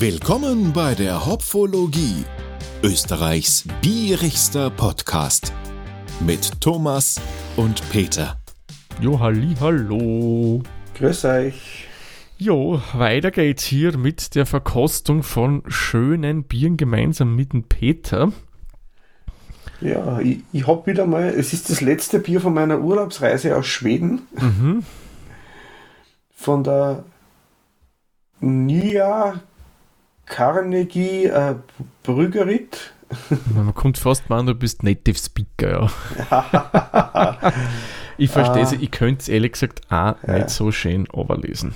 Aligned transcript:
Willkommen 0.00 0.72
bei 0.72 0.94
der 0.94 1.26
Hopfologie, 1.26 2.24
Österreichs 2.84 3.64
bierigster 3.82 4.70
Podcast 4.70 5.52
mit 6.20 6.60
Thomas 6.60 7.20
und 7.56 7.82
Peter. 7.90 8.38
Jo, 9.00 9.18
halli, 9.18 9.56
hallo. 9.58 10.62
Grüß 10.94 11.24
euch. 11.24 11.88
Jo, 12.36 12.80
weiter 12.92 13.32
geht's 13.32 13.64
hier 13.64 13.98
mit 13.98 14.36
der 14.36 14.46
Verkostung 14.46 15.24
von 15.24 15.64
schönen 15.66 16.44
Bieren 16.44 16.76
gemeinsam 16.76 17.34
mit 17.34 17.52
dem 17.52 17.64
Peter. 17.64 18.30
Ja, 19.80 20.20
ich, 20.20 20.42
ich 20.52 20.64
habe 20.68 20.86
wieder 20.86 21.06
mal, 21.06 21.24
es 21.24 21.52
ist 21.52 21.70
das 21.70 21.80
letzte 21.80 22.20
Bier 22.20 22.40
von 22.40 22.54
meiner 22.54 22.78
Urlaubsreise 22.78 23.56
aus 23.56 23.66
Schweden. 23.66 24.28
Mhm. 24.40 24.84
Von 26.36 26.62
der 26.62 27.02
Nya 28.38 29.40
Carnegie 30.28 31.24
äh, 31.26 31.54
Brüggerit. 32.02 32.92
Man 33.54 33.74
kommt 33.74 33.96
fast 33.98 34.28
mal 34.28 34.40
an, 34.40 34.46
du 34.46 34.54
bist 34.54 34.82
Native 34.82 35.16
Speaker, 35.18 35.90
ja. 36.30 37.52
ich 38.18 38.30
verstehe 38.30 38.62
es, 38.62 38.72
ich 38.72 38.90
könnte 38.90 39.22
es 39.22 39.28
ehrlich 39.28 39.52
gesagt 39.52 39.80
auch 39.88 40.14
Ja. 40.26 40.34
nicht 40.34 40.50
so 40.50 40.70
schön 40.70 41.06
überlesen. 41.06 41.74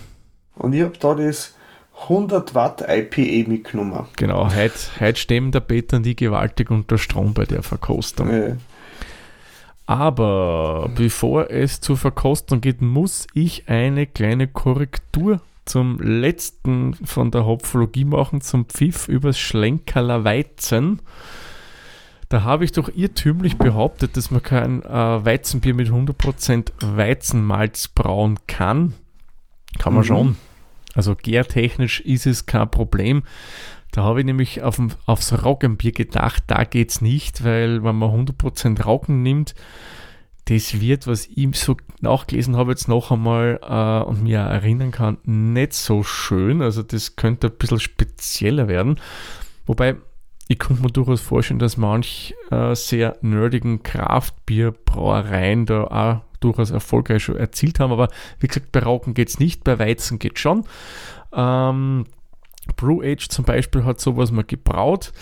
Und 0.56 0.74
ich 0.74 0.82
habe 0.82 0.92
da 0.98 1.14
das 1.14 1.54
100 2.02 2.54
Watt 2.54 2.84
IPA 2.86 3.48
mitgenommen. 3.48 4.06
Genau, 4.16 4.54
heute, 4.54 4.74
heute 5.00 5.18
stehen 5.18 5.52
der 5.52 5.60
Peter 5.60 5.96
und 5.96 6.02
die 6.04 6.16
gewaltig 6.16 6.70
unter 6.70 6.98
Strom 6.98 7.32
bei 7.32 7.44
der 7.46 7.62
Verkostung. 7.62 8.28
Äh, 8.28 8.56
Aber 9.86 10.90
bevor 10.94 11.50
es 11.50 11.80
zur 11.80 11.96
Verkostung 11.96 12.60
geht, 12.60 12.82
muss 12.82 13.26
ich 13.34 13.68
eine 13.68 14.06
kleine 14.06 14.48
Korrektur 14.48 15.40
zum 15.64 15.98
letzten 16.00 16.94
von 16.94 17.30
der 17.30 17.44
Hopfologie 17.46 18.04
machen, 18.04 18.40
zum 18.40 18.66
Pfiff 18.66 19.08
übers 19.08 19.38
Schlenkerler 19.38 20.24
Weizen. 20.24 21.00
Da 22.28 22.42
habe 22.42 22.64
ich 22.64 22.72
doch 22.72 22.88
irrtümlich 22.94 23.58
behauptet, 23.58 24.16
dass 24.16 24.30
man 24.30 24.42
kein 24.42 24.82
äh, 24.82 25.24
Weizenbier 25.24 25.74
mit 25.74 25.88
100% 25.88 26.72
Weizenmalz 26.80 27.88
brauen 27.88 28.38
kann. 28.46 28.94
Kann 29.78 29.92
man 29.94 30.02
Mhm. 30.02 30.06
schon. 30.06 30.36
Also 30.94 31.14
gärtechnisch 31.14 32.00
ist 32.00 32.26
es 32.26 32.46
kein 32.46 32.70
Problem. 32.70 33.22
Da 33.92 34.02
habe 34.02 34.20
ich 34.20 34.26
nämlich 34.26 34.62
auf, 34.62 34.78
aufs 35.04 35.44
Roggenbier 35.44 35.92
gedacht, 35.92 36.44
da 36.46 36.64
geht 36.64 36.90
es 36.90 37.00
nicht, 37.02 37.44
weil 37.44 37.84
wenn 37.84 37.96
man 37.96 38.10
100% 38.10 38.82
Roggen 38.84 39.22
nimmt, 39.22 39.54
das 40.46 40.80
wird, 40.80 41.06
was 41.06 41.26
ich 41.26 41.54
so 41.54 41.76
nachgelesen 42.00 42.56
habe, 42.56 42.72
jetzt 42.72 42.88
noch 42.88 43.10
einmal 43.10 43.60
äh, 43.62 44.08
und 44.08 44.22
mir 44.22 44.40
erinnern 44.40 44.90
kann, 44.90 45.18
nicht 45.24 45.72
so 45.72 46.02
schön. 46.02 46.62
Also 46.62 46.82
das 46.82 47.16
könnte 47.16 47.48
ein 47.48 47.56
bisschen 47.56 47.80
spezieller 47.80 48.66
werden. 48.66 48.98
Wobei, 49.66 49.96
ich 50.48 50.58
könnte 50.58 50.82
mir 50.82 50.90
durchaus 50.90 51.20
vorstellen, 51.20 51.60
dass 51.60 51.76
manch 51.76 52.34
äh, 52.50 52.74
sehr 52.74 53.16
nerdigen 53.22 53.82
Kraftbierbrauereien 53.82 55.66
da 55.66 55.84
auch 55.84 56.20
durchaus 56.40 56.70
erfolgreich 56.70 57.22
schon 57.22 57.36
erzielt 57.36 57.78
haben. 57.78 57.92
Aber 57.92 58.08
wie 58.40 58.48
gesagt, 58.48 58.72
bei 58.72 58.80
Roggen 58.80 59.14
geht 59.14 59.28
es 59.28 59.38
nicht, 59.38 59.62
bei 59.62 59.78
Weizen 59.78 60.18
geht 60.18 60.40
schon. 60.40 60.64
Ähm, 61.32 62.06
Brew 62.76 63.02
Age 63.02 63.28
zum 63.28 63.44
Beispiel 63.44 63.84
hat 63.84 64.00
sowas 64.00 64.30
mal 64.30 64.44
gebraut. 64.44 65.12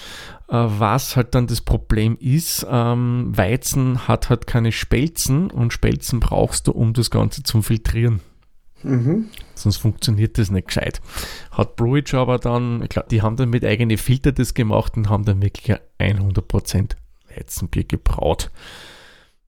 Äh, 0.51 0.57
was 0.57 1.17
halt 1.17 1.35
dann 1.35 1.47
das 1.47 1.61
Problem 1.61 2.17
ist, 2.21 2.67
ähm, 2.69 3.31
Weizen 3.37 4.09
hat 4.09 4.31
halt 4.31 4.47
keine 4.47 4.73
Spelzen 4.73 5.51
und 5.51 5.73
Spelzen 5.73 6.19
brauchst 6.19 6.67
du, 6.67 6.73
um 6.73 6.93
das 6.93 7.11
Ganze 7.11 7.45
zu 7.45 7.63
filtrieren. 7.63 8.21
mhm. 8.83 9.29
Sonst 9.55 9.77
funktioniert 9.77 10.39
das 10.39 10.51
nicht 10.51 10.69
gescheit. 10.69 11.01
Hat 11.53 11.77
Brewage 11.77 12.15
aber 12.15 12.39
dann, 12.39 12.83
ich 12.83 12.89
glaube, 12.89 13.09
die 13.11 13.23
haben 13.23 13.37
dann 13.37 13.51
mit 13.51 13.65
eigenen 13.65 13.97
Filter 13.97 14.33
das 14.33 14.55
gemacht 14.55 14.97
und 14.97 15.09
haben 15.09 15.25
dann 15.25 15.41
wirklich 15.41 15.79
ein 15.99 16.19
100% 16.19 16.97
Weizenbier 17.37 17.85
gebraut. 17.85 18.51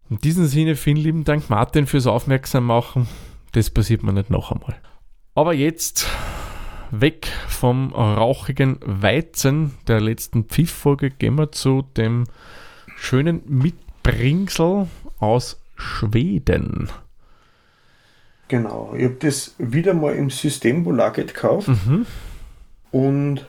In 0.08 0.18
diesem 0.18 0.46
Sinne 0.46 0.76
vielen 0.76 0.98
lieben 0.98 1.24
Dank 1.24 1.50
Martin 1.50 1.86
fürs 1.86 2.06
Aufmerksam 2.06 2.66
machen. 2.66 3.08
Das 3.52 3.70
passiert 3.70 4.02
mir 4.02 4.12
nicht 4.12 4.30
noch 4.30 4.52
einmal. 4.52 4.76
Aber 5.34 5.54
jetzt 5.54 6.06
weg 6.92 7.26
vom 7.48 7.92
rauchigen 7.92 8.78
Weizen 8.84 9.74
der 9.88 10.00
letzten 10.00 10.44
Pfiff-Folge 10.44 11.10
gehen 11.10 11.36
wir 11.36 11.50
zu 11.50 11.82
dem 11.96 12.24
schönen 12.96 13.42
Mitbringsel 13.46 14.86
aus 15.18 15.60
Schweden. 15.74 16.90
Genau. 18.48 18.94
Ich 18.96 19.04
habe 19.04 19.16
das 19.18 19.54
wieder 19.58 19.94
mal 19.94 20.14
im 20.14 20.28
Systembolaget 20.28 21.34
gekauft. 21.34 21.68
Mhm. 21.68 22.06
Und 22.90 23.46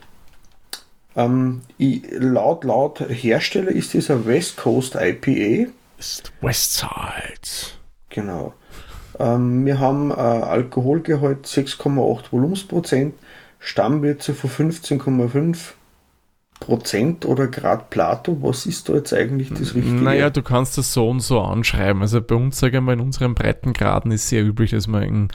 ähm, 1.15 1.61
ich, 1.77 2.03
laut, 2.11 2.63
laut 2.63 3.01
Hersteller 3.01 3.71
ist 3.71 3.93
das 3.93 4.09
ein 4.09 4.25
West 4.25 4.57
Coast 4.57 4.95
IPA. 4.95 5.69
Ist 5.97 6.31
Westside. 6.41 7.73
Genau. 8.09 8.53
Ähm, 9.19 9.65
wir 9.65 9.79
haben 9.79 10.11
äh, 10.11 10.13
Alkoholgehalt 10.13 11.45
6,8 11.45 12.31
Volumensprozent, 12.31 13.13
Stammwürze 13.65 14.33
von 14.33 14.49
15,5 14.49 15.57
Prozent 16.59 17.25
oder 17.25 17.47
Grad 17.47 17.89
Plato. 17.89 18.37
Was 18.41 18.65
ist 18.65 18.87
da 18.89 18.93
jetzt 18.93 19.13
eigentlich 19.13 19.49
das 19.49 19.73
Richtige? 19.73 19.95
Naja, 20.03 20.29
du 20.29 20.41
kannst 20.41 20.77
das 20.77 20.93
so 20.93 21.09
und 21.09 21.19
so 21.21 21.41
anschreiben. 21.41 22.01
Also 22.01 22.21
bei 22.21 22.35
uns, 22.35 22.59
sage 22.59 22.77
ich 22.77 22.83
mal, 22.83 22.93
in 22.93 22.99
unseren 22.99 23.35
Breitengraden 23.35 24.11
ist 24.11 24.29
sehr 24.29 24.43
üblich, 24.45 24.71
dass 24.71 24.87
man 24.87 25.03
in 25.03 25.27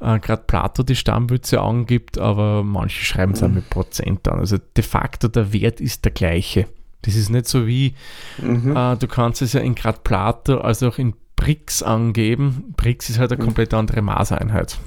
äh, 0.00 0.18
gerade 0.18 0.42
Plato 0.46 0.82
die 0.82 0.96
Stammwürze 0.96 1.60
angibt, 1.60 2.18
aber 2.18 2.62
manche 2.62 3.04
schreiben 3.04 3.32
es 3.32 3.42
auch 3.42 3.48
mit 3.48 3.68
Prozent 3.70 4.26
an. 4.28 4.38
Also 4.40 4.58
de 4.58 4.82
facto 4.84 5.28
der 5.28 5.52
Wert 5.52 5.80
ist 5.80 6.04
der 6.04 6.12
gleiche. 6.12 6.66
Das 7.02 7.14
ist 7.16 7.30
nicht 7.30 7.46
so 7.48 7.66
wie, 7.66 7.94
Mhm. 8.38 8.76
äh, 8.76 8.96
du 8.96 9.06
kannst 9.08 9.42
es 9.42 9.52
ja 9.54 9.60
in 9.60 9.74
Grad 9.74 10.02
Plato 10.04 10.58
als 10.58 10.82
auch 10.82 10.98
in 10.98 11.14
Brix 11.36 11.82
angeben. 11.82 12.74
Brix 12.76 13.08
ist 13.10 13.18
halt 13.18 13.32
eine 13.32 13.42
komplett 13.42 13.72
andere 13.74 14.02
Maßeinheit. 14.02 14.78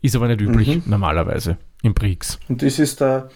Ist 0.00 0.16
aber 0.16 0.28
nicht 0.28 0.40
üblich 0.40 0.68
Mhm. 0.76 0.82
normalerweise 0.86 1.58
in 1.82 1.94
Brix. 1.94 2.38
Und 2.48 2.62
das 2.62 2.78
ist 2.78 3.00
der, 3.00 3.28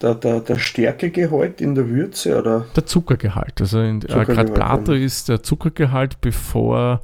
der, 0.00 0.14
der, 0.14 0.40
der 0.40 0.58
Stärkegehalt 0.58 1.60
in 1.60 1.74
der 1.74 1.88
Würze, 1.88 2.38
oder? 2.38 2.66
Der 2.76 2.86
Zuckergehalt. 2.86 3.60
Also 3.60 3.80
in, 3.80 4.02
äh, 4.02 4.24
gerade 4.24 4.52
Plato 4.52 4.92
ja. 4.92 5.04
ist 5.04 5.28
der 5.28 5.42
Zuckergehalt, 5.42 6.20
bevor 6.20 7.02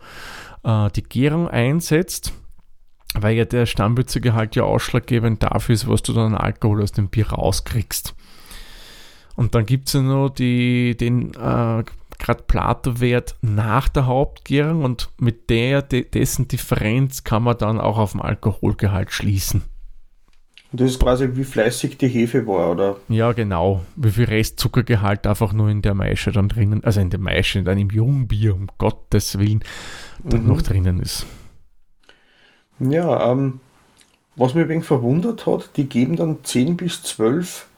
äh, 0.63 0.91
die 0.91 1.03
Gärung 1.03 1.49
einsetzt, 1.49 2.33
weil 3.15 3.37
ja 3.37 3.45
der 3.45 3.67
Stammwürzegehalt 3.67 4.57
ja 4.57 4.65
ausschlaggebend 4.65 5.43
dafür 5.43 5.75
ist, 5.75 5.89
was 5.89 6.03
du 6.03 6.13
dann 6.13 6.35
an 6.35 6.41
Alkohol 6.41 6.83
aus 6.83 6.93
dem 6.93 7.09
Bier 7.09 7.31
rauskriegst. 7.31 8.15
Und 9.37 9.55
dann 9.55 9.67
gibt 9.67 9.89
es 9.89 9.95
ja 9.95 10.03
noch 10.03 10.29
die, 10.29 10.97
den 10.97 11.35
äh, 11.35 11.83
gerade 12.19 12.43
Plato-Wert 12.47 13.37
nach 13.43 13.89
der 13.89 14.07
Hauptgärung 14.07 14.85
und 14.85 15.11
mit 15.19 15.51
der, 15.51 15.83
de, 15.83 16.09
dessen 16.09 16.47
Differenz 16.47 17.25
kann 17.25 17.43
man 17.43 17.59
dann 17.59 17.81
auch 17.81 17.99
auf 17.99 18.13
den 18.13 18.21
Alkoholgehalt 18.21 19.11
schließen. 19.11 19.63
Und 20.75 20.81
das 20.81 20.91
ist 20.91 20.99
quasi 21.01 21.29
wie 21.37 21.45
fleißig 21.45 21.99
die 21.99 22.09
Hefe 22.09 22.45
war, 22.49 22.73
oder? 22.73 22.97
Ja, 23.09 23.31
genau. 23.31 23.83
Wie 23.95 24.11
viel 24.11 24.25
Restzuckergehalt 24.25 25.25
einfach 25.25 25.53
nur 25.53 25.69
in 25.69 25.83
der 25.83 25.95
Maische 25.95 26.33
dann 26.33 26.49
drinnen, 26.49 26.83
also 26.83 27.01
in 27.01 27.11
der 27.11 27.21
Maische, 27.21 27.63
dann 27.63 27.79
im 27.79 27.91
Jungbier, 27.91 28.55
um 28.57 28.67
Gottes 28.79 29.39
Willen, 29.39 29.61
dann 30.25 30.43
Mhm. 30.43 30.49
noch 30.49 30.63
drinnen 30.63 30.99
ist. 30.99 31.27
Ja, 32.81 33.31
ähm, 33.31 33.61
was 34.35 34.55
mich 34.55 34.65
ein 34.65 34.69
wenig 34.69 34.85
verwundert 34.85 35.47
hat, 35.47 35.71
die 35.77 35.89
geben 35.89 36.17
dann 36.17 36.39
10 36.43 36.77
bis 36.77 37.05
12 37.05 37.69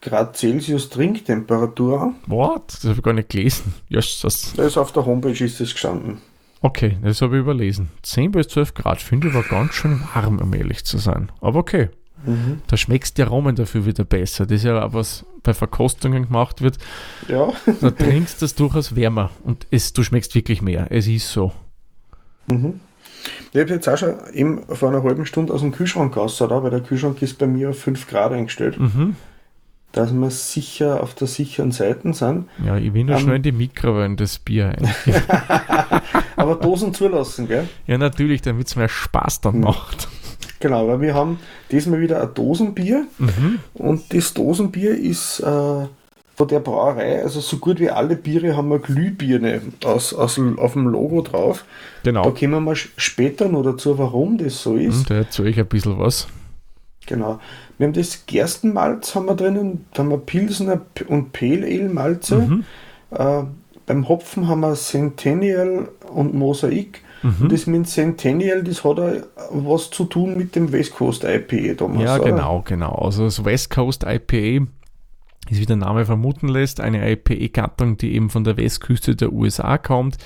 Grad 0.00 0.36
Celsius 0.36 0.90
Trinktemperatur 0.90 2.00
an. 2.02 2.14
What? 2.28 2.68
Das 2.68 2.84
habe 2.84 2.94
ich 2.98 3.02
gar 3.02 3.14
nicht 3.14 3.30
gelesen. 3.30 3.74
Yes, 3.88 4.20
das, 4.22 4.52
Da 4.54 4.64
ist 4.64 4.76
auf 4.76 4.92
der 4.92 5.04
Homepage 5.06 5.44
ist 5.44 5.58
das 5.58 5.72
gestanden. 5.72 6.18
okay, 6.60 6.98
das 7.02 7.20
habe 7.20 7.34
ich 7.34 7.40
überlesen. 7.40 7.88
10 8.02 8.30
bis 8.30 8.46
12 8.46 8.74
Grad 8.74 9.02
finde 9.02 9.26
ich 9.28 9.34
aber 9.34 9.42
ganz 9.42 9.74
schön 9.74 10.00
warm, 10.14 10.38
um 10.38 10.54
ehrlich 10.54 10.84
zu 10.84 10.98
sein. 10.98 11.32
Aber 11.40 11.58
okay, 11.58 11.88
Mhm. 12.26 12.62
da 12.66 12.76
schmeckst 12.76 13.18
der 13.18 13.26
Aromen 13.26 13.54
dafür 13.56 13.84
wieder 13.86 14.04
besser. 14.04 14.46
Das 14.46 14.56
ist 14.56 14.64
ja 14.64 14.82
auch 14.84 14.92
was 14.92 15.24
bei 15.42 15.52
Verkostungen 15.54 16.24
gemacht 16.26 16.62
wird. 16.62 16.78
Ja, 17.28 17.52
Da 17.80 17.90
trinkst 17.90 18.40
du 18.40 18.44
das 18.46 18.54
durchaus 18.54 18.96
wärmer 18.96 19.30
und 19.44 19.66
es, 19.70 19.92
du 19.92 20.02
schmeckst 20.02 20.34
wirklich 20.34 20.62
mehr. 20.62 20.86
Es 20.90 21.06
ist 21.06 21.30
so. 21.30 21.52
mhm. 22.46 22.80
ich 23.52 23.60
habe 23.60 23.70
jetzt 23.70 23.88
auch 23.88 23.96
schon 23.98 24.14
eben 24.32 24.62
vor 24.68 24.88
einer 24.90 25.02
halben 25.02 25.26
Stunde 25.26 25.52
aus 25.52 25.60
dem 25.60 25.72
Kühlschrank 25.72 26.16
raus, 26.16 26.40
oder? 26.42 26.62
weil 26.62 26.70
der 26.70 26.80
Kühlschrank 26.80 27.20
ist 27.22 27.38
bei 27.38 27.46
mir 27.46 27.70
auf 27.70 27.78
5 27.78 28.06
Grad 28.08 28.32
eingestellt, 28.32 28.78
Mhm. 28.78 29.16
dass 29.92 30.12
wir 30.12 30.30
sicher 30.30 31.02
auf 31.02 31.14
der 31.14 31.26
sicheren 31.28 31.72
Seite 31.72 32.12
sind. 32.14 32.48
Ja, 32.64 32.76
ich 32.76 32.92
will 32.94 33.04
nur 33.04 33.14
Ähm. 33.16 33.20
schnell 33.22 33.36
in 33.36 33.42
die 33.42 33.52
Mikrowelle 33.52 34.16
das 34.16 34.38
Bier 34.38 34.70
ein. 34.76 34.88
Aber 36.36 36.56
Dosen 36.56 36.92
zulassen, 36.92 37.46
gell? 37.48 37.68
Ja, 37.86 37.96
natürlich, 37.96 38.42
damit 38.42 38.66
es 38.66 38.76
mehr 38.76 38.88
Spaß 38.88 39.40
dann 39.42 39.60
macht. 39.60 40.08
Genau, 40.64 40.88
weil 40.88 41.00
wir 41.02 41.12
haben 41.14 41.38
diesmal 41.70 42.00
wieder 42.00 42.22
ein 42.22 42.32
Dosenbier 42.32 43.04
Mhm. 43.18 43.58
und 43.74 44.14
das 44.14 44.32
Dosenbier 44.32 44.96
ist 44.96 45.40
äh, 45.40 45.44
von 46.36 46.48
der 46.48 46.60
Brauerei, 46.60 47.22
also 47.22 47.40
so 47.40 47.58
gut 47.58 47.78
wie 47.80 47.90
alle 47.90 48.16
Biere 48.16 48.56
haben 48.56 48.72
eine 48.72 48.80
Glühbirne 48.80 49.60
aus, 49.84 50.14
aus, 50.14 50.40
auf 50.56 50.72
dem 50.72 50.88
Logo 50.88 51.20
drauf. 51.20 51.66
Da 52.02 52.10
Genau. 52.12 52.30
kommen 52.30 52.64
wir 52.64 52.72
sch- 52.72 52.88
später 52.96 53.48
noch 53.50 53.62
dazu, 53.62 53.98
warum 53.98 54.38
das 54.38 54.62
so 54.62 54.72
Mhm, 54.72 54.88
ist. 54.88 55.10
Da 55.10 55.16
erzähle 55.16 55.50
ich 55.50 55.58
ein 55.60 55.66
bisschen 55.66 55.98
was. 55.98 56.28
Genau. 57.06 57.40
Wir 57.76 57.86
haben 57.88 57.92
das 57.92 58.24
Gerstenmalz 58.24 59.14
haben 59.14 59.26
wir 59.26 59.34
drinnen, 59.34 59.84
da 59.92 59.98
haben 60.02 60.08
wir 60.10 60.16
Pilsner 60.18 60.80
und 61.08 61.32
Pale 61.34 61.66
Ale 61.66 61.90
Malze. 61.90 62.36
Mhm. 62.38 62.64
Äh, 63.10 63.42
beim 63.84 64.08
Hopfen 64.08 64.48
haben 64.48 64.60
wir 64.60 64.74
Centennial 64.76 65.88
und 66.10 66.32
Mosaik. 66.32 67.02
Mhm. 67.24 67.48
Das 67.48 67.66
mit 67.66 67.88
Centennial, 67.88 68.62
das 68.62 68.84
hat 68.84 68.98
auch 68.98 69.22
was 69.50 69.88
zu 69.88 70.04
tun 70.04 70.36
mit 70.36 70.54
dem 70.54 70.70
West 70.72 70.94
Coast 70.94 71.24
IPA 71.24 71.72
damals. 71.72 72.04
Ja, 72.04 72.16
oder? 72.16 72.24
genau, 72.24 72.62
genau. 72.62 72.92
Also 72.96 73.24
das 73.24 73.42
West 73.46 73.70
Coast 73.70 74.04
IPA 74.04 74.66
ist, 75.48 75.58
wie 75.58 75.64
der 75.64 75.76
Name 75.76 76.04
vermuten 76.04 76.48
lässt, 76.48 76.80
eine 76.80 77.10
IPA-Gattung, 77.10 77.96
die 77.96 78.14
eben 78.14 78.28
von 78.28 78.44
der 78.44 78.58
Westküste 78.58 79.16
der 79.16 79.32
USA 79.32 79.78
kommt. 79.78 80.18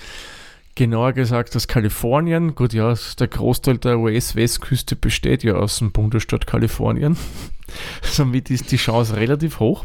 Genauer 0.74 1.12
gesagt 1.12 1.54
aus 1.54 1.68
Kalifornien. 1.68 2.56
Gut, 2.56 2.72
ja, 2.72 2.92
der 3.18 3.28
Großteil 3.28 3.78
der 3.78 4.00
US-Westküste 4.00 4.96
besteht 4.96 5.44
ja 5.44 5.54
aus 5.54 5.78
dem 5.78 5.92
Bundesstaat 5.92 6.48
Kalifornien. 6.48 7.16
Somit 8.02 8.50
ist 8.50 8.72
die 8.72 8.76
Chance 8.76 9.14
relativ 9.14 9.60
hoch. 9.60 9.84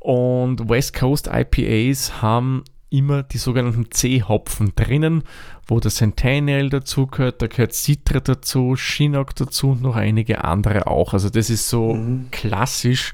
Und 0.00 0.68
West 0.68 0.98
Coast 0.98 1.28
IPAs 1.32 2.22
haben 2.22 2.64
immer 2.90 3.22
die 3.22 3.38
sogenannten 3.38 3.90
C-Hopfen 3.90 4.72
drinnen, 4.74 5.24
wo 5.68 5.78
der 5.80 5.90
Centennial 5.90 6.70
dazu 6.70 7.06
gehört, 7.06 7.42
da 7.42 7.46
gehört 7.46 7.74
Citra 7.74 8.20
dazu, 8.20 8.74
Chinook 8.74 9.34
dazu 9.36 9.70
und 9.70 9.82
noch 9.82 9.96
einige 9.96 10.42
andere 10.42 10.86
auch. 10.86 11.12
Also 11.12 11.28
das 11.28 11.50
ist 11.50 11.68
so 11.68 11.94
mhm. 11.94 12.30
klassisch, 12.30 13.12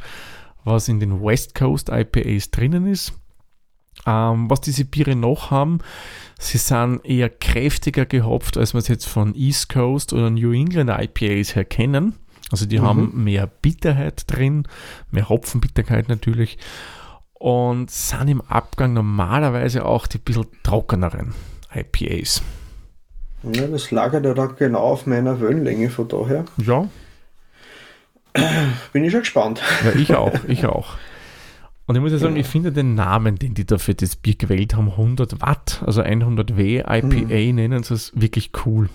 was 0.63 0.89
in 0.89 1.01
den 1.01 1.21
West 1.21 1.57
Coast 1.57 1.91
IPAs 1.91 2.53
drinnen 2.53 2.87
ist. 2.87 3.13
Ähm, 4.07 4.49
was 4.49 4.61
diese 4.61 4.85
Biere 4.85 5.17
noch 5.17 5.51
haben, 5.51 5.79
sie 6.39 6.59
sind 6.59 7.05
eher 7.05 7.29
kräftiger 7.29 8.07
gehopft, 8.07 8.57
als 8.57 8.73
wir 8.73 8.79
es 8.79 8.89
jetzt 8.89 9.07
von 9.07 9.35
East 9.35 9.69
Coast 9.69 10.13
oder 10.13 10.31
New 10.31 10.53
England 10.53 10.91
IPAs 10.91 11.57
her 11.57 11.65
kennen. 11.65 12.15
Also 12.51 12.67
die 12.67 12.79
mhm. 12.79 12.83
haben 12.83 13.25
mehr 13.25 13.47
Bitterheit 13.49 14.25
drin, 14.27 14.69
mehr 15.11 15.29
Hopfenbitterkeit 15.29 16.09
natürlich 16.09 16.59
und 17.33 17.91
sind 17.91 18.29
im 18.29 18.41
Abgang 18.43 18.93
normalerweise 18.93 19.85
auch 19.85 20.07
die 20.07 20.19
bisschen 20.19 20.47
trockeneren 20.63 21.35
IPAs. 21.75 22.43
Ja, 23.43 23.67
das 23.67 23.91
lagert 23.91 24.25
ja 24.25 24.35
da 24.35 24.47
genau 24.47 24.81
auf 24.81 25.07
meiner 25.07 25.41
Wellenlänge 25.41 25.91
von 25.91 26.09
daher. 26.09 26.45
Ja. 26.57 26.89
Bin 28.93 29.05
ich 29.05 29.13
schon 29.13 29.21
gespannt. 29.21 29.63
Ja, 29.85 29.93
ich 29.93 30.15
auch, 30.15 30.33
ich 30.49 30.67
auch. 30.67 30.97
Und 31.87 31.97
ich 31.97 32.01
muss 32.01 32.13
ja 32.13 32.19
sagen, 32.19 32.37
ja. 32.37 32.41
ich 32.41 32.47
finde 32.47 32.73
den 32.73 32.95
Namen, 32.95 33.37
den 33.37 33.53
die 33.53 33.67
da 33.67 33.77
für 33.77 33.95
das 33.95 34.17
Bier 34.17 34.37
gewählt 34.37 34.75
haben, 34.75 34.89
100 34.89 35.43
Watt, 35.43 35.83
also 35.85 36.01
100 36.01 36.57
W 36.57 36.79
IPA, 36.79 37.01
hm. 37.01 37.55
nennen 37.55 37.83
sie 37.83 37.95
es 37.95 38.13
wirklich 38.15 38.53
cool. 38.65 38.89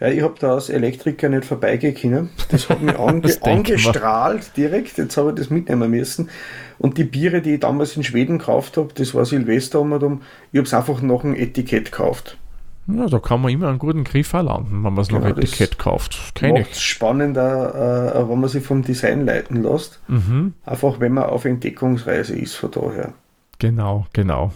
Ja, 0.00 0.08
ich 0.08 0.22
habe 0.22 0.34
da 0.38 0.54
als 0.54 0.70
Elektriker 0.70 1.28
nicht 1.28 1.44
vorbeigekommen. 1.44 2.30
Das 2.48 2.70
hat 2.70 2.80
mich 2.80 2.98
ange 2.98 3.30
angestrahlt 3.42 4.56
direkt. 4.56 4.96
Jetzt 4.96 5.16
habe 5.18 5.30
ich 5.30 5.36
das 5.36 5.50
mitnehmen 5.50 5.90
müssen. 5.90 6.30
Und 6.78 6.96
die 6.96 7.04
Biere, 7.04 7.42
die 7.42 7.54
ich 7.54 7.60
damals 7.60 7.96
in 7.96 8.02
Schweden 8.02 8.38
gekauft 8.38 8.78
habe, 8.78 8.88
das 8.94 9.14
war 9.14 9.26
Silvester 9.26 9.80
um 9.80 9.92
und 9.92 10.22
ich 10.52 10.58
habe 10.58 10.66
es 10.66 10.72
einfach 10.72 11.02
nach 11.02 11.22
einem 11.22 11.34
Etikett 11.34 11.92
gekauft. 11.92 12.38
Ja, 12.86 13.06
da 13.06 13.18
kann 13.18 13.42
man 13.42 13.52
immer 13.52 13.68
einen 13.68 13.78
guten 13.78 14.04
Griff 14.04 14.32
landen, 14.32 14.82
wenn 14.82 14.94
man 14.94 14.98
es 14.98 15.08
genau, 15.08 15.20
nach 15.20 15.36
Etikett 15.36 15.78
kauft. 15.78 16.34
Kenne 16.34 16.62
ich. 16.62 16.80
spannender, 16.80 18.14
äh, 18.14 18.28
wenn 18.28 18.40
man 18.40 18.48
sich 18.48 18.64
vom 18.64 18.82
Design 18.82 19.26
leiten 19.26 19.62
lässt. 19.62 20.00
Mhm. 20.08 20.54
Einfach, 20.64 20.98
wenn 20.98 21.12
man 21.12 21.24
auf 21.24 21.44
Entdeckungsreise 21.44 22.36
ist, 22.36 22.54
von 22.54 22.70
daher. 22.70 23.12
Genau, 23.58 24.06
genau. 24.14 24.52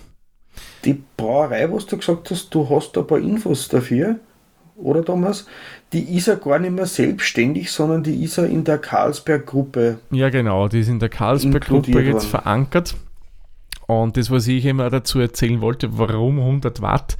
Die 0.86 1.02
Brauerei, 1.18 1.70
was 1.70 1.84
du 1.84 1.98
gesagt 1.98 2.30
hast, 2.30 2.54
du 2.54 2.68
hast 2.70 2.96
ein 2.96 3.06
paar 3.06 3.18
Infos 3.18 3.68
dafür 3.68 4.16
oder 4.76 5.04
Thomas? 5.04 5.46
Die 5.92 6.16
ist 6.16 6.26
ja 6.26 6.34
gar 6.34 6.58
nicht 6.58 6.72
mehr 6.72 6.86
selbstständig, 6.86 7.70
sondern 7.70 8.02
die 8.02 8.22
ist 8.24 8.36
ja 8.36 8.44
in 8.44 8.64
der 8.64 8.78
Carlsberg-Gruppe. 8.78 9.98
Ja, 10.10 10.30
genau, 10.30 10.68
die 10.68 10.80
ist 10.80 10.88
in 10.88 10.98
der 10.98 11.08
Carlsberg-Gruppe 11.08 12.00
jetzt 12.00 12.26
verankert. 12.26 12.94
Und 13.86 14.16
das, 14.16 14.30
was 14.30 14.48
ich 14.48 14.64
immer 14.64 14.90
dazu 14.90 15.20
erzählen 15.20 15.60
wollte, 15.60 15.98
warum 15.98 16.38
100 16.38 16.80
Watt 16.80 17.16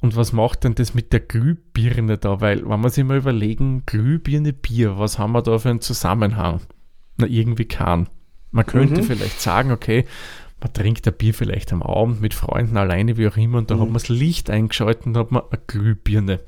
und 0.00 0.16
was 0.16 0.32
macht 0.32 0.64
denn 0.64 0.74
das 0.74 0.94
mit 0.94 1.12
der 1.12 1.20
Glühbirne 1.20 2.18
da? 2.18 2.40
Weil, 2.40 2.68
wenn 2.68 2.80
wir 2.80 2.90
sich 2.90 3.04
mal 3.04 3.18
überlegen, 3.18 3.84
Glühbirne, 3.86 4.52
Bier, 4.52 4.98
was 4.98 5.18
haben 5.18 5.32
wir 5.32 5.42
da 5.42 5.58
für 5.58 5.70
einen 5.70 5.80
Zusammenhang? 5.80 6.60
Na, 7.16 7.26
irgendwie 7.26 7.64
keinen. 7.64 8.08
Man 8.50 8.66
könnte 8.66 9.00
mhm. 9.00 9.04
vielleicht 9.04 9.40
sagen, 9.40 9.70
okay, 9.72 10.04
man 10.60 10.72
trinkt 10.72 11.06
ein 11.06 11.14
Bier 11.14 11.34
vielleicht 11.34 11.72
am 11.72 11.82
Abend 11.82 12.20
mit 12.20 12.34
Freunden 12.34 12.76
alleine, 12.76 13.16
wie 13.16 13.28
auch 13.28 13.36
immer, 13.36 13.58
und 13.58 13.70
da 13.70 13.76
mhm. 13.76 13.80
hat 13.80 13.86
man 13.88 13.94
das 13.94 14.08
Licht 14.08 14.50
eingeschaltet 14.50 15.06
und 15.06 15.16
hat 15.16 15.30
man 15.30 15.42
eine 15.50 15.60
Glühbirne. 15.66 16.40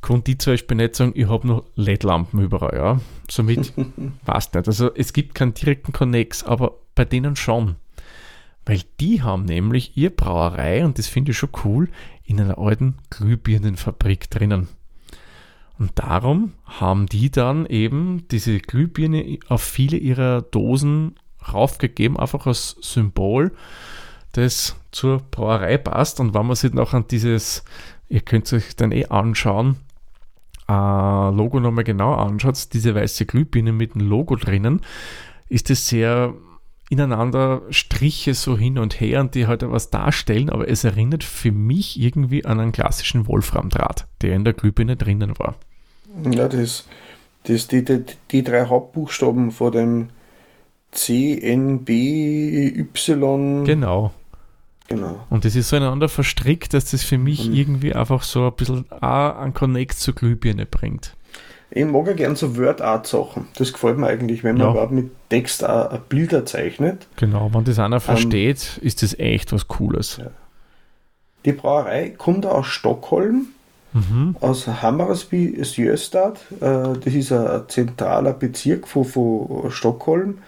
Konnte 0.00 0.38
zum 0.38 0.52
Beispiel 0.52 0.76
nicht 0.76 0.94
sagen, 0.94 1.12
ich 1.16 1.28
habe 1.28 1.46
noch 1.46 1.64
LED-Lampen 1.74 2.40
überall, 2.40 2.76
ja. 2.76 3.00
Somit 3.28 3.72
passt 4.24 4.54
nicht. 4.54 4.68
Also 4.68 4.94
es 4.94 5.12
gibt 5.12 5.34
keinen 5.34 5.54
direkten 5.54 5.92
Connex, 5.92 6.44
aber 6.44 6.76
bei 6.94 7.04
denen 7.04 7.34
schon. 7.34 7.76
Weil 8.64 8.82
die 9.00 9.22
haben 9.22 9.44
nämlich 9.44 9.96
ihr 9.96 10.10
Brauerei, 10.10 10.84
und 10.84 10.98
das 10.98 11.08
finde 11.08 11.32
ich 11.32 11.38
schon 11.38 11.50
cool, 11.64 11.88
in 12.24 12.40
einer 12.40 12.58
alten 12.58 12.98
Glühbirnenfabrik 13.10 14.30
drinnen. 14.30 14.68
Und 15.78 15.98
darum 15.98 16.52
haben 16.64 17.06
die 17.06 17.30
dann 17.30 17.66
eben 17.66 18.26
diese 18.30 18.58
Glühbirne 18.58 19.38
auf 19.48 19.62
viele 19.62 19.96
ihrer 19.96 20.42
Dosen 20.42 21.14
raufgegeben, 21.52 22.18
einfach 22.18 22.46
als 22.46 22.76
Symbol, 22.80 23.52
das 24.32 24.76
zur 24.92 25.20
Brauerei 25.30 25.78
passt. 25.78 26.20
Und 26.20 26.34
wenn 26.34 26.46
man 26.46 26.56
sich 26.56 26.72
noch 26.72 26.94
an 26.94 27.06
dieses, 27.10 27.64
ihr 28.08 28.20
könnt 28.20 28.46
es 28.46 28.52
euch 28.52 28.76
dann 28.76 28.92
eh 28.92 29.06
anschauen, 29.06 29.76
äh, 30.68 30.72
Logo 30.72 31.60
nochmal 31.60 31.84
genau 31.84 32.14
anschaut, 32.14 32.72
diese 32.72 32.94
weiße 32.94 33.26
Glühbirne 33.26 33.72
mit 33.72 33.94
dem 33.94 34.02
Logo 34.02 34.36
drinnen, 34.36 34.80
ist 35.48 35.70
es 35.70 35.88
sehr 35.88 36.34
ineinander 36.90 37.62
Striche 37.70 38.34
so 38.34 38.56
hin 38.56 38.78
und 38.78 38.98
her 39.00 39.20
und 39.20 39.34
die 39.34 39.46
halt 39.46 39.62
was 39.62 39.90
darstellen, 39.90 40.50
aber 40.50 40.68
es 40.68 40.84
erinnert 40.84 41.22
für 41.22 41.52
mich 41.52 42.00
irgendwie 42.00 42.44
an 42.44 42.60
einen 42.60 42.72
klassischen 42.72 43.26
Wolframdraht, 43.26 44.06
der 44.22 44.34
in 44.34 44.44
der 44.44 44.54
Glühbirne 44.54 44.96
drinnen 44.96 45.38
war. 45.38 45.56
Ja, 46.30 46.48
das, 46.48 46.86
das 47.44 47.68
die, 47.68 47.84
die, 47.84 48.04
die 48.30 48.42
drei 48.42 48.66
Hauptbuchstaben 48.66 49.50
vor 49.50 49.70
dem 49.70 50.08
C, 50.92 51.38
N, 51.38 51.84
B, 51.84 52.68
Y. 52.76 53.64
Genau. 53.64 54.12
Genau. 54.88 55.20
Und 55.28 55.44
das 55.44 55.54
ist 55.54 55.68
so 55.68 55.76
ineinander 55.76 56.08
verstrickt, 56.08 56.72
dass 56.72 56.90
das 56.90 57.04
für 57.04 57.18
mich 57.18 57.48
mhm. 57.48 57.54
irgendwie 57.54 57.94
einfach 57.94 58.22
so 58.22 58.46
ein 58.46 58.54
bisschen 58.54 58.90
einen 58.90 59.52
Connect 59.52 59.98
zur 59.98 60.14
Glühbirne 60.14 60.64
bringt. 60.64 61.14
Ich 61.70 61.84
mag 61.84 62.06
ja 62.06 62.14
gern 62.14 62.34
so 62.34 62.56
Word-Art-Sachen. 62.56 63.48
Das 63.58 63.74
gefällt 63.74 63.98
mir 63.98 64.06
eigentlich, 64.06 64.42
wenn 64.42 64.56
man 64.56 64.74
ja. 64.74 64.86
mit 64.86 65.10
Text 65.28 65.62
auch 65.62 65.98
Bilder 66.08 66.46
zeichnet. 66.46 67.06
Genau, 67.16 67.50
wenn 67.52 67.64
das 67.64 67.78
einer 67.78 67.96
ähm, 67.96 68.00
versteht, 68.00 68.78
ähm, 68.80 68.86
ist 68.86 69.02
das 69.02 69.18
echt 69.18 69.52
was 69.52 69.68
Cooles. 69.68 70.16
Ja. 70.16 70.30
Die 71.44 71.52
Brauerei 71.52 72.14
kommt 72.16 72.46
aus 72.46 72.66
Stockholm, 72.66 73.48
mhm. 73.92 74.36
aus 74.40 74.66
Hammarby 74.66 75.62
Sjöstad. 75.62 76.38
Äh, 76.60 76.98
das 77.04 77.14
ist 77.14 77.32
ein 77.32 77.68
zentraler 77.68 78.32
Bezirk 78.32 78.88
von, 78.88 79.04
von 79.04 79.70
Stockholm. 79.70 80.38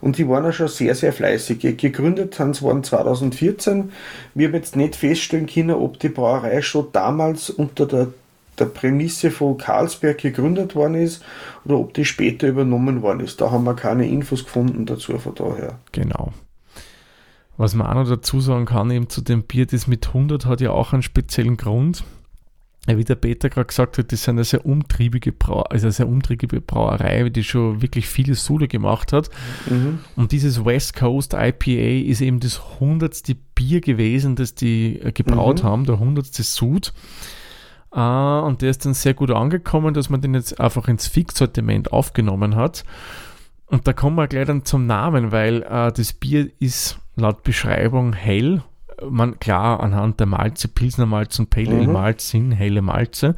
Und 0.00 0.18
die 0.18 0.28
waren 0.28 0.44
ja 0.44 0.52
schon 0.52 0.68
sehr, 0.68 0.94
sehr 0.94 1.12
fleißig. 1.12 1.58
Gegründet 1.76 2.38
haben 2.38 2.54
sie 2.54 2.64
waren 2.64 2.84
2014. 2.84 3.92
Wir 4.34 4.48
haben 4.48 4.54
jetzt 4.54 4.76
nicht 4.76 4.96
feststellen 4.96 5.46
können, 5.46 5.70
ob 5.72 5.98
die 5.98 6.08
Brauerei 6.08 6.62
schon 6.62 6.86
damals 6.92 7.50
unter 7.50 7.86
der, 7.86 8.08
der 8.58 8.66
Prämisse 8.66 9.30
von 9.30 9.58
Karlsberg 9.58 10.18
gegründet 10.18 10.74
worden 10.74 10.94
ist 10.94 11.24
oder 11.64 11.78
ob 11.78 11.94
die 11.94 12.04
später 12.04 12.48
übernommen 12.48 13.02
worden 13.02 13.20
ist. 13.20 13.40
Da 13.40 13.50
haben 13.50 13.64
wir 13.64 13.74
keine 13.74 14.08
Infos 14.08 14.44
gefunden 14.44 14.86
dazu 14.86 15.18
von 15.18 15.34
daher. 15.34 15.78
Genau. 15.92 16.32
Was 17.56 17.74
man 17.74 17.88
auch 17.88 17.94
noch 17.94 18.08
dazu 18.08 18.40
sagen 18.40 18.66
kann, 18.66 18.90
eben 18.92 19.08
zu 19.08 19.20
dem 19.20 19.42
Bier, 19.42 19.66
das 19.66 19.88
mit 19.88 20.06
100 20.06 20.46
hat 20.46 20.60
ja 20.60 20.70
auch 20.70 20.92
einen 20.92 21.02
speziellen 21.02 21.56
Grund 21.56 22.04
wie 22.96 23.04
der 23.04 23.16
Peter 23.16 23.50
gerade 23.50 23.66
gesagt 23.66 23.98
hat, 23.98 24.12
das 24.12 24.20
ist 24.20 24.28
eine 24.28 24.44
sehr 24.44 24.64
umtriebige, 24.64 25.32
Brau 25.32 25.62
also 25.62 25.86
eine 25.86 25.92
sehr 25.92 26.08
umtriebige 26.08 26.60
Brauerei, 26.60 27.28
die 27.28 27.44
schon 27.44 27.82
wirklich 27.82 28.08
viele 28.08 28.34
Sule 28.34 28.68
gemacht 28.68 29.12
hat. 29.12 29.28
Mhm. 29.68 29.98
Und 30.16 30.32
dieses 30.32 30.64
West 30.64 30.96
Coast 30.96 31.34
IPA 31.34 32.08
ist 32.08 32.20
eben 32.20 32.40
das 32.40 32.80
hundertste 32.80 33.36
Bier 33.54 33.80
gewesen, 33.80 34.36
das 34.36 34.54
die 34.54 35.00
äh, 35.00 35.12
gebraut 35.12 35.62
mhm. 35.62 35.68
haben, 35.68 35.84
der 35.84 35.98
hundertste 35.98 36.42
Sud. 36.42 36.92
Uh, 37.90 38.44
und 38.44 38.60
der 38.60 38.68
ist 38.68 38.84
dann 38.84 38.92
sehr 38.92 39.14
gut 39.14 39.30
angekommen, 39.30 39.94
dass 39.94 40.10
man 40.10 40.20
den 40.20 40.34
jetzt 40.34 40.60
einfach 40.60 40.88
ins 40.88 41.06
Fixsortiment 41.06 41.90
aufgenommen 41.90 42.54
hat. 42.54 42.84
Und 43.66 43.86
da 43.86 43.94
kommen 43.94 44.16
wir 44.16 44.28
gleich 44.28 44.46
dann 44.46 44.66
zum 44.66 44.86
Namen, 44.86 45.32
weil 45.32 45.62
uh, 45.62 45.90
das 45.90 46.12
Bier 46.12 46.50
ist 46.58 46.98
laut 47.16 47.42
Beschreibung 47.44 48.12
hell 48.12 48.62
man 49.08 49.38
klar 49.38 49.80
anhand 49.80 50.20
der 50.20 50.26
Malze, 50.26 50.68
Pilsner 50.68 51.06
Malz 51.06 51.38
und 51.38 51.50
Pale 51.50 51.70
Ale 51.70 51.86
mhm. 51.86 51.92
Malz 51.92 52.30
sind 52.30 52.52
helle 52.52 52.82
Malze. 52.82 53.34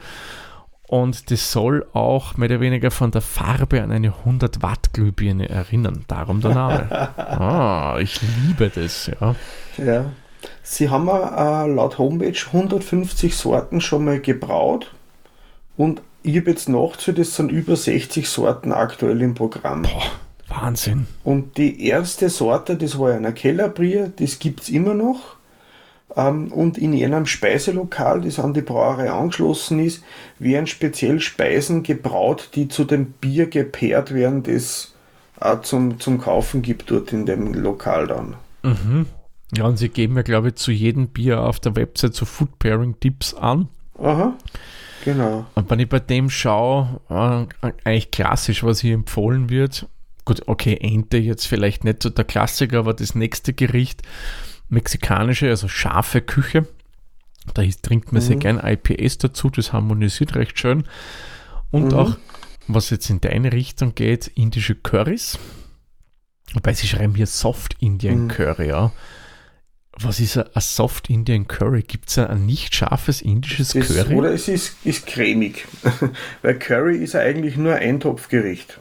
Und 0.87 1.31
das 1.31 1.52
soll 1.52 1.87
auch 1.93 2.37
mehr 2.37 2.49
oder 2.49 2.61
weniger 2.61 2.90
von 2.90 3.12
der 3.12 3.21
Farbe 3.21 3.81
an 3.81 3.93
eine 3.93 4.09
100 4.09 4.61
Watt 4.61 4.93
Glühbirne 4.93 5.49
erinnern. 5.49 6.05
Darum 6.09 6.40
der 6.40 6.52
Name. 6.52 6.90
ah, 7.17 7.97
ich 8.00 8.21
liebe 8.23 8.71
das, 8.71 9.07
ja. 9.07 9.37
Ja. 9.79 10.07
Sie 10.62 10.88
haben 10.88 11.07
äh, 11.09 11.73
laut 11.73 11.99
Homepage 11.99 12.38
150 12.47 13.37
Sorten 13.37 13.81
schon 13.81 14.05
mal 14.05 14.21
gebraut 14.21 14.93
und 15.76 16.02
ich 16.23 16.37
habe 16.37 16.50
jetzt 16.50 16.69
nachgezählt, 16.69 17.19
es 17.19 17.37
sind 17.37 17.50
über 17.50 17.76
60 17.76 18.29
Sorten 18.29 18.73
aktuell 18.73 19.23
im 19.23 19.35
Programm. 19.35 19.83
Boah, 19.83 20.02
Wahnsinn. 20.49 21.07
Und 21.25 21.57
die 21.57 21.87
erste 21.87 22.29
Sorte, 22.29 22.76
das 22.76 22.99
war 22.99 23.14
eine 23.14 23.33
Kellerbier, 23.33 24.12
das 24.14 24.38
gibt 24.38 24.62
es 24.62 24.69
immer 24.69 24.95
noch. 24.95 25.37
Ähm, 26.17 26.52
und 26.52 26.79
in 26.79 26.93
einem 26.93 27.26
Speiselokal, 27.26 28.23
das 28.23 28.38
an 28.38 28.55
die 28.55 28.62
Brauerei 28.62 29.11
angeschlossen 29.11 29.79
ist, 29.79 30.02
werden 30.38 30.67
speziell 30.67 31.21
Speisen 31.21 31.83
gebraut, 31.83 32.50
die 32.55 32.69
zu 32.69 32.85
dem 32.85 33.07
Bier 33.12 33.47
gepaart 33.47 34.12
werden, 34.12 34.43
das 34.43 34.93
auch 35.38 35.62
zum, 35.62 36.00
zum 36.00 36.19
Kaufen 36.19 36.62
gibt 36.62 36.90
dort 36.90 37.12
in 37.12 37.26
dem 37.26 37.55
Lokal 37.55 38.07
dann. 38.07 38.37
Mhm. 38.62 39.07
Ja, 39.57 39.64
und 39.64 39.79
sie 39.79 39.88
geben 39.88 40.17
ja, 40.17 40.23
glaube 40.23 40.49
ich, 40.49 40.55
zu 40.57 40.71
jedem 40.71 41.09
Bier 41.09 41.40
auf 41.40 41.59
der 41.59 41.75
Website 41.76 42.14
so 42.14 42.25
Food 42.25 42.59
Pairing 42.59 43.00
Tipps 43.00 43.35
an. 43.35 43.69
Aha, 43.99 44.35
genau. 45.05 45.47
Und 45.55 45.71
wenn 45.71 45.81
ich 45.81 45.88
bei 45.88 45.99
dem 45.99 46.31
schaue, 46.31 47.00
äh, 47.09 47.73
eigentlich 47.85 48.11
klassisch, 48.11 48.62
was 48.62 48.81
hier 48.81 48.95
empfohlen 48.95 49.50
wird. 49.50 49.88
Gut, 50.25 50.43
okay, 50.47 50.79
Ente 50.81 51.17
jetzt 51.17 51.47
vielleicht 51.47 51.85
nicht 51.85 52.02
so 52.02 52.11
der 52.11 52.25
Klassiker, 52.25 52.81
aber 52.81 52.95
das 52.95 53.14
nächste 53.14 53.52
Gericht, 53.52 54.02
mexikanische, 54.71 55.49
also 55.49 55.69
scharfe 55.69 56.21
Küche. 56.21 56.67
Da 57.55 57.62
trinkt 57.83 58.12
man 58.12 58.23
Mhm. 58.23 58.27
sehr 58.27 58.37
gern 58.37 58.59
IPS 58.62 59.19
dazu, 59.19 59.50
das 59.50 59.73
harmonisiert 59.73 60.35
recht 60.37 60.59
schön. 60.59 60.85
Und 61.71 61.89
Mhm. 61.89 61.95
auch, 61.95 62.17
was 62.69 62.91
jetzt 62.91 63.11
in 63.11 63.21
deine 63.21 63.53
Richtung 63.53 63.95
geht, 63.95 64.29
indische 64.29 64.75
Currys. 64.75 65.39
Wobei 66.55 66.75
sie 66.75 66.87
schreiben 66.89 67.15
hier 67.15 67.27
Soft 67.27 67.77
Indian 67.81 68.25
Mhm. 68.25 68.29
Curry, 68.29 68.69
ja. 68.69 68.93
Was 70.03 70.19
ist 70.21 70.37
ein, 70.39 70.45
ein 70.55 70.61
Soft 70.61 71.11
Indian 71.11 71.47
Curry? 71.47 71.83
Gibt 71.83 72.09
es 72.11 72.19
ein 72.19 72.47
nicht 72.47 72.75
scharfes 72.75 73.21
indisches 73.23 73.71
Das, 73.73 73.89
Curry? 73.89 74.15
oder 74.15 74.33
es 74.33 74.49
ist, 74.49 74.77
ist 74.85 75.07
cremig. 75.07 75.67
Weil 76.43 76.59
Curry 76.59 76.97
ist 76.97 77.15
ja 77.15 77.21
eigentlich 77.21 77.57
nur 77.57 77.75
ein 77.75 77.83
Eintopfgericht. 77.83 78.81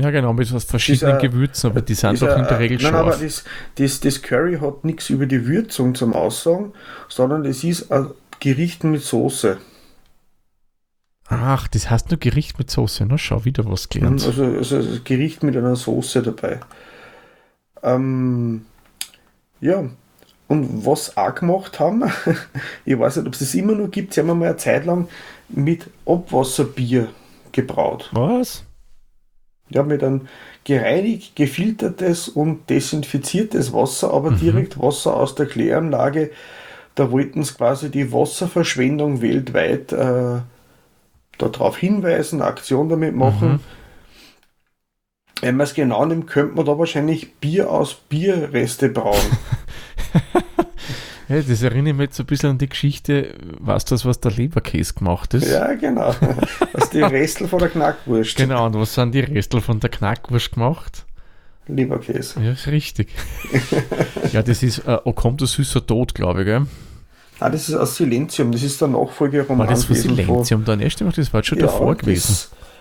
Ja, 0.00 0.10
genau, 0.10 0.32
mit 0.32 0.52
was 0.52 0.64
verschiedenen 0.64 1.18
Dieser- 1.18 1.28
Gewürzen, 1.28 1.70
aber 1.70 1.82
die 1.82 1.94
sind 1.94 2.14
Ist 2.14 2.22
doch 2.22 2.36
in 2.36 2.44
der 2.44 2.58
Regel 2.58 2.78
nein, 2.82 2.94
aber 2.94 3.16
das, 3.16 3.44
das, 3.76 4.00
das 4.00 4.22
Curry 4.22 4.58
hat 4.58 4.84
nichts 4.84 5.10
über 5.10 5.26
die 5.26 5.46
Würzung 5.46 5.94
zum 5.94 6.12
Aussagen, 6.12 6.72
sondern 7.08 7.44
es 7.44 7.64
ist 7.64 7.90
ein 7.90 8.08
Gericht 8.40 8.84
mit 8.84 9.02
Soße. 9.02 9.58
Ach, 11.28 11.68
das 11.68 11.90
heißt 11.90 12.10
nur 12.10 12.18
Gericht 12.18 12.58
mit 12.58 12.70
Soße, 12.70 13.04
ne? 13.04 13.18
Schau, 13.18 13.44
wieder 13.44 13.64
was 13.70 13.88
gelernt. 13.88 14.24
Also, 14.24 14.44
also 14.44 15.00
Gericht 15.04 15.42
mit 15.42 15.56
einer 15.56 15.76
Soße 15.76 16.22
dabei. 16.22 16.60
Ähm, 17.82 18.64
ja, 19.60 19.84
und 20.46 20.86
was 20.86 21.16
auch 21.16 21.34
gemacht 21.34 21.78
haben, 21.80 22.04
ich 22.86 22.98
weiß 22.98 23.16
nicht, 23.16 23.26
ob 23.26 23.34
es 23.34 23.40
das 23.40 23.54
immer 23.54 23.74
noch 23.74 23.90
gibt, 23.90 24.14
sie 24.14 24.20
haben 24.20 24.38
mal 24.38 24.46
eine 24.46 24.56
Zeit 24.56 24.86
lang 24.86 25.08
mit 25.50 25.86
Abwasserbier 26.06 27.08
gebraut. 27.52 28.08
Was? 28.12 28.64
Ja, 29.70 29.82
mit 29.82 30.02
einem 30.02 30.28
gereinigt, 30.64 31.36
gefiltertes 31.36 32.28
und 32.28 32.68
desinfiziertes 32.70 33.72
Wasser, 33.72 34.12
aber 34.12 34.30
Mhm. 34.30 34.38
direkt 34.38 34.78
Wasser 34.80 35.14
aus 35.16 35.34
der 35.34 35.46
Kläranlage. 35.46 36.30
Da 36.94 37.10
wollten 37.10 37.42
sie 37.42 37.54
quasi 37.54 37.90
die 37.90 38.12
Wasserverschwendung 38.12 39.20
weltweit 39.22 39.92
äh, 39.92 40.40
darauf 41.38 41.76
hinweisen, 41.76 42.42
Aktion 42.42 42.88
damit 42.88 43.14
machen. 43.14 43.52
Mhm. 43.52 43.60
Wenn 45.40 45.56
man 45.56 45.64
es 45.64 45.74
genau 45.74 46.04
nimmt, 46.04 46.26
könnte 46.26 46.56
man 46.56 46.66
da 46.66 46.78
wahrscheinlich 46.78 47.34
Bier 47.36 47.70
aus 47.70 47.94
Bierreste 47.94 48.88
brauen. 48.88 49.20
Ja, 51.28 51.42
das 51.42 51.62
erinnert 51.62 51.96
mich 51.96 52.06
jetzt 52.06 52.20
ein 52.20 52.26
bisschen 52.26 52.50
an 52.50 52.58
die 52.58 52.68
Geschichte, 52.68 53.34
du, 53.60 53.64
das, 53.66 54.04
was 54.04 54.20
der 54.20 54.30
Leberkäse 54.32 54.94
gemacht 54.94 55.34
ist? 55.34 55.50
ja, 55.50 55.74
genau. 55.74 56.14
Das 56.72 56.84
ist 56.84 56.94
die 56.94 57.02
Restel 57.02 57.48
von 57.48 57.58
der 57.58 57.68
Knackwurst. 57.68 58.36
Genau, 58.36 58.66
und 58.66 58.74
was 58.74 58.94
sind 58.94 59.14
die 59.14 59.20
Restel 59.20 59.60
von 59.60 59.78
der 59.80 59.90
Knackwurst 59.90 60.52
gemacht? 60.52 61.04
Leberkäse. 61.66 62.40
Ja, 62.42 62.52
ist 62.52 62.66
richtig. 62.68 63.08
ja, 64.32 64.42
das 64.42 64.62
ist 64.62 64.78
äh, 64.86 64.96
O 65.04 65.12
kommt 65.12 65.40
der 65.42 65.48
süßer 65.48 65.86
Tod, 65.86 66.14
glaube 66.14 66.40
ich, 66.40 66.46
gell? 66.46 66.66
Ah, 67.40 67.50
das 67.50 67.68
ist 67.68 67.74
aus 67.74 67.96
Silenzium, 67.96 68.50
das 68.50 68.62
ist 68.62 68.80
der 68.80 68.88
Nachfolgeroman 68.88 69.58
War 69.58 69.66
das 69.66 69.84
von 69.84 69.94
Silenzium 69.94 70.64
dann? 70.64 70.80
Ja, 70.80 70.88
stimmt, 70.90 71.16
das 71.18 71.32
war 71.32 71.44
schon 71.44 71.58
davor 71.58 71.94
das- 71.94 72.04
gewesen. 72.04 72.36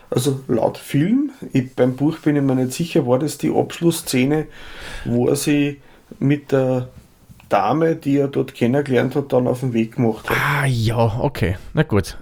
Also 0.09 0.39
laut 0.47 0.77
Film, 0.77 1.31
ich, 1.51 1.75
beim 1.75 1.97
Buch 1.97 2.17
bin 2.19 2.37
ich 2.37 2.41
mir 2.41 2.55
nicht 2.55 2.71
sicher, 2.71 3.05
war 3.05 3.19
das 3.19 3.37
die 3.37 3.53
Abschlussszene, 3.53 4.45
wo 5.03 5.27
er 5.27 5.35
sie 5.35 5.81
mit 6.19 6.53
der 6.53 6.87
Dame, 7.49 7.95
die 7.95 8.17
er 8.17 8.27
dort 8.27 8.53
kennengelernt 8.53 9.15
hat, 9.15 9.33
dann 9.33 9.47
auf 9.47 9.61
den 9.61 9.73
Weg 9.73 9.95
gemacht 9.95 10.29
hat. 10.29 10.37
Ah, 10.37 10.65
ja, 10.65 11.19
okay. 11.19 11.57
Na 11.73 11.83
gut. 11.83 12.17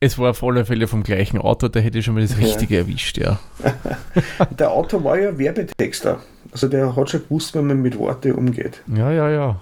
Es 0.00 0.18
war 0.18 0.30
auf 0.30 0.42
alle 0.42 0.64
Fälle 0.66 0.86
vom 0.86 1.02
gleichen 1.02 1.38
Autor, 1.38 1.70
da 1.70 1.80
hätte 1.80 1.98
ich 1.98 2.04
schon 2.04 2.14
mal 2.14 2.20
das 2.20 2.32
Ja. 2.38 2.44
Richtige 2.44 2.76
erwischt, 2.78 3.16
ja. 3.16 3.38
Der 4.58 4.70
Autor 4.70 5.02
war 5.02 5.18
ja 5.18 5.38
Werbetexter. 5.38 6.20
Also 6.52 6.68
der 6.68 6.94
hat 6.94 7.10
schon 7.10 7.22
gewusst, 7.22 7.54
wenn 7.54 7.66
man 7.66 7.80
mit 7.80 7.98
Worte 7.98 8.34
umgeht. 8.36 8.82
Ja, 8.94 9.10
ja, 9.10 9.30
ja. 9.30 9.60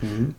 Mhm. 0.00 0.34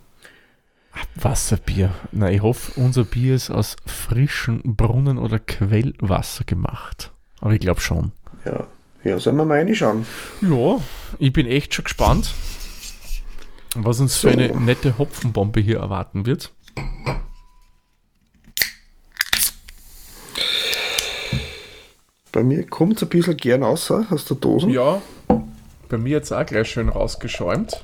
Wasserbier. 1.14 1.90
Na, 2.12 2.30
ich 2.30 2.42
hoffe, 2.42 2.72
unser 2.80 3.04
Bier 3.04 3.34
ist 3.34 3.50
aus 3.50 3.76
frischem 3.86 4.60
Brunnen- 4.64 5.18
oder 5.18 5.38
Quellwasser 5.38 6.44
gemacht. 6.44 7.12
Aber 7.40 7.52
ich 7.52 7.60
glaube 7.60 7.80
schon. 7.80 8.12
Ja. 8.44 8.66
ja, 9.04 9.18
sollen 9.18 9.36
wir 9.36 9.44
mal 9.44 9.58
reinschauen. 9.58 10.04
Ja, 10.42 10.78
ich 11.18 11.32
bin 11.32 11.46
echt 11.46 11.74
schon 11.74 11.84
gespannt, 11.84 12.34
was 13.84 14.00
uns 14.00 14.16
für 14.16 14.30
eine 14.30 14.48
nette 14.48 14.98
Hopfenbombe 14.98 15.60
hier 15.60 15.78
erwarten 15.78 16.26
wird. 16.26 16.52
Bei 22.32 22.42
mir 22.42 22.66
kommt 22.66 22.98
es 22.98 23.02
ein 23.02 23.08
bisschen 23.08 23.36
gern 23.36 23.62
raus 23.62 23.90
aus 23.90 24.24
der 24.26 24.36
Dose. 24.36 24.68
Ja, 24.68 25.02
bei 25.88 25.98
mir 25.98 26.10
jetzt 26.10 26.32
auch 26.32 26.44
gleich 26.44 26.70
schön 26.70 26.88
rausgeschäumt. 26.88 27.82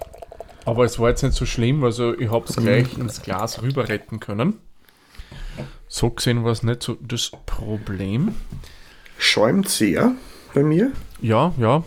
Aber 0.65 0.85
es 0.85 0.99
war 0.99 1.11
jetzt 1.11 1.23
nicht 1.23 1.35
so 1.35 1.45
schlimm, 1.45 1.85
also 1.85 2.19
ich 2.19 2.31
habe 2.31 2.45
es 2.49 2.57
gleich 2.57 2.97
ins 2.99 3.23
Glas 3.23 3.63
rüber 3.63 3.89
retten 3.89 4.21
können. 4.21 4.59
So 5.89 6.11
gesehen 6.11 6.45
war 6.45 6.53
es 6.53 6.63
nicht 6.63 6.83
so 6.83 6.97
das 7.01 7.31
Problem. 7.47 8.35
Schäumt 9.19 9.69
sehr 9.69 10.13
bei 10.55 10.63
mir. 10.63 10.93
Ja, 11.21 11.53
ja, 11.59 11.85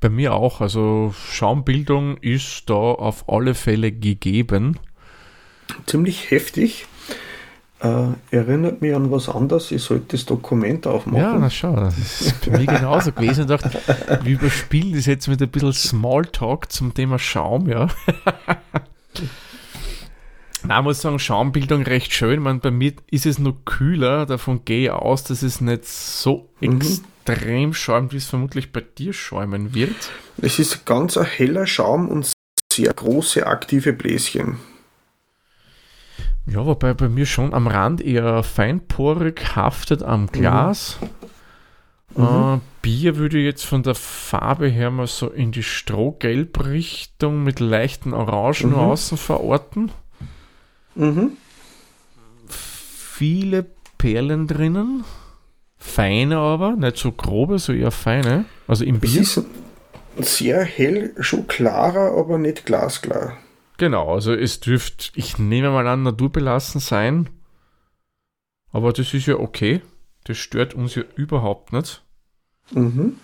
bei 0.00 0.08
mir 0.08 0.34
auch. 0.34 0.60
Also 0.60 1.14
Schaumbildung 1.30 2.16
ist 2.18 2.64
da 2.70 2.74
auf 2.74 3.28
alle 3.28 3.54
Fälle 3.54 3.92
gegeben. 3.92 4.78
Ziemlich 5.86 6.30
heftig. 6.30 6.86
Äh, 7.82 8.08
erinnert 8.30 8.82
mich 8.82 8.94
an 8.94 9.10
was 9.10 9.28
anderes. 9.30 9.70
Ich 9.70 9.82
sollte 9.82 10.16
das 10.16 10.26
Dokument 10.26 10.86
aufmachen. 10.86 11.18
Ja, 11.18 11.38
na 11.38 11.48
schau, 11.48 11.74
das 11.76 11.96
ist 11.98 12.44
bei 12.44 12.58
mir 12.58 12.66
genauso 12.66 13.10
gewesen. 13.12 13.42
Ich 13.42 13.46
dachte, 13.46 13.80
wir 14.22 14.32
überspielen 14.34 14.92
das 14.94 15.06
jetzt 15.06 15.28
mit 15.28 15.40
ein 15.40 15.48
bisschen 15.48 15.72
Smalltalk 15.72 16.70
zum 16.70 16.92
Thema 16.92 17.18
Schaum, 17.18 17.68
ja. 17.70 17.88
Na, 20.62 20.78
ich 20.80 20.84
muss 20.84 21.00
sagen, 21.00 21.18
Schaumbildung 21.18 21.82
recht 21.82 22.12
schön. 22.12 22.42
Meine, 22.42 22.58
bei 22.58 22.70
mir 22.70 22.92
ist 23.10 23.24
es 23.24 23.38
nur 23.38 23.56
kühler, 23.64 24.26
davon 24.26 24.64
gehe 24.66 24.84
ich 24.84 24.90
aus, 24.90 25.24
dass 25.24 25.42
es 25.42 25.62
nicht 25.62 25.86
so 25.86 26.50
Mhm. 26.60 26.72
extrem 26.76 27.04
schäumt, 27.72 28.12
wie 28.12 28.16
es 28.18 28.26
vermutlich 28.26 28.72
bei 28.72 28.80
dir 28.80 29.12
schäumen 29.12 29.74
wird. 29.74 30.10
Es 30.40 30.58
ist 30.58 30.86
ganz 30.86 31.16
ein 31.16 31.24
heller 31.24 31.66
Schaum 31.66 32.08
und 32.08 32.30
sehr 32.72 32.92
große 32.92 33.46
aktive 33.46 33.92
Bläschen. 33.92 34.58
Ja, 36.46 36.64
wobei 36.66 36.94
bei 36.94 37.08
mir 37.08 37.26
schon 37.26 37.52
am 37.54 37.66
Rand 37.66 38.00
eher 38.00 38.42
feinporig 38.42 39.54
haftet 39.54 40.02
am 40.02 40.26
Glas. 40.26 40.98
Äh, 42.16 42.58
Bier 42.82 43.16
würde 43.16 43.38
jetzt 43.38 43.64
von 43.64 43.82
der 43.82 43.94
Farbe 43.94 44.66
her 44.68 44.90
mal 44.90 45.06
so 45.06 45.28
in 45.28 45.52
die 45.52 45.62
Strohgelb-Richtung 45.62 47.44
mit 47.44 47.60
leichten 47.60 48.12
Orangen 48.14 48.70
Mhm. 48.70 48.74
außen 48.78 49.18
verorten. 49.18 49.92
Mhm. 50.96 51.36
Viele 52.48 53.66
Perlen 53.98 54.46
drinnen. 54.48 55.04
Feine 55.82 56.36
aber, 56.36 56.76
nicht 56.76 56.98
so 56.98 57.10
grobe, 57.10 57.58
so 57.58 57.72
eher 57.72 57.90
feine. 57.90 58.44
Also 58.68 58.84
im 58.84 58.96
Es 58.96 59.00
Bier. 59.00 59.22
ist 59.22 59.42
sehr 60.18 60.62
hell, 60.62 61.14
schon 61.18 61.48
klarer, 61.48 62.16
aber 62.16 62.36
nicht 62.38 62.66
glasklar. 62.66 63.38
Genau, 63.78 64.12
also 64.12 64.34
es 64.34 64.60
dürfte, 64.60 65.10
ich 65.14 65.38
nehme 65.38 65.70
mal 65.70 65.86
an, 65.88 66.02
naturbelassen 66.02 66.80
sein. 66.80 67.30
Aber 68.72 68.92
das 68.92 69.14
ist 69.14 69.26
ja 69.26 69.36
okay. 69.36 69.80
Das 70.24 70.36
stört 70.36 70.74
uns 70.74 70.94
ja 70.94 71.02
überhaupt 71.16 71.72
nicht. 71.72 72.04
Mhm. 72.72 73.16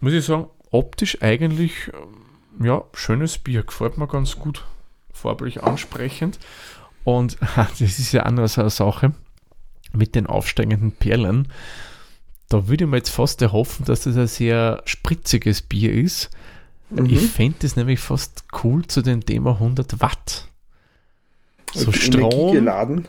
Muss 0.00 0.12
ich 0.12 0.24
sagen, 0.24 0.46
optisch 0.70 1.20
eigentlich, 1.20 1.90
ähm, 1.92 2.64
ja, 2.64 2.84
schönes 2.94 3.38
Bier. 3.38 3.64
Gefällt 3.64 3.98
mir 3.98 4.06
ganz 4.06 4.38
gut. 4.38 4.64
Farblich 5.12 5.64
ansprechend. 5.64 6.38
Und 7.02 7.38
das 7.56 7.80
ist 7.80 8.12
ja 8.12 8.22
anders 8.22 8.56
eine 8.56 8.70
Sache 8.70 9.14
mit 9.92 10.14
den 10.14 10.26
aufsteigenden 10.26 10.92
Perlen. 10.92 11.48
Da 12.48 12.68
würde 12.68 12.84
ich 12.84 12.90
mir 12.90 12.96
jetzt 12.96 13.10
fast 13.10 13.42
erhoffen, 13.42 13.84
dass 13.84 14.02
das 14.02 14.16
ein 14.16 14.26
sehr 14.26 14.82
spritziges 14.84 15.62
Bier 15.62 15.92
ist. 15.92 16.30
Mhm. 16.90 17.06
Ich 17.06 17.26
fände 17.28 17.66
es 17.66 17.76
nämlich 17.76 18.00
fast 18.00 18.44
cool 18.62 18.86
zu 18.86 19.02
dem 19.02 19.24
Thema 19.24 19.52
100 19.52 20.00
Watt. 20.00 20.48
So 21.74 21.92
Strom. 21.92 22.52
Geladen. 22.52 23.06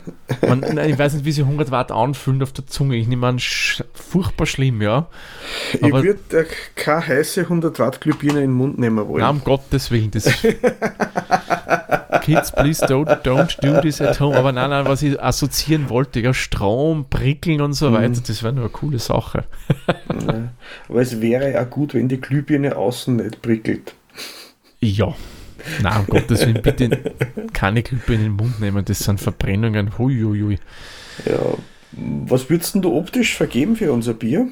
Man, 0.48 0.60
nein, 0.74 0.90
ich 0.90 1.00
weiß 1.00 1.14
nicht, 1.14 1.26
wie 1.26 1.32
sich 1.32 1.44
100 1.44 1.72
Watt 1.72 1.92
anfühlen 1.92 2.42
auf 2.44 2.52
der 2.52 2.68
Zunge. 2.68 2.96
Ich 2.98 3.08
nehme 3.08 3.28
an, 3.28 3.40
furchtbar 3.94 4.46
schlimm, 4.46 4.82
ja. 4.82 5.08
Aber 5.82 6.00
ich 6.00 6.06
würde 6.06 6.48
keine 6.76 7.08
heiße 7.08 7.42
100 7.42 7.80
Watt 7.80 8.02
Glühbirne 8.02 8.40
in 8.40 8.52
den 8.52 8.54
Mund 8.54 8.80
nehmen 8.80 9.08
wollen. 9.08 9.22
Nein, 9.22 9.36
um 9.36 9.44
Gottes 9.44 9.92
Willen. 9.92 10.12
Das 10.12 10.26
Kids, 12.22 12.52
please 12.52 12.86
don't, 12.86 13.24
don't 13.24 13.60
do 13.62 13.82
this 13.82 14.02
at 14.02 14.20
home. 14.20 14.36
Aber 14.36 14.52
nein, 14.52 14.70
nein, 14.70 14.86
was 14.86 15.02
ich 15.02 15.22
assoziieren 15.22 15.90
wollte, 15.90 16.20
ja, 16.20 16.34
Strom, 16.34 17.06
Prickeln 17.10 17.62
und 17.62 17.74
so 17.74 17.90
mhm. 17.90 17.94
weiter, 17.94 18.22
das 18.26 18.44
wäre 18.44 18.54
nur 18.54 18.66
eine 18.66 18.72
coole 18.72 19.00
Sache. 19.00 19.46
ja. 19.88 20.50
Aber 20.88 21.02
es 21.02 21.22
wäre 21.22 21.52
ja 21.52 21.64
gut, 21.64 21.94
wenn 21.94 22.08
die 22.08 22.20
Glühbirne 22.20 22.76
außen 22.76 23.16
nicht 23.16 23.42
prickelt. 23.42 23.94
Ja, 24.82 25.14
Nein, 25.82 26.02
um 26.02 26.08
Gottes 26.08 26.42
Willen, 26.42 26.62
bitte 26.62 27.14
keine 27.54 27.84
Klippe 27.84 28.14
in 28.14 28.22
den 28.22 28.32
Mund 28.34 28.60
nehmen, 28.60 28.86
das 28.86 29.00
sind 29.00 29.20
Verbrennungen. 29.20 29.98
Huiuiui. 29.98 30.60
Ja, 31.26 31.40
was 31.92 32.50
würdest 32.50 32.76
du 32.76 32.96
optisch 32.96 33.36
vergeben 33.36 33.76
für 33.76 33.92
unser 33.92 34.14
Bier? 34.14 34.48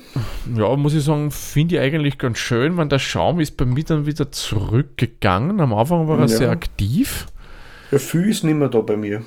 Ja, 0.56 0.76
muss 0.76 0.96
ich 0.96 1.04
sagen, 1.04 1.30
finde 1.30 1.76
ich 1.76 1.82
eigentlich 1.82 2.18
ganz 2.18 2.40
schön, 2.40 2.78
weil 2.78 2.88
der 2.88 3.00
Schaum 3.00 3.40
ist 3.40 3.58
bei 3.58 3.66
mir 3.66 3.84
dann 3.84 4.08
wieder 4.08 4.32
zurückgegangen. 4.32 5.60
Am 5.62 5.74
Anfang 5.74 6.08
war 6.08 6.18
er 6.18 6.22
ja. 6.22 6.28
sehr 6.28 6.50
aktiv. 6.50 7.28
Ja, 7.92 8.00
viel 8.00 8.28
ist 8.28 8.44
nicht 8.44 8.56
mehr 8.56 8.70
da 8.70 8.82
bei 8.82 8.98
mir. 8.98 9.24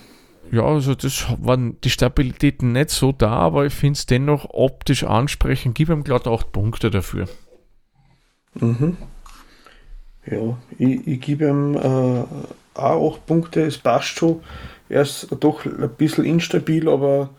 Ja, 0.50 0.64
also 0.64 0.96
das 0.96 1.26
waren 1.38 1.80
die 1.82 1.90
Stabilität 1.90 2.62
nicht 2.62 2.90
so 2.90 3.12
da, 3.12 3.30
aber 3.30 3.66
ich 3.66 3.72
finde 3.72 3.96
es 3.96 4.06
dennoch 4.06 4.46
optisch 4.50 5.04
ansprechend. 5.04 5.76
Gib 5.76 5.88
ihm 5.88 6.02
glatt 6.02 6.26
8 6.26 6.50
Punkte 6.50 6.90
dafür. 6.90 7.28
Mhm. 8.54 8.96
Ja, 10.26 10.56
ich, 10.78 11.06
ich 11.06 11.20
gebe 11.20 11.48
ihm 11.48 11.74
äh, 11.76 12.24
auch 12.78 13.16
8 13.16 13.26
Punkte, 13.26 13.62
es 13.62 13.78
passt 13.78 14.18
schon. 14.18 14.42
Er 14.88 15.02
ist 15.02 15.28
doch 15.40 15.64
ein 15.64 15.90
bisschen 15.96 16.24
instabil, 16.24 16.88
aber 16.88 17.30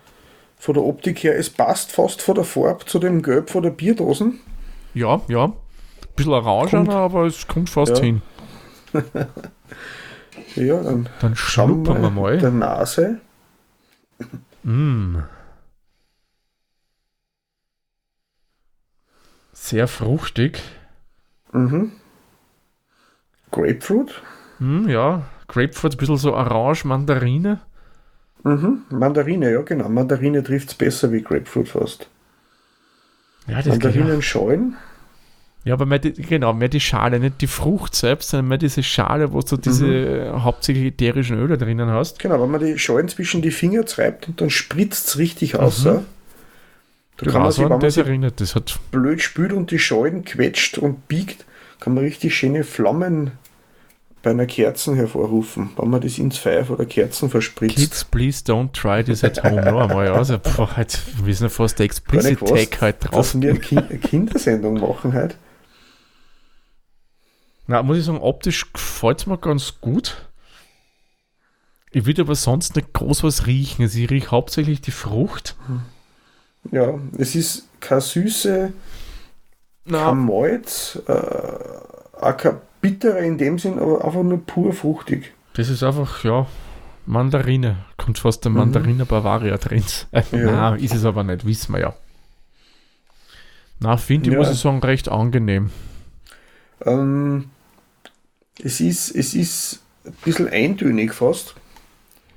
von 0.58 0.74
der 0.74 0.84
Optik 0.84 1.24
her, 1.24 1.38
es 1.38 1.50
passt 1.50 1.92
fast 1.92 2.22
von 2.22 2.36
der 2.36 2.44
Farbe 2.44 2.86
zu 2.86 3.00
dem 3.00 3.22
Gelb 3.22 3.50
von 3.50 3.64
der 3.64 3.72
Bierdosen. 3.72 4.40
Ja, 4.94 5.22
ja. 5.28 5.46
Ein 5.46 5.54
bisschen 6.16 6.34
orange, 6.34 6.90
aber 6.90 7.26
es 7.26 7.48
kommt 7.48 7.70
fast 7.70 7.98
ja. 7.98 8.04
hin. 8.04 8.22
ja, 10.56 10.84
dann, 10.84 11.10
dann 11.20 11.36
schnuppern 11.36 12.02
wir 12.02 12.10
mal. 12.10 12.38
Der 12.38 12.52
Nase. 12.52 13.20
Mm. 14.64 15.18
Sehr 19.54 19.88
fruchtig. 19.88 20.62
Mhm. 21.54 21.92
Grapefruit? 23.52 24.22
Hm, 24.60 24.90
ja, 24.90 25.24
Grapefruit, 25.48 25.94
ein 25.94 25.98
bisschen 25.98 26.18
so 26.18 26.34
Orange, 26.34 26.86
Mandarine. 26.86 27.60
Mhm, 28.44 28.84
Mandarine, 28.90 29.52
ja 29.52 29.62
genau. 29.62 29.90
Mandarine 29.90 30.44
trifft 30.44 30.70
es 30.70 30.76
besser 30.76 31.12
wie 31.12 31.22
Grapefruit 31.22 31.70
fast. 31.70 32.08
Ja, 33.48 33.58
das 33.58 33.68
Mandarinen 33.68 34.22
scheuen. 34.22 34.76
Ja, 35.64 35.76
aber 35.76 35.86
mehr 35.86 36.00
die, 36.00 36.14
genau, 36.14 36.54
mehr 36.54 36.70
die 36.70 36.80
Schale, 36.80 37.20
nicht 37.20 37.40
die 37.42 37.48
Frucht 37.48 37.94
selbst, 37.94 38.30
sondern 38.30 38.48
mehr 38.48 38.58
diese 38.58 38.82
Schale, 38.82 39.32
wo 39.32 39.42
du 39.42 39.58
diese 39.58 40.32
mhm. 40.34 40.44
hauptsächlich 40.44 40.86
ätherischen 40.86 41.38
Öle 41.38 41.58
drinnen 41.58 41.90
hast. 41.90 42.18
Genau, 42.18 42.42
wenn 42.42 42.50
man 42.50 42.62
die 42.62 42.80
Schalen 42.80 43.08
zwischen 43.08 43.44
die 43.44 43.52
Finger 43.52 43.86
treibt 43.86 44.28
und 44.28 44.42
dann 44.42 44.50
spritzt 44.50 45.10
es 45.10 45.18
richtig 45.20 45.58
aus. 45.58 45.86
Mhm. 45.86 46.00
Da 47.18 47.32
kann 47.32 47.44
man 47.44 47.52
sich, 47.52 47.62
wenn 47.62 47.70
man 47.70 47.80
das 47.80 47.98
erinnert, 47.98 48.42
das 48.42 48.56
hat 48.56 48.80
blöd 48.90 49.22
spült 49.22 49.54
und 49.54 49.70
die 49.70 49.78
Schalen 49.78 50.26
quetscht 50.26 50.80
und 50.80 51.08
biegt, 51.08 51.46
kann 51.80 51.94
man 51.94 52.04
richtig 52.04 52.36
schöne 52.36 52.64
Flammen 52.64 53.32
bei 54.24 54.30
einer 54.32 54.46
Kerzen 54.46 54.96
hervorrufen, 54.96 55.72
wenn 55.78 55.90
man 55.90 56.02
das 56.02 56.18
ins 56.18 56.38
Pfeif 56.38 56.70
oder 56.70 56.86
Kerzen 56.86 57.30
verspritzt. 57.30 57.76
Kids, 57.76 58.06
please 58.06 58.44
don't 58.44 58.72
try 58.72 59.04
this 59.04 59.24
at 59.24 59.44
home. 59.44 59.62
Noch 59.62 59.90
einmal, 59.90 60.10
also, 60.10 60.38
boah, 60.38 60.76
halt, 60.76 61.00
wir 61.24 61.34
sind 61.34 61.46
ja 61.46 61.50
fast 61.50 61.80
der 61.80 61.86
Explicit 61.86 62.40
Tag 62.40 62.82
halt 62.82 62.98
drauf. 63.00 63.32
Dass 63.32 63.42
wir 63.42 63.50
eine, 63.50 63.60
kind 63.60 63.90
eine 63.90 64.00
Kindersendung 64.00 64.80
machen 64.80 65.14
halt. 65.14 65.38
Na, 67.68 67.82
muss 67.82 67.98
ich 67.98 68.06
sagen, 68.06 68.20
optisch 68.20 68.72
gefällt 68.74 69.20
es 69.20 69.26
mir 69.28 69.38
ganz 69.38 69.80
gut. 69.82 70.30
Ich 71.92 72.06
würde 72.06 72.22
aber 72.22 72.36
sonst 72.36 72.76
nicht 72.76 72.94
groß 72.94 73.24
was 73.24 73.48
riechen. 73.48 73.84
Also 73.84 74.00
ich 74.00 74.10
rieche 74.10 74.32
hauptsächlich 74.32 74.82
die 74.82 74.92
Frucht. 74.92 75.56
Ja, 76.72 77.00
es 77.18 77.36
ist 77.36 77.68
keine 77.80 78.02
Süße, 78.02 78.72
kein 79.90 80.18
Malz, 80.18 81.00
äh, 81.08 81.12
auch 81.12 82.38
kein 82.38 82.62
bitterer 82.82 83.20
in 83.20 83.38
dem 83.38 83.60
Sinn, 83.60 83.80
aber 83.80 84.04
einfach 84.04 84.24
nur 84.24 84.46
pur 84.46 84.74
fruchtig. 84.74 85.34
Das 85.54 85.70
ist 85.70 85.84
einfach, 85.84 86.24
ja, 86.24 86.48
Mandarine. 87.06 87.78
Kommt 87.98 88.20
fast 88.20 88.44
der 88.44 88.52
Mandarine 88.52 89.04
mhm. 89.04 89.08
Bavaria 89.08 89.58
drin. 89.58 89.84
Äh, 90.12 90.24
ja. 90.32 90.72
Nein, 90.72 90.80
ist 90.80 90.96
es 90.96 91.06
aber 91.06 91.24
nicht, 91.24 91.46
wissen 91.46 91.74
wir 91.74 91.82
ja. 91.82 91.94
Na, 93.80 93.98
finde 93.98 94.30
ich, 94.30 94.34
ja. 94.34 94.40
muss 94.40 94.52
ich 94.52 94.60
sagen, 94.60 94.80
recht 94.80 95.10
angenehm. 95.10 95.72
Ähm, 96.86 97.50
es, 98.64 98.80
ist, 98.80 99.16
es 99.16 99.34
ist 99.34 99.82
ein 100.06 100.14
bisschen 100.24 100.50
eintönig 100.50 101.14
fast. 101.14 101.56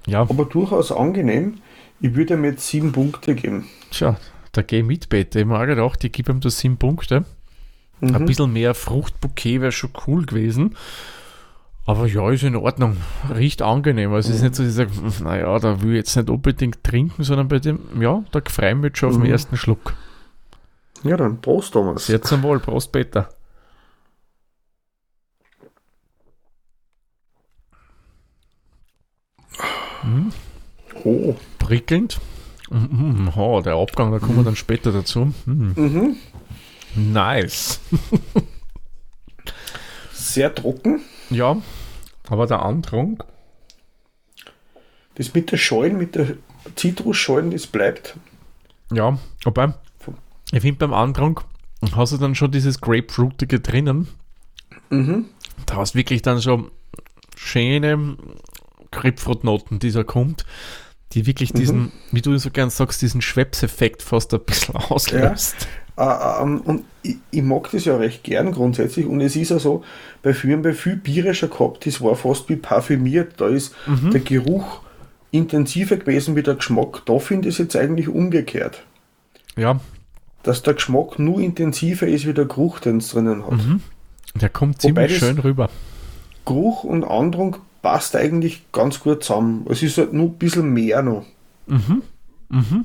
Ja. 0.07 0.23
Aber 0.23 0.45
durchaus 0.45 0.93
angenehm. 0.93 1.59
Ich 2.01 2.15
würde 2.15 2.35
ihm 2.35 2.45
jetzt 2.45 2.67
sieben 2.67 2.93
Punkte 2.93 3.35
geben. 3.35 3.67
Tja, 3.91 4.17
da 4.53 4.63
gehe 4.63 4.81
ich 4.81 4.87
mit, 4.87 5.09
Bete. 5.09 5.41
Ich 5.41 5.47
habe 5.47 5.67
gedacht, 5.67 6.05
ich 6.05 6.13
gebe 6.13 6.33
ihm 6.33 6.41
da 6.41 6.51
sieben 6.51 6.77
Punkte. 6.77 7.25
Mhm. 8.01 8.15
Ein 8.15 8.27
bisschen 8.27 8.53
mehr 8.53 8.75
Fruchtbouquet 8.75 9.61
wäre 9.61 9.73
schon 9.73 9.91
cool 10.07 10.27
gewesen. 10.27 10.77
Aber 11.87 12.07
ja, 12.07 12.31
ist 12.31 12.43
in 12.43 12.57
Ordnung. 12.57 12.97
Riecht 13.35 13.61
angenehm. 13.61 14.13
Also 14.13 14.31
es 14.31 14.37
ist 14.37 14.43
nicht 14.43 14.55
so, 14.55 14.63
dass 14.63 14.71
ich 14.71 14.77
sage, 14.77 15.25
naja, 15.25 15.59
da 15.59 15.83
will 15.83 15.91
ich 15.91 15.97
jetzt 15.99 16.17
nicht 16.17 16.31
unbedingt 16.31 16.83
trinken, 16.83 17.25
sondern 17.25 17.49
bei 17.49 17.59
dem, 17.59 17.79
ja, 18.01 18.25
da 18.33 18.41
freue 18.47 18.71
ich 18.71 18.77
mich 18.77 18.97
schon 18.97 19.11
auf 19.11 19.17
den 19.17 19.25
mhm. 19.25 19.31
ersten 19.31 19.57
Schluck. 19.57 19.95
Ja, 21.03 21.19
dann 21.19 21.41
Prost, 21.43 21.75
Thomas. 21.75 22.11
Zum 22.23 22.43
Wohl. 22.43 22.61
Prost, 22.61 22.91
Peter. 22.91 23.29
Hm. 30.01 30.33
Oh. 31.05 31.35
Prickelnd. 31.59 32.21
Mm, 32.71 33.29
oh, 33.37 33.61
der 33.61 33.75
Abgang, 33.75 34.11
da 34.11 34.19
kommen 34.19 34.37
wir 34.37 34.45
dann 34.45 34.57
später 34.57 34.93
dazu. 34.93 35.33
Mm. 35.45 35.73
Mhm. 35.77 36.17
Nice. 36.95 37.81
Sehr 40.13 40.55
trocken. 40.55 41.01
Ja, 41.31 41.57
aber 42.29 42.47
der 42.47 42.63
Andrang. 42.63 43.23
Das 45.17 45.33
mit 45.35 45.53
der 45.53 45.57
Schalen, 45.59 45.97
mit 45.97 46.15
der 46.15 46.37
Zitrusschalen, 46.75 47.51
das 47.51 47.67
bleibt. 47.67 48.17
Ja, 48.93 49.19
aber 49.45 49.79
ich 50.53 50.61
finde 50.61 50.79
beim 50.79 50.95
Andrang 50.95 51.41
hast 51.95 52.13
du 52.13 52.17
dann 52.17 52.35
schon 52.35 52.51
dieses 52.51 52.81
Grapefruitige 52.81 53.61
drinnen. 53.61 54.09
Mhm. 54.91 55.27
Da 55.67 55.77
hast 55.77 55.95
wirklich 55.95 56.23
dann 56.23 56.39
so 56.39 56.71
schöne 57.37 58.17
Grapefruit-Noten, 58.91 59.79
die 59.79 59.91
da 59.91 60.05
kommt, 60.05 60.47
die 61.13 61.27
wirklich 61.27 61.53
diesen, 61.53 61.79
mhm. 61.79 61.93
wie 62.13 62.23
du 62.23 62.37
so 62.39 62.51
gern 62.51 62.71
sagst, 62.71 63.03
diesen 63.03 63.21
Schwepseffekt 63.21 64.03
fast 64.03 64.33
ein 64.35 64.45
bisschen 64.45 64.77
auslöst. 64.91 65.57
Ja. 65.61 65.84
Uh, 65.97 66.43
um, 66.43 66.61
und 66.63 66.85
ich, 67.03 67.19
ich, 67.31 67.43
mag 67.43 67.71
das 67.71 67.85
ja 67.85 67.97
recht 67.97 68.25
gern 68.25 68.51
grundsätzlich 68.51 69.07
und 69.07 69.21
es 69.21 69.37
ist 69.37 69.51
ja 69.51 69.61
so, 69.61 69.85
bei 70.23 70.35
vielen, 70.35 70.63
bei 70.63 70.73
viel 70.73 70.97
Biere 70.97 71.35
schon 71.35 71.51
gehabt, 71.51 71.87
das 71.87 72.01
war 72.01 72.17
fast 72.17 72.49
wie 72.49 72.57
parfümiert, 72.57 73.35
da 73.41 73.47
ist 73.47 73.77
mhm. 73.87 74.11
der 74.11 74.21
Geruch 74.21 74.81
intensiver 75.31 75.97
gewesen 75.97 76.37
wie 76.37 76.43
der 76.43 76.55
Geschmack. 76.55 77.03
Da 77.07 77.19
finde 77.19 77.49
ich 77.49 77.55
es 77.55 77.59
jetzt 77.59 77.77
eigentlich 77.77 78.09
umgekehrt. 78.09 78.85
Ja. 79.57 79.81
Dass 80.43 80.63
der 80.63 80.75
Geschmack 80.75 81.19
nur 81.19 81.41
intensiver 81.41 82.07
ist 82.07 82.27
wie 82.27 82.35
der 82.35 82.47
Geruch, 82.47 82.81
den 82.81 82.99
es 82.99 83.11
drinnen 83.11 83.45
hat. 83.45 83.53
Mhm. 83.53 83.81
Der 84.35 84.49
kommt 84.49 84.81
ziemlich 84.81 85.19
schön 85.19 85.39
rüber. 85.39 85.71
Geruch 86.45 86.85
und 86.85 87.05
Andrung 87.05 87.57
passt 87.83 88.17
eigentlich 88.17 88.65
ganz 88.73 89.01
gut 89.01 89.25
zusammen. 89.25 89.67
Es 89.69 89.83
ist 89.83 89.99
halt 89.99 90.13
nur 90.13 90.27
ein 90.27 90.39
bisschen 90.39 90.73
mehr 90.73 91.03
noch. 91.03 91.25
Mhm. 91.67 92.03
Mhm. 92.49 92.85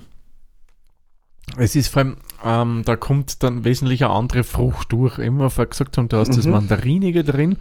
Es 1.57 1.75
ist 1.75 1.89
vor 1.89 2.03
allem, 2.03 2.17
ähm, 2.43 2.83
da 2.85 2.95
kommt 2.95 3.43
dann 3.43 3.63
wesentlich 3.63 4.03
eine 4.03 4.13
andere 4.13 4.43
Frucht 4.43 4.91
durch. 4.91 5.17
Immer 5.19 5.49
vorher 5.49 5.69
gesagt 5.69 5.97
haben, 5.97 6.09
da 6.09 6.19
hast 6.19 6.31
mhm. 6.31 6.35
das 6.35 6.47
Mandarinige 6.47 7.23
drin. 7.23 7.57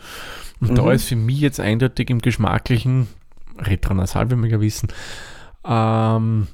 Und 0.61 0.73
mhm. 0.73 0.75
da 0.77 0.93
ist 0.93 1.05
für 1.05 1.17
mich 1.17 1.41
jetzt 1.41 1.61
eindeutig 1.61 2.11
im 2.11 2.21
geschmacklichen, 2.21 3.09
retronasal, 3.59 4.31
wie 4.31 4.37
wir 4.37 4.51
ja 4.51 4.61
wissen, 4.61 4.89
ähm, 5.65 6.49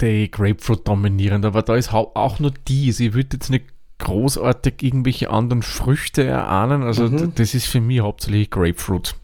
die 0.00 0.30
Grapefruit 0.30 0.86
dominierend. 0.86 1.44
Aber 1.44 1.62
da 1.62 1.76
ist 1.76 1.92
auch 1.92 2.38
nur 2.38 2.52
dies. 2.68 3.00
Ich 3.00 3.14
würde 3.14 3.36
jetzt 3.36 3.50
nicht 3.50 3.66
großartig 3.98 4.82
irgendwelche 4.82 5.30
anderen 5.30 5.62
Früchte 5.62 6.24
erahnen. 6.24 6.82
Also 6.82 7.08
mhm. 7.08 7.34
das 7.34 7.54
ist 7.54 7.66
für 7.66 7.80
mich 7.80 8.00
hauptsächlich 8.00 8.50
Grapefruit. 8.50 9.16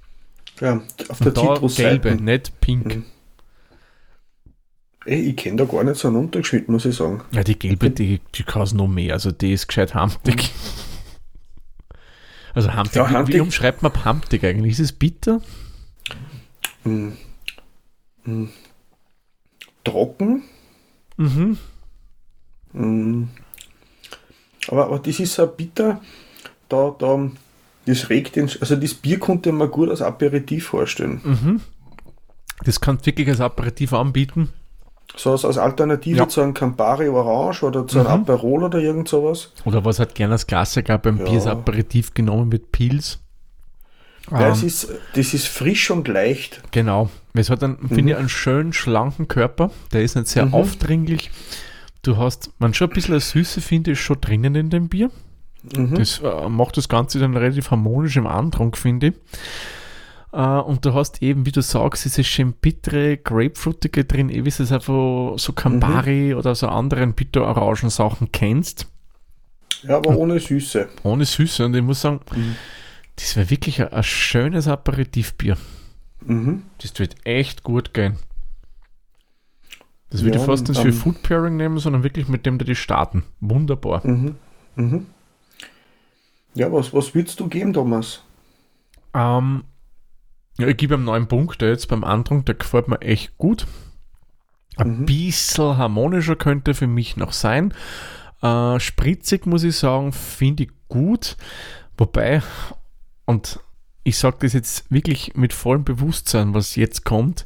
Ja, 0.60 0.80
auf 1.08 1.18
der 1.18 1.34
Zitrusseite. 1.34 2.00
Gelbe, 2.00 2.22
nicht 2.22 2.60
pink. 2.60 2.96
Mhm. 2.96 3.04
Ey, 5.04 5.20
ich 5.30 5.36
kenne 5.36 5.56
da 5.56 5.64
gar 5.64 5.82
nicht 5.84 5.96
so 5.96 6.08
einen 6.08 6.16
Unterschied, 6.18 6.68
muss 6.68 6.84
ich 6.84 6.94
sagen. 6.94 7.22
Ja, 7.32 7.42
die 7.42 7.58
gelbe, 7.58 7.90
die, 7.90 8.20
die 8.34 8.42
kann 8.44 8.62
es 8.62 8.72
noch 8.72 8.88
mehr. 8.88 9.14
Also 9.14 9.32
die 9.32 9.52
ist 9.52 9.66
gescheit 9.66 9.94
hamtig. 9.94 10.50
Also 12.54 12.72
hamtig, 12.74 12.96
ja, 12.96 13.26
wie, 13.26 13.34
wie 13.34 13.40
umschreibt 13.40 13.82
man 13.82 14.04
hamtig 14.04 14.44
eigentlich? 14.44 14.72
Ist 14.72 14.80
es 14.80 14.92
bitter? 14.92 15.40
Hm. 16.84 17.16
trocken. 19.84 20.42
Mhm. 21.16 21.58
Mm. 22.72 23.28
Aber, 24.68 24.86
aber 24.86 24.98
das 24.98 25.18
ist 25.18 25.34
so 25.34 25.46
bitter, 25.46 26.00
da, 26.68 26.94
da, 26.98 27.30
das 27.86 28.10
regt 28.10 28.36
den, 28.36 28.50
also 28.60 28.76
das 28.76 28.94
Bier 28.94 29.18
konnte 29.18 29.52
man 29.52 29.70
gut 29.70 29.90
als 29.90 30.02
Aperitif 30.02 30.66
vorstellen. 30.66 31.20
Mhm. 31.24 31.60
Das 32.64 32.80
kannst 32.80 33.04
du 33.04 33.06
wirklich 33.06 33.28
als 33.28 33.40
Aperitif 33.40 33.92
anbieten. 33.92 34.50
So 35.16 35.32
als, 35.32 35.44
als 35.44 35.58
Alternative 35.58 36.16
Ja. 36.18 36.28
zu 36.28 36.40
einem 36.40 36.54
Campari 36.54 37.08
Orange 37.08 37.64
oder 37.64 37.86
zu 37.86 37.98
einem 37.98 38.08
Mhm. 38.08 38.12
Aperol 38.22 38.64
oder 38.64 38.78
irgend 38.78 39.08
sowas. 39.08 39.52
Oder 39.64 39.84
was 39.84 39.98
hat 39.98 40.14
gerne 40.14 40.32
als 40.32 40.46
Klassiker 40.46 40.96
beim 40.98 41.18
Ja. 41.18 41.24
Bier 41.24 41.34
als 41.34 41.46
Aperitif 41.46 42.14
genommen 42.14 42.48
mit 42.48 42.72
Pils. 42.72 43.18
Ja, 44.30 44.48
Ähm, 44.54 44.66
ist, 44.66 44.88
das 45.14 45.34
ist 45.34 45.48
frisch 45.48 45.90
und 45.90 46.08
leicht. 46.08 46.62
Genau. 46.70 47.10
Es 47.34 47.50
hat 47.50 47.62
einen, 47.62 47.76
finde 47.88 48.12
ich, 48.12 48.16
einen 48.16 48.28
schönen, 48.28 48.72
schlanken 48.72 49.26
Körper. 49.28 49.70
Der 49.92 50.02
ist 50.02 50.14
nicht 50.14 50.28
sehr 50.28 50.46
Mhm. 50.46 50.54
aufdringlich. 50.54 51.30
Du 52.02 52.16
hast, 52.16 52.50
man 52.58 52.72
schon 52.72 52.88
ein 52.90 52.94
bisschen 52.94 53.18
Süße, 53.20 53.60
finde 53.60 53.92
ich, 53.92 54.00
schon 54.00 54.20
drinnen 54.20 54.54
in 54.54 54.70
dem 54.70 54.88
Bier. 54.88 55.10
Mhm. 55.76 55.94
Das 55.94 56.20
äh, 56.20 56.48
macht 56.48 56.76
das 56.76 56.88
Ganze 56.88 57.18
dann 57.18 57.36
relativ 57.36 57.70
harmonisch 57.70 58.16
im 58.16 58.26
Antrunk, 58.26 58.76
finde 58.78 59.08
ich. 59.08 59.14
Äh, 60.32 60.38
und 60.60 60.84
du 60.84 60.94
hast 60.94 61.22
eben, 61.22 61.44
wie 61.46 61.52
du 61.52 61.60
sagst, 61.62 62.04
diese 62.04 62.24
schön 62.24 62.52
bittere, 62.54 63.18
grapefruitige 63.18 64.04
drin, 64.04 64.30
eh 64.30 64.44
wie 64.44 64.50
du 64.50 64.62
es 64.62 64.72
einfach 64.72 65.38
so 65.38 65.52
Campari 65.54 66.34
oder 66.34 66.54
so 66.54 66.68
anderen 66.68 67.12
bitter-orangen-Sachen 67.14 68.32
kennst, 68.32 68.86
Ja, 69.82 69.96
aber 69.98 70.16
ohne 70.16 70.40
Süße. 70.40 70.88
ohne 71.02 71.24
Süße. 71.26 71.66
Und 71.66 71.74
ich 71.76 71.82
muss 71.82 72.00
sagen, 72.00 72.20
Mhm. 72.34 72.56
das 73.16 73.36
wäre 73.36 73.50
wirklich 73.50 73.82
ein, 73.82 73.88
ein 73.92 74.02
schönes 74.02 74.68
Aperitivbier. 74.68 75.56
Mhm. 76.24 76.62
Das 76.80 76.98
wird 76.98 77.16
echt 77.26 77.62
gut 77.62 77.92
gehen. 77.92 78.16
Das 80.10 80.22
würde 80.22 80.36
Ja, 80.36 80.42
ich 80.42 80.46
fast 80.46 80.68
nicht 80.68 80.80
für 80.80 80.92
Food 80.92 81.22
Pairing 81.22 81.56
nehmen, 81.56 81.78
sondern 81.78 82.02
wirklich 82.04 82.28
mit 82.28 82.44
dem, 82.46 82.58
der 82.58 82.66
die 82.66 82.74
starten. 82.76 83.24
Wunderbar. 83.40 84.06
Mhm. 84.06 84.36
Mhm. 84.76 85.06
Ja, 86.54 86.70
was, 86.70 86.92
was 86.92 87.14
würdest 87.14 87.40
du 87.40 87.48
geben, 87.48 87.72
Thomas? 87.72 88.22
Ähm, 89.14 89.64
ja, 90.58 90.66
ich 90.68 90.76
gebe 90.76 90.94
ihm 90.94 91.04
neun 91.04 91.28
Punkte 91.28 91.66
jetzt 91.66 91.88
beim 91.88 92.04
Antrunk, 92.04 92.46
der 92.46 92.54
gefällt 92.56 92.88
mir 92.88 93.00
echt 93.00 93.36
gut. 93.38 93.66
Ein 94.76 95.00
Mhm. 95.00 95.06
bisschen 95.06 95.76
harmonischer 95.76 96.36
könnte 96.36 96.74
für 96.74 96.86
mich 96.86 97.16
noch 97.16 97.32
sein. 97.32 97.74
Äh, 98.42 98.80
spritzig 98.80 99.46
muss 99.46 99.64
ich 99.64 99.76
sagen, 99.76 100.12
finde 100.12 100.64
ich 100.64 100.70
gut. 100.88 101.36
Wobei, 101.96 102.42
und 103.26 103.60
ich 104.02 104.18
sage 104.18 104.38
das 104.40 104.52
jetzt 104.52 104.90
wirklich 104.90 105.34
mit 105.36 105.52
vollem 105.52 105.84
Bewusstsein, 105.84 106.54
was 106.54 106.74
jetzt 106.76 107.04
kommt, 107.04 107.44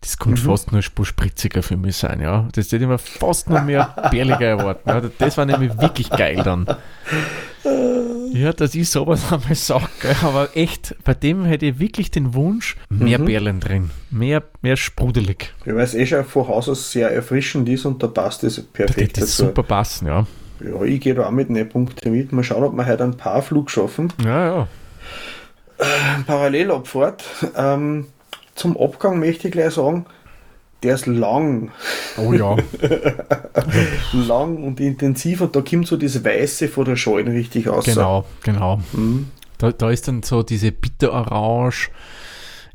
das 0.00 0.16
kommt 0.16 0.42
Mhm. 0.42 0.48
fast 0.48 0.72
nur 0.72 0.82
Spur 0.82 1.04
spritziger 1.06 1.62
für 1.62 1.76
mich 1.76 1.96
sein, 1.96 2.20
ja. 2.20 2.48
Das 2.52 2.66
hätte 2.66 2.76
ich 2.84 2.88
mir 2.88 2.98
fast 2.98 3.50
noch 3.50 3.62
mehr 3.64 3.94
bärliger 4.10 4.46
erwarten. 4.46 4.88
Ja. 4.88 5.02
Das 5.18 5.36
war 5.36 5.44
nämlich 5.44 5.76
wirklich 5.80 6.08
geil 6.10 6.40
dann. 6.44 6.66
Ja, 8.32 8.52
dass 8.52 8.74
ich 8.74 8.88
sowas 8.88 9.22
einmal 9.32 9.54
sage, 9.54 9.86
aber 10.22 10.50
echt, 10.54 10.94
bei 11.02 11.14
dem 11.14 11.44
hätte 11.44 11.66
ich 11.66 11.78
wirklich 11.80 12.10
den 12.10 12.34
Wunsch, 12.34 12.76
mehr 12.88 13.18
Mhm. 13.18 13.24
Bärlen 13.24 13.60
drin, 13.60 13.90
mehr, 14.10 14.42
mehr 14.62 14.76
sprudelig. 14.76 15.52
Ja, 15.64 15.74
weil 15.74 15.82
es 15.84 15.94
eh 15.94 16.06
schon 16.06 16.24
von 16.24 16.46
Haus 16.46 16.68
aus 16.68 16.92
sehr 16.92 17.10
erfrischend 17.10 17.68
ist 17.68 17.84
und 17.84 18.02
da 18.02 18.06
passt 18.06 18.44
es 18.44 18.56
Das 18.56 18.64
perfekt 18.66 19.00
hätte 19.00 19.20
dazu. 19.22 19.46
super 19.46 19.62
passen, 19.62 20.06
ja. 20.06 20.26
Ja, 20.60 20.82
ich 20.82 21.00
gehe 21.00 21.14
da 21.14 21.26
auch 21.26 21.30
mit 21.30 21.50
neun 21.50 21.68
Punkten 21.68 22.12
mit. 22.12 22.32
Mal 22.32 22.42
schauen, 22.44 22.64
ob 22.64 22.74
wir 22.74 22.86
heute 22.86 23.04
einen 23.04 23.16
Paarflug 23.16 23.70
schaffen. 23.70 24.12
Ja, 24.24 24.46
ja. 24.46 24.68
Parallelabfahrt. 26.26 27.22
Ähm, 27.56 28.06
zum 28.58 28.76
Abgang 28.76 29.18
möchte 29.18 29.48
ich 29.48 29.52
gleich 29.52 29.74
sagen, 29.74 30.04
der 30.82 30.94
ist 30.94 31.06
lang. 31.06 31.72
Oh 32.18 32.32
ja. 32.32 32.56
Lang 34.12 34.62
und 34.62 34.78
intensiv 34.80 35.40
und 35.40 35.56
da 35.56 35.60
kommt 35.60 35.86
so 35.88 35.96
das 35.96 36.24
Weiße 36.24 36.68
von 36.68 36.84
der 36.84 36.96
Scheune 36.96 37.32
richtig 37.32 37.68
aus. 37.68 37.84
genau, 37.84 38.24
genau. 38.42 38.80
Mhm. 38.92 39.30
Da, 39.58 39.72
da 39.72 39.90
ist 39.90 40.06
dann 40.06 40.22
so 40.22 40.42
diese 40.44 40.70
Bitterorange, 40.70 41.88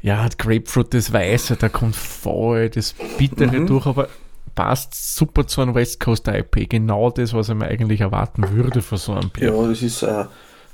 ja, 0.02 0.28
Grapefruit, 0.38 0.93
das 0.93 1.13
Weiße, 1.13 1.56
da 1.56 1.69
kommt 1.69 1.96
voll 1.96 2.69
das 2.69 2.93
Bittere 3.17 3.58
Mhm. 3.62 3.67
durch, 3.67 3.86
aber 3.86 4.10
passt 4.54 5.15
super 5.15 5.48
zu 5.48 5.62
einem 5.62 5.74
West 5.76 6.02
Coast 6.02 6.28
IP. 6.28 6.69
Genau 6.69 7.10
das, 7.10 7.34
was 7.34 7.48
mir 7.54 7.65
eigentlich 7.67 8.02
erwarten 8.02 8.52
würde 8.52 8.82
von 8.82 8.98
so 8.98 9.13
einem 9.13 9.30
Bier. 9.30 9.54
Ja, 9.54 9.67
das 9.67 9.82
ist 9.82 10.04
äh, 10.04 10.26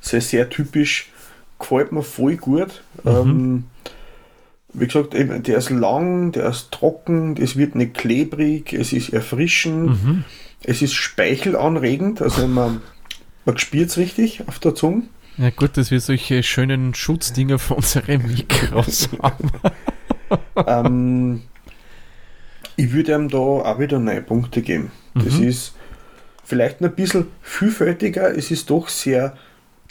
sehr, 0.01 0.21
sehr 0.21 0.49
typisch. 0.49 1.11
Gefällt 1.59 1.91
mir 1.91 2.01
voll 2.03 2.37
gut. 2.37 2.81
Mhm. 3.03 3.11
Ähm, 3.11 3.63
wie 4.73 4.85
gesagt, 4.85 5.15
eben, 5.15 5.41
der 5.43 5.57
ist 5.57 5.69
lang, 5.69 6.31
der 6.31 6.49
ist 6.49 6.71
trocken, 6.71 7.35
das 7.35 7.55
wird 7.57 7.75
nicht 7.75 7.95
klebrig, 7.95 8.73
es 8.73 8.93
ist 8.93 9.09
erfrischend, 9.09 10.03
Mhm. 10.03 10.23
es 10.63 10.81
ist 10.81 10.93
speichelanregend, 10.93 12.21
also 12.21 12.47
man, 12.47 12.81
man 13.45 13.57
spürt 13.57 13.89
es 13.89 13.97
richtig 13.97 14.47
auf 14.47 14.59
der 14.59 14.75
Zunge. 14.75 15.03
Ja 15.37 15.49
gut, 15.51 15.77
dass 15.77 15.89
wir 15.89 15.99
solche 16.01 16.43
schönen 16.43 16.93
Schutzdinger 16.93 17.57
für 17.59 17.75
unsere 17.75 18.17
Mikros 18.17 19.09
haben. 19.23 19.49
ähm, 20.67 21.41
ich 22.75 22.91
würde 22.93 23.13
ihm 23.15 23.29
da 23.29 23.37
auch 23.37 23.79
wieder 23.79 23.99
neun 23.99 24.25
Punkte 24.25 24.61
geben. 24.61 24.91
Das 25.15 25.35
Mhm. 25.39 25.47
ist 25.47 25.73
vielleicht 26.43 26.81
ein 26.81 26.93
bisschen 26.93 27.27
vielfältiger, 27.41 28.35
es 28.37 28.51
ist 28.51 28.69
doch 28.69 28.87
sehr, 28.89 29.35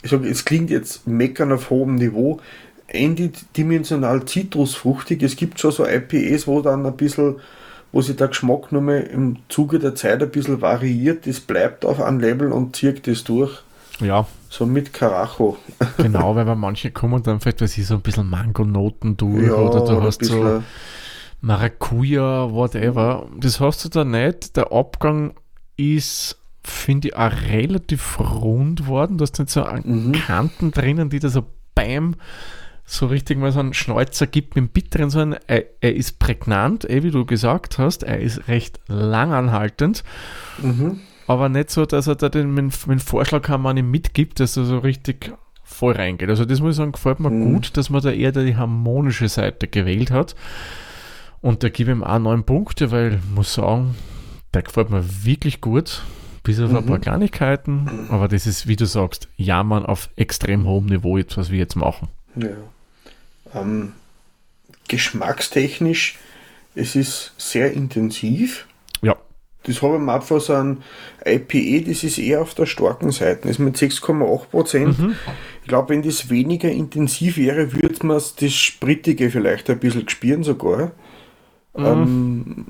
ich 0.01 0.09
sage, 0.11 0.27
es 0.27 0.45
klingt 0.45 0.69
jetzt 0.69 1.07
meckern 1.07 1.51
auf 1.51 1.69
hohem 1.69 1.95
Niveau, 1.95 2.39
eindimensional 2.93 4.25
zitrusfruchtig. 4.25 5.23
Es 5.23 5.35
gibt 5.35 5.59
schon 5.59 5.71
so 5.71 5.85
IPAs, 5.85 6.47
wo 6.47 6.61
dann 6.61 6.85
ein 6.85 6.95
bisschen, 6.97 7.35
wo 7.91 8.01
sich 8.01 8.15
der 8.15 8.29
Geschmack 8.29 8.71
nur 8.71 8.81
mehr 8.81 9.09
im 9.09 9.37
Zuge 9.49 9.79
der 9.79 9.95
Zeit 9.95 10.21
ein 10.21 10.29
bisschen 10.31 10.61
variiert. 10.61 11.25
Das 11.27 11.39
bleibt 11.39 11.85
auf 11.85 12.01
einem 12.01 12.19
Level 12.19 12.51
und 12.51 12.75
zieht 12.75 13.07
das 13.07 13.23
durch. 13.23 13.51
Ja, 13.99 14.25
So 14.49 14.65
mit 14.65 14.93
Karacho. 14.93 15.57
genau, 15.97 16.35
weil 16.35 16.45
bei 16.45 16.55
manchen 16.55 16.93
kommen 16.93 17.21
dann 17.21 17.41
vielleicht, 17.41 17.61
weiß 17.61 17.77
ich, 17.77 17.85
so 17.85 17.95
ein 17.95 18.01
bisschen 18.01 18.29
Mangonoten 18.29 19.17
durch 19.17 19.51
oder 19.51 19.81
du 19.85 19.97
ein 19.97 20.03
hast 20.03 20.23
so 20.23 20.63
Maracuja, 21.41 22.51
whatever. 22.51 23.27
Das 23.39 23.59
hast 23.59 23.85
du 23.85 23.89
da 23.89 24.03
nicht. 24.03 24.55
Der 24.57 24.71
Abgang 24.71 25.33
ist, 25.77 26.37
finde 26.63 27.09
ich, 27.09 27.15
auch 27.15 27.31
relativ 27.49 28.19
rund 28.19 28.87
worden. 28.87 29.17
Du 29.17 29.23
hast 29.23 29.39
nicht 29.39 29.49
so 29.49 29.65
Mhm. 29.83 30.11
Kanten 30.13 30.71
drinnen, 30.71 31.09
die 31.09 31.19
da 31.19 31.29
so 31.29 31.43
beim 31.75 32.15
so 32.91 33.05
richtig 33.05 33.37
mal 33.37 33.51
so 33.51 33.59
einen 33.59 33.73
Schnäuzer 33.73 34.25
gibt 34.27 34.55
mit 34.55 34.63
dem 34.65 34.69
Bitteren, 34.69 35.09
sondern 35.11 35.39
er, 35.47 35.65
er 35.79 35.95
ist 35.95 36.17
prägnant, 36.19 36.89
eh 36.89 37.03
wie 37.03 37.11
du 37.11 37.25
gesagt 37.25 37.77
hast, 37.77 38.01
er 38.03 38.19
ist 38.19 38.47
recht 38.47 38.79
langanhaltend, 38.87 40.03
Mhm. 40.61 40.99
aber 41.27 41.49
nicht 41.49 41.69
so, 41.69 41.85
dass 41.85 42.07
er 42.07 42.15
da 42.15 42.29
den 42.29 42.53
mit, 42.53 42.87
mit 42.87 43.01
Vorschlaghammer 43.03 43.73
nicht 43.73 43.85
mitgibt, 43.85 44.39
dass 44.39 44.57
er 44.57 44.65
so 44.65 44.79
richtig 44.79 45.31
voll 45.63 45.93
reingeht. 45.93 46.29
Also 46.29 46.45
das 46.45 46.61
muss 46.61 46.71
ich 46.71 46.77
sagen, 46.77 46.91
gefällt 46.93 47.19
mir 47.19 47.29
Mhm. 47.29 47.53
gut, 47.53 47.77
dass 47.77 47.89
man 47.91 48.01
da 48.01 48.11
eher 48.11 48.31
die 48.31 48.55
harmonische 48.55 49.29
Seite 49.29 49.67
gewählt 49.67 50.09
hat. 50.09 50.35
Und 51.41 51.63
da 51.63 51.69
gebe 51.69 51.91
ich 51.91 51.97
ihm 51.97 52.03
auch 52.03 52.17
neun 52.19 52.43
Punkte, 52.43 52.89
weil 52.91 53.13
ich 53.23 53.35
muss 53.35 53.53
sagen, 53.53 53.95
der 54.53 54.63
gefällt 54.63 54.89
mir 54.89 55.03
wirklich 55.23 55.61
gut. 55.61 56.01
Bis 56.41 56.59
auf 56.59 56.73
ein 56.73 56.83
Mhm. 56.83 56.87
paar 56.87 56.99
Kleinigkeiten. 56.99 58.07
Aber 58.09 58.27
das 58.27 58.47
ist, 58.47 58.65
wie 58.67 58.75
du 58.75 58.85
sagst, 58.85 59.27
Jammern 59.37 59.85
auf 59.85 60.09
extrem 60.15 60.65
hohem 60.65 60.87
Niveau, 60.87 61.17
jetzt, 61.17 61.37
was 61.37 61.51
wir 61.51 61.59
jetzt 61.59 61.75
machen. 61.75 62.07
Ja. 62.35 62.49
Ähm, 63.53 63.93
geschmackstechnisch, 64.87 66.17
es 66.75 66.95
ist 66.95 67.33
sehr 67.37 67.71
intensiv. 67.73 68.65
Ja. 69.01 69.15
Das 69.63 69.81
habe 69.81 69.95
ich 69.95 70.01
mir 70.01 70.15
auch 70.17 70.23
von 70.23 70.39
so 70.39 70.53
einem 70.53 70.77
IPA, 71.25 71.89
das 71.89 72.03
ist 72.03 72.17
eher 72.17 72.41
auf 72.41 72.53
der 72.53 72.65
starken 72.65 73.11
Seite. 73.11 73.41
Das 73.43 73.51
ist 73.51 73.59
mit 73.59 73.75
6,8 73.75 74.45
Prozent. 74.49 74.99
Mhm. 74.99 75.15
Ich 75.61 75.67
glaube, 75.67 75.89
wenn 75.89 76.01
das 76.01 76.29
weniger 76.29 76.69
intensiv 76.69 77.37
wäre, 77.37 77.73
würde 77.73 78.05
man 78.05 78.17
das 78.39 78.53
Sprittige 78.53 79.29
vielleicht 79.29 79.69
ein 79.69 79.79
bisschen 79.79 80.07
spüren 80.09 80.43
sogar. 80.43 80.91
Mhm. 81.75 81.85
Ähm, 81.85 82.65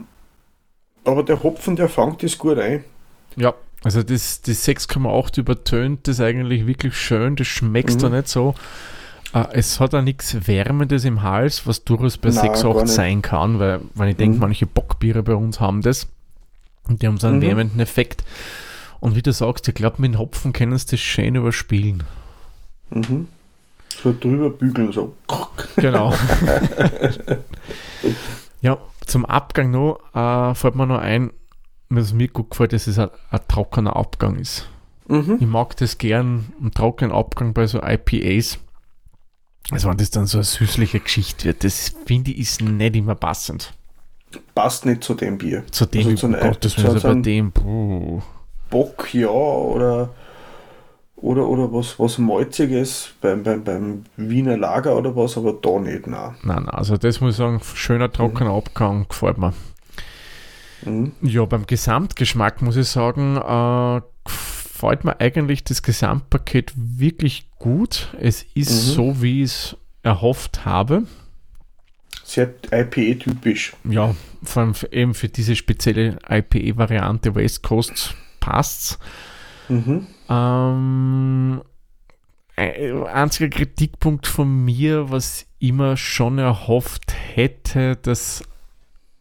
aber 1.06 1.24
der 1.24 1.42
Hopfen, 1.44 1.76
der 1.76 1.90
fängt 1.90 2.24
das 2.24 2.38
gut 2.38 2.58
ein. 2.60 2.84
Ja, 3.36 3.54
also 3.84 4.04
das, 4.04 4.42
das 4.42 4.68
6,8 4.68 5.40
übertönt 5.40 6.08
das 6.08 6.20
eigentlich 6.20 6.68
wirklich 6.68 6.96
schön, 6.98 7.36
das 7.36 7.48
schmeckst 7.48 7.98
Mhm. 7.98 8.02
da 8.02 8.10
nicht 8.10 8.28
so. 8.28 8.56
Äh, 9.34 9.46
es 9.54 9.80
hat 9.80 9.94
auch 9.94 10.02
nichts 10.02 10.48
Wärmendes 10.48 11.06
im 11.06 11.22
Hals, 11.22 11.68
was 11.68 11.84
durchaus 11.84 12.18
bei 12.18 12.30
Nein, 12.30 12.50
6,8 12.52 12.82
nicht. 12.84 12.88
sein 12.94 13.22
kann, 13.22 13.60
weil, 13.60 13.82
weil 13.96 14.10
ich 14.10 14.18
denke, 14.18 14.36
Mhm. 14.36 14.42
manche 14.42 14.66
Bockbiere 14.66 15.24
bei 15.24 15.36
uns 15.36 15.60
haben 15.60 15.82
das. 15.82 16.08
Und 16.88 17.02
die 17.02 17.08
haben 17.08 17.18
so 17.18 17.28
einen 17.28 17.38
Mhm. 17.38 17.42
wärmenden 17.44 17.80
Effekt. 17.80 18.24
Und 19.00 19.16
wie 19.16 19.22
du 19.22 19.32
sagst, 19.32 19.68
ich 19.68 19.76
glaube, 19.76 20.02
mit 20.02 20.14
dem 20.14 20.20
Hopfen 20.20 20.54
können 20.54 20.78
sie 20.78 20.88
das 20.88 21.00
schön 21.00 21.36
überspielen. 21.36 22.04
Mhm. 22.90 23.28
So 24.02 24.16
drüber 24.20 24.50
bügeln, 24.50 24.92
so. 24.92 25.16
Genau. 25.76 26.14
ja, 28.62 28.78
zum 29.06 29.26
Abgang 29.26 29.72
noch, 29.72 30.00
äh, 30.14 30.56
fällt 30.56 30.76
mir 30.76 30.88
noch 30.88 31.00
ein, 31.00 31.32
was 31.90 32.14
mir 32.14 32.28
gut 32.28 32.52
gefällt, 32.52 32.74
dass 32.74 32.88
es 32.88 33.00
ein, 33.00 33.10
ein 33.32 33.40
trockener 33.48 33.96
Abgang 33.96 34.36
ist. 34.38 34.68
Mhm. 35.08 35.38
Ich 35.40 35.48
mag 35.48 35.76
das 35.78 35.98
gern, 35.98 36.52
einen 36.60 36.72
trockenen 36.72 37.12
Abgang 37.12 37.54
bei 37.54 37.66
so 37.68 37.82
IPAs. 37.82 38.60
Also 39.72 39.90
wenn 39.90 39.98
das 39.98 40.10
dann 40.10 40.26
so 40.26 40.38
eine 40.40 40.44
süßliche 40.46 41.00
Geschichte 41.00 41.46
wird, 41.46 41.64
das 41.64 41.94
finde 42.06 42.32
ich 42.32 42.40
ist 42.40 42.62
nicht 42.62 42.96
immer 42.96 43.16
passend. 43.16 43.74
passt 44.56 44.86
nicht 44.86 45.04
zu 45.04 45.14
dem 45.14 45.38
Bier. 45.38 45.64
Zu 45.72 45.86
dem, 45.86 46.06
Also 46.08 46.16
zu 46.16 46.26
einem- 46.28 46.40
Gottes 46.40 46.78
Willen, 46.78 46.88
also 46.88 47.08
bei 47.08 47.14
dem, 47.22 47.52
puh. 47.52 48.22
Bock, 48.70 49.14
ja, 49.14 49.30
oder, 49.30 50.10
oder, 51.16 51.48
oder 51.48 51.74
was, 51.74 52.00
was 52.00 52.18
Malziges 52.20 53.10
beim, 53.22 53.42
beim, 53.44 53.64
beim 53.64 54.04
Wiener 54.18 54.58
Lager 54.58 54.96
oder 54.96 55.16
was, 55.16 55.38
aber 55.38 55.54
da 55.54 55.80
nicht, 55.80 56.06
nein. 56.08 56.36
Nein, 56.44 56.64
nein, 56.64 56.70
also 56.70 56.96
das 56.98 57.20
muss 57.22 57.32
ich 57.34 57.38
sagen, 57.38 57.60
schöner 57.76 58.12
trockener 58.12 58.52
Abgang, 58.52 59.08
gefällt 59.08 59.38
mir. 59.40 59.54
Mhm. 60.86 61.12
Ja, 61.22 61.46
beim 61.46 61.66
Gesamtgeschmack 61.66 62.62
muss 62.62 62.76
ich 62.78 62.88
sagen, 62.88 63.36
äh, 63.38 64.02
gefällt 64.80 65.04
mir 65.04 65.20
eigentlich 65.20 65.64
das 65.64 65.84
Gesamtpaket 65.84 66.72
wirklich 66.76 67.50
gut. 67.58 68.16
Es 68.20 68.44
ist 68.54 68.70
Mhm. 68.72 68.92
so, 68.94 69.22
wie 69.22 69.44
ich 69.44 69.52
es 69.52 69.78
erhofft 70.04 70.66
habe. 70.66 71.04
Sehr 72.24 72.54
IPA-typisch. 72.72 73.74
Ja, 73.84 74.16
vor 74.44 74.62
allem 74.64 74.74
für, 74.76 74.92
eben 74.94 75.14
für 75.14 75.28
diese 75.30 75.56
spezielle 75.56 76.18
IPA-Variante 76.30 77.36
West 77.36 77.64
Coast 77.64 78.14
passt's. 78.40 79.00
Mhm. 79.68 80.08
Ähm, 80.30 81.62
ein 82.56 83.04
einziger 83.08 83.50
Kritikpunkt 83.50 84.28
von 84.28 84.64
mir, 84.64 85.12
was 85.12 85.46
immer 85.60 85.98
schon 85.98 86.38
erhofft 86.38 87.14
hätte, 87.36 87.96
dass 87.98 88.44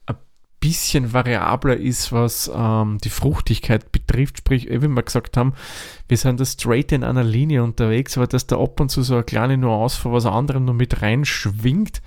ein 0.06 0.16
bisschen 0.60 1.12
variabler 1.12 1.76
ist, 1.76 2.12
was 2.12 2.50
ähm, 2.54 2.98
die 3.02 3.10
Fruchtigkeit 3.10 3.90
betrifft. 4.08 4.38
Sprich, 4.38 4.68
eh, 4.68 4.82
wie 4.82 4.88
wir 4.88 5.02
gesagt 5.04 5.36
haben, 5.36 5.52
wir 6.08 6.16
sind 6.16 6.40
da 6.40 6.44
straight 6.44 6.90
in 6.90 7.04
einer 7.04 7.22
Linie 7.22 7.62
unterwegs, 7.62 8.16
aber 8.16 8.26
dass 8.26 8.48
da 8.48 8.58
ab 8.58 8.80
und 8.80 8.88
zu 8.90 9.02
so 9.02 9.14
eine 9.14 9.22
kleine 9.22 9.56
Nuance 9.56 10.00
von 10.00 10.12
was 10.12 10.26
anderem 10.26 10.64
noch 10.64 10.74
mit 10.74 11.00
reinschwingt, 11.00 12.02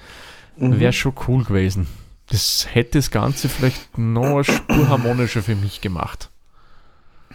Mhm. 0.57 0.79
wäre 0.79 0.93
schon 0.93 1.13
cool 1.27 1.43
gewesen. 1.45 1.87
Das 2.29 2.67
hätte 2.73 2.97
das 2.99 3.09
Ganze 3.09 3.47
vielleicht 3.49 3.97
noch 3.97 4.23
eine 4.35 4.43
Spur 4.43 4.89
harmonischer 4.89 5.41
für 5.41 5.55
mich 5.55 5.81
gemacht. 5.81 6.29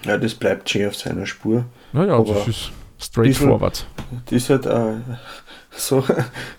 Ja, 0.05 0.19
das 0.19 0.35
bleibt 0.35 0.69
schön 0.71 0.87
auf 0.89 0.97
seiner 0.97 1.27
Spur. 1.27 1.65
Naja, 1.93 2.17
Aber 2.17 2.35
das 2.35 2.49
ist 2.49 2.73
straightforward. 2.99 3.87
Das 4.27 4.33
ist 4.33 4.51
halt 4.51 4.67
äh, 4.67 4.95
so, 5.71 6.05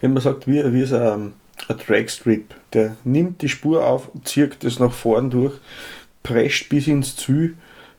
wenn 0.02 0.13
man 0.13 0.22
sagt, 0.24 0.48
wie, 0.48 0.62
wie 0.74 0.86
so 0.86 0.98
ein, 0.98 1.34
ein 1.70 1.78
Dragstrip. 1.78 2.54
Der 2.74 2.98
nimmt 3.04 3.41
die 3.41 3.50
Spur 3.50 3.86
auf, 3.86 4.10
zieht 4.24 4.63
das 4.63 4.80
nach 4.80 4.91
vorn 4.91 5.30
durch, 5.30 5.54
prescht 6.24 6.70
bis 6.70 6.88
ins 6.88 7.15
Ziel 7.15 7.56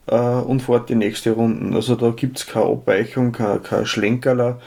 äh, 0.09 0.17
und 0.17 0.61
fährt 0.61 0.89
die 0.89 0.95
nächste 0.95 1.33
Runde. 1.33 1.77
Also 1.77 1.95
da 1.97 2.11
gibt 2.11 2.39
es 2.39 2.47
keine 2.47 2.67
Abweichung, 2.67 3.33
kein, 3.33 3.63
kein 3.63 3.87
Schlenkerler 3.87 4.61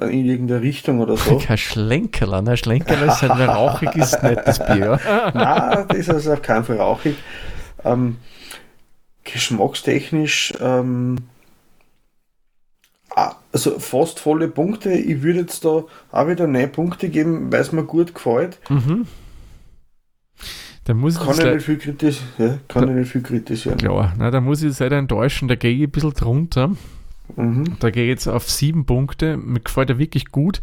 in 0.00 0.24
irgendeine 0.24 0.60
Richtung 0.60 1.00
oder 1.00 1.16
so. 1.16 1.38
Kein 1.46 1.56
Schlenkerler, 1.56 2.42
ne? 2.42 2.56
Schlenkerler 2.56 3.12
ist 3.12 3.22
halt, 3.22 3.32
wer 3.36 3.48
rauchig 3.48 3.94
ist, 3.94 4.20
nicht 4.24 4.40
das 4.44 4.58
Bier. 4.58 4.98
Nein, 5.34 5.84
das 5.88 5.98
ist 5.98 6.10
also 6.10 6.32
auf 6.32 6.42
keinen 6.42 6.64
Fall 6.64 6.78
rauchig. 6.78 7.16
Ähm, 7.84 8.16
geschmackstechnisch, 9.22 10.54
ähm, 10.60 11.18
ah, 13.14 13.36
also 13.52 13.78
fast 13.78 14.18
volle 14.18 14.48
Punkte. 14.48 14.92
Ich 14.92 15.22
würde 15.22 15.40
jetzt 15.40 15.64
da 15.64 15.84
auch 16.10 16.28
wieder 16.28 16.46
neun 16.46 16.72
Punkte 16.72 17.08
geben, 17.08 17.52
weil 17.52 17.60
es 17.60 17.72
mir 17.72 17.84
gut 17.84 18.14
gefällt. 18.14 18.58
Mhm. 18.68 19.06
Da 20.84 20.92
muss 20.94 21.14
ich 21.16 21.20
Kann 21.22 21.38
ich 21.48 21.54
nicht 21.54 21.64
viel 21.64 21.78
kritisieren. 21.78 22.28
Ja, 22.38 22.58
kann 22.68 22.88
ich 22.90 22.94
nicht 22.94 23.10
viel 23.12 23.22
kritisieren. 23.22 23.78
Klar, 23.78 24.12
na, 24.18 24.30
da 24.30 24.40
muss 24.40 24.60
ich 24.62 24.68
jetzt 24.68 24.80
leider 24.80 24.98
enttäuschen, 24.98 25.48
da 25.48 25.54
gehe 25.54 25.74
ich 25.74 25.82
ein 25.82 25.90
bisschen 25.90 26.12
drunter. 26.12 26.72
Mhm. 27.36 27.76
Da 27.80 27.88
gehe 27.90 28.04
ich 28.04 28.10
jetzt 28.10 28.26
auf 28.28 28.50
sieben 28.50 28.84
Punkte. 28.84 29.38
Mir 29.38 29.60
gefällt 29.60 29.88
er 29.88 29.98
wirklich 29.98 30.26
gut, 30.30 30.60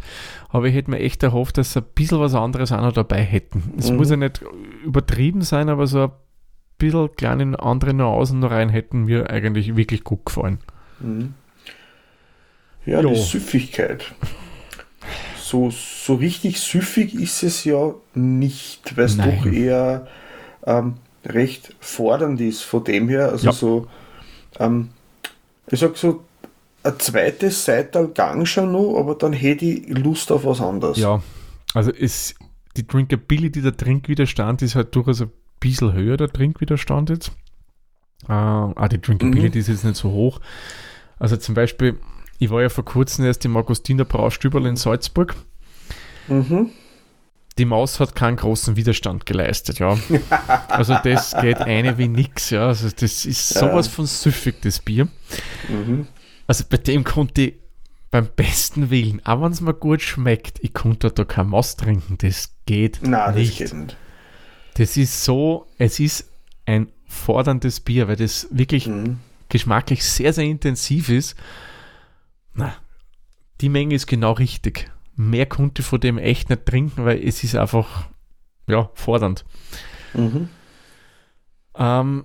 aber 0.49 0.67
ich 0.67 0.75
hätte 0.75 0.91
mir 0.91 0.99
echt 0.99 1.23
erhofft, 1.23 1.57
dass 1.57 1.73
sie 1.73 1.79
ein 1.79 1.85
bisschen 1.95 2.19
was 2.19 2.35
anderes 2.35 2.71
auch 2.71 2.81
noch 2.81 2.93
dabei 2.93 3.23
hätten. 3.23 3.73
Es 3.79 3.89
Mhm. 3.89 3.97
muss 3.97 4.11
ja 4.11 4.15
nicht 4.17 4.43
übertrieben 4.85 5.41
sein, 5.41 5.69
aber 5.69 5.87
so 5.87 6.03
ein 6.03 6.11
bisschen 6.77 7.09
kleine 7.15 7.59
andere 7.59 7.95
Nuancen 7.95 8.39
noch 8.41 8.51
rein 8.51 8.69
hätten 8.69 9.05
mir 9.05 9.27
eigentlich 9.31 9.75
wirklich 9.75 10.03
gut 10.03 10.23
gefallen. 10.27 10.59
Mhm. 10.99 11.33
Ja, 12.85 13.01
Jo. 13.01 13.09
die 13.09 13.15
Süffigkeit. 13.19 14.13
So, 15.51 15.69
so 15.69 16.15
richtig 16.15 16.61
süffig 16.61 17.13
ist 17.13 17.43
es 17.43 17.65
ja 17.65 17.93
nicht, 18.13 18.95
weil 18.95 19.05
es 19.05 19.17
doch 19.17 19.45
eher 19.45 20.07
ähm, 20.65 20.93
recht 21.25 21.75
fordernd 21.81 22.39
ist 22.39 22.61
von 22.61 22.85
dem 22.85 23.09
her. 23.09 23.29
Also 23.33 23.47
Ja. 23.47 23.51
so, 23.51 23.87
ähm, 24.59 24.91
ich 25.69 25.81
sag 25.81 25.97
so, 25.97 26.23
ein 26.83 26.97
zweites 26.99 27.65
Seital 27.65 28.07
gang 28.07 28.47
schon 28.47 28.71
noch, 28.71 28.97
aber 28.97 29.15
dann 29.15 29.33
hätte 29.33 29.65
ich 29.65 29.89
Lust 29.89 30.31
auf 30.31 30.45
was 30.45 30.61
anderes. 30.61 30.97
Ja, 30.97 31.21
also 31.73 31.91
ist 31.91 32.35
die 32.77 32.87
Drinkability, 32.87 33.61
der 33.61 33.75
Trinkwiderstand 33.75 34.61
ist 34.61 34.75
halt 34.75 34.95
durchaus 34.95 35.21
ein 35.21 35.31
bisschen 35.59 35.91
höher, 35.91 36.15
der 36.15 36.29
Trinkwiderstand 36.29 37.09
jetzt. 37.09 37.33
Äh, 38.29 38.31
ah, 38.31 38.87
die 38.87 39.01
Drinkability 39.01 39.57
Mhm. 39.57 39.61
ist 39.61 39.67
jetzt 39.67 39.83
nicht 39.83 39.97
so 39.97 40.11
hoch. 40.11 40.39
Also 41.19 41.35
zum 41.35 41.55
Beispiel, 41.55 41.99
ich 42.41 42.49
war 42.49 42.61
ja 42.63 42.69
vor 42.69 42.83
kurzem 42.83 43.23
erst 43.25 43.45
im 43.45 43.55
Augustiner 43.55 44.03
Braustüberl 44.03 44.65
in 44.65 44.75
Salzburg. 44.75 45.35
Mhm. 46.27 46.71
Die 47.59 47.65
Maus 47.65 47.99
hat 47.99 48.15
keinen 48.15 48.37
großen 48.37 48.75
Widerstand 48.75 49.25
geleistet, 49.27 49.77
ja. 49.79 49.95
Also 50.69 50.97
das 51.03 51.35
geht 51.39 51.57
eine 51.59 51.97
wie 51.99 52.07
nix, 52.07 52.49
ja. 52.49 52.67
Also 52.67 52.89
das 52.89 53.25
ist 53.25 53.53
Ja. 53.53 53.59
sowas 53.61 53.87
von 53.87 54.07
süffig, 54.07 54.55
das 54.61 54.79
Bier. 54.79 55.07
Mhm. 55.69 56.07
Also 56.47 56.63
bei 56.67 56.77
dem 56.77 57.03
konnte 57.03 57.41
ich 57.41 57.53
beim 58.09 58.27
besten 58.35 58.89
Willen, 58.89 59.21
auch 59.25 59.41
wenn 59.41 59.51
es 59.51 59.61
mir 59.61 59.73
gut 59.75 60.01
schmeckt, 60.01 60.57
ich 60.63 60.73
konnte 60.73 61.11
da 61.11 61.23
kein 61.23 61.47
Maus 61.47 61.77
trinken. 61.77 62.17
Das 62.17 62.53
geht 62.65 62.99
Nein, 63.03 63.35
nicht. 63.35 63.61
das 63.61 63.69
geht 63.71 63.79
nicht. 63.79 63.97
Das 64.75 64.97
ist 64.97 65.23
so, 65.23 65.67
es 65.77 65.99
ist 65.99 66.27
ein 66.65 66.87
forderndes 67.07 67.81
Bier, 67.81 68.07
weil 68.07 68.15
das 68.15 68.47
wirklich 68.49 68.87
Mhm. 68.87 69.19
geschmacklich 69.49 70.03
sehr, 70.03 70.33
sehr 70.33 70.45
intensiv 70.45 71.09
ist. 71.09 71.35
Na, 72.53 72.73
die 73.61 73.69
Menge 73.69 73.95
ist 73.95 74.07
genau 74.07 74.33
richtig. 74.33 74.89
Mehr 75.15 75.45
konnte 75.45 75.81
ich 75.81 75.87
von 75.87 75.99
dem 75.99 76.17
echt 76.17 76.49
nicht 76.49 76.65
trinken, 76.65 77.05
weil 77.05 77.21
es 77.25 77.43
ist 77.43 77.55
einfach, 77.55 78.07
ja, 78.67 78.89
fordernd. 78.93 79.45
Mhm. 80.13 80.49
Ähm, 81.75 82.23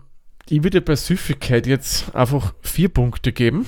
ich 0.48 0.62
würde 0.62 0.80
bei 0.80 0.96
Süffigkeit 0.96 1.66
jetzt 1.66 2.14
einfach 2.14 2.54
vier 2.62 2.88
Punkte 2.88 3.32
geben. 3.32 3.66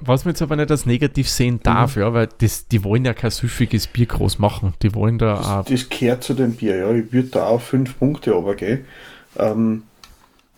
Was 0.00 0.24
man 0.24 0.32
jetzt 0.32 0.42
aber 0.42 0.54
nicht 0.54 0.70
als 0.70 0.86
negativ 0.86 1.28
sehen 1.28 1.58
darf, 1.62 1.96
ja, 1.96 2.12
weil 2.14 2.28
das, 2.38 2.68
die 2.68 2.84
wollen 2.84 3.04
ja 3.04 3.14
kein 3.14 3.32
süffiges 3.32 3.88
Bier 3.88 4.06
groß 4.06 4.38
machen. 4.38 4.74
Die 4.82 4.94
wollen 4.94 5.18
da 5.18 5.62
Das, 5.66 5.66
das 5.66 5.88
gehört 5.88 6.22
zu 6.22 6.34
dem 6.34 6.54
Bier, 6.54 6.76
ja. 6.76 6.90
Ich 6.92 7.12
würde 7.12 7.28
da 7.30 7.46
auch 7.46 7.60
fünf 7.60 7.98
Punkte 7.98 8.30
runtergehen. 8.30 8.84
Ähm, 9.36 9.82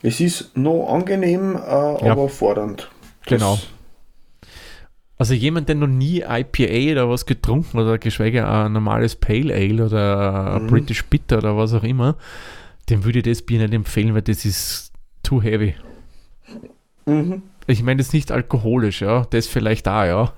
es 0.02 0.20
ist 0.20 0.56
noch 0.58 0.92
angenehm, 0.92 1.56
äh, 1.56 1.58
aber 1.58 2.28
fordernd. 2.28 2.90
Das- 3.24 3.38
Genau. 3.38 3.58
Also 5.20 5.34
jemand, 5.34 5.68
der 5.68 5.74
noch 5.76 5.86
nie 5.86 6.20
IPA 6.26 6.92
oder 6.92 7.10
was 7.10 7.26
getrunken 7.26 7.78
oder 7.78 7.98
geschweige 7.98 8.48
ein 8.48 8.72
normales 8.72 9.16
Pale 9.16 9.54
Ale 9.54 9.84
oder 9.84 10.58
Mhm. 10.60 10.66
British 10.68 11.04
Bitter 11.04 11.36
oder 11.38 11.58
was 11.58 11.74
auch 11.74 11.82
immer, 11.82 12.16
dem 12.88 13.04
würde 13.04 13.18
ich 13.18 13.24
das 13.26 13.42
Bier 13.42 13.58
nicht 13.60 13.74
empfehlen, 13.74 14.14
weil 14.14 14.22
das 14.22 14.46
ist 14.46 14.92
too 15.22 15.42
heavy. 15.42 15.74
Mhm. 17.04 17.42
Ich 17.66 17.82
meine 17.82 18.00
jetzt 18.00 18.14
nicht 18.14 18.32
alkoholisch, 18.32 19.02
ja, 19.02 19.26
das 19.28 19.46
vielleicht 19.46 19.88
auch, 19.88 20.04
ja. 20.04 20.32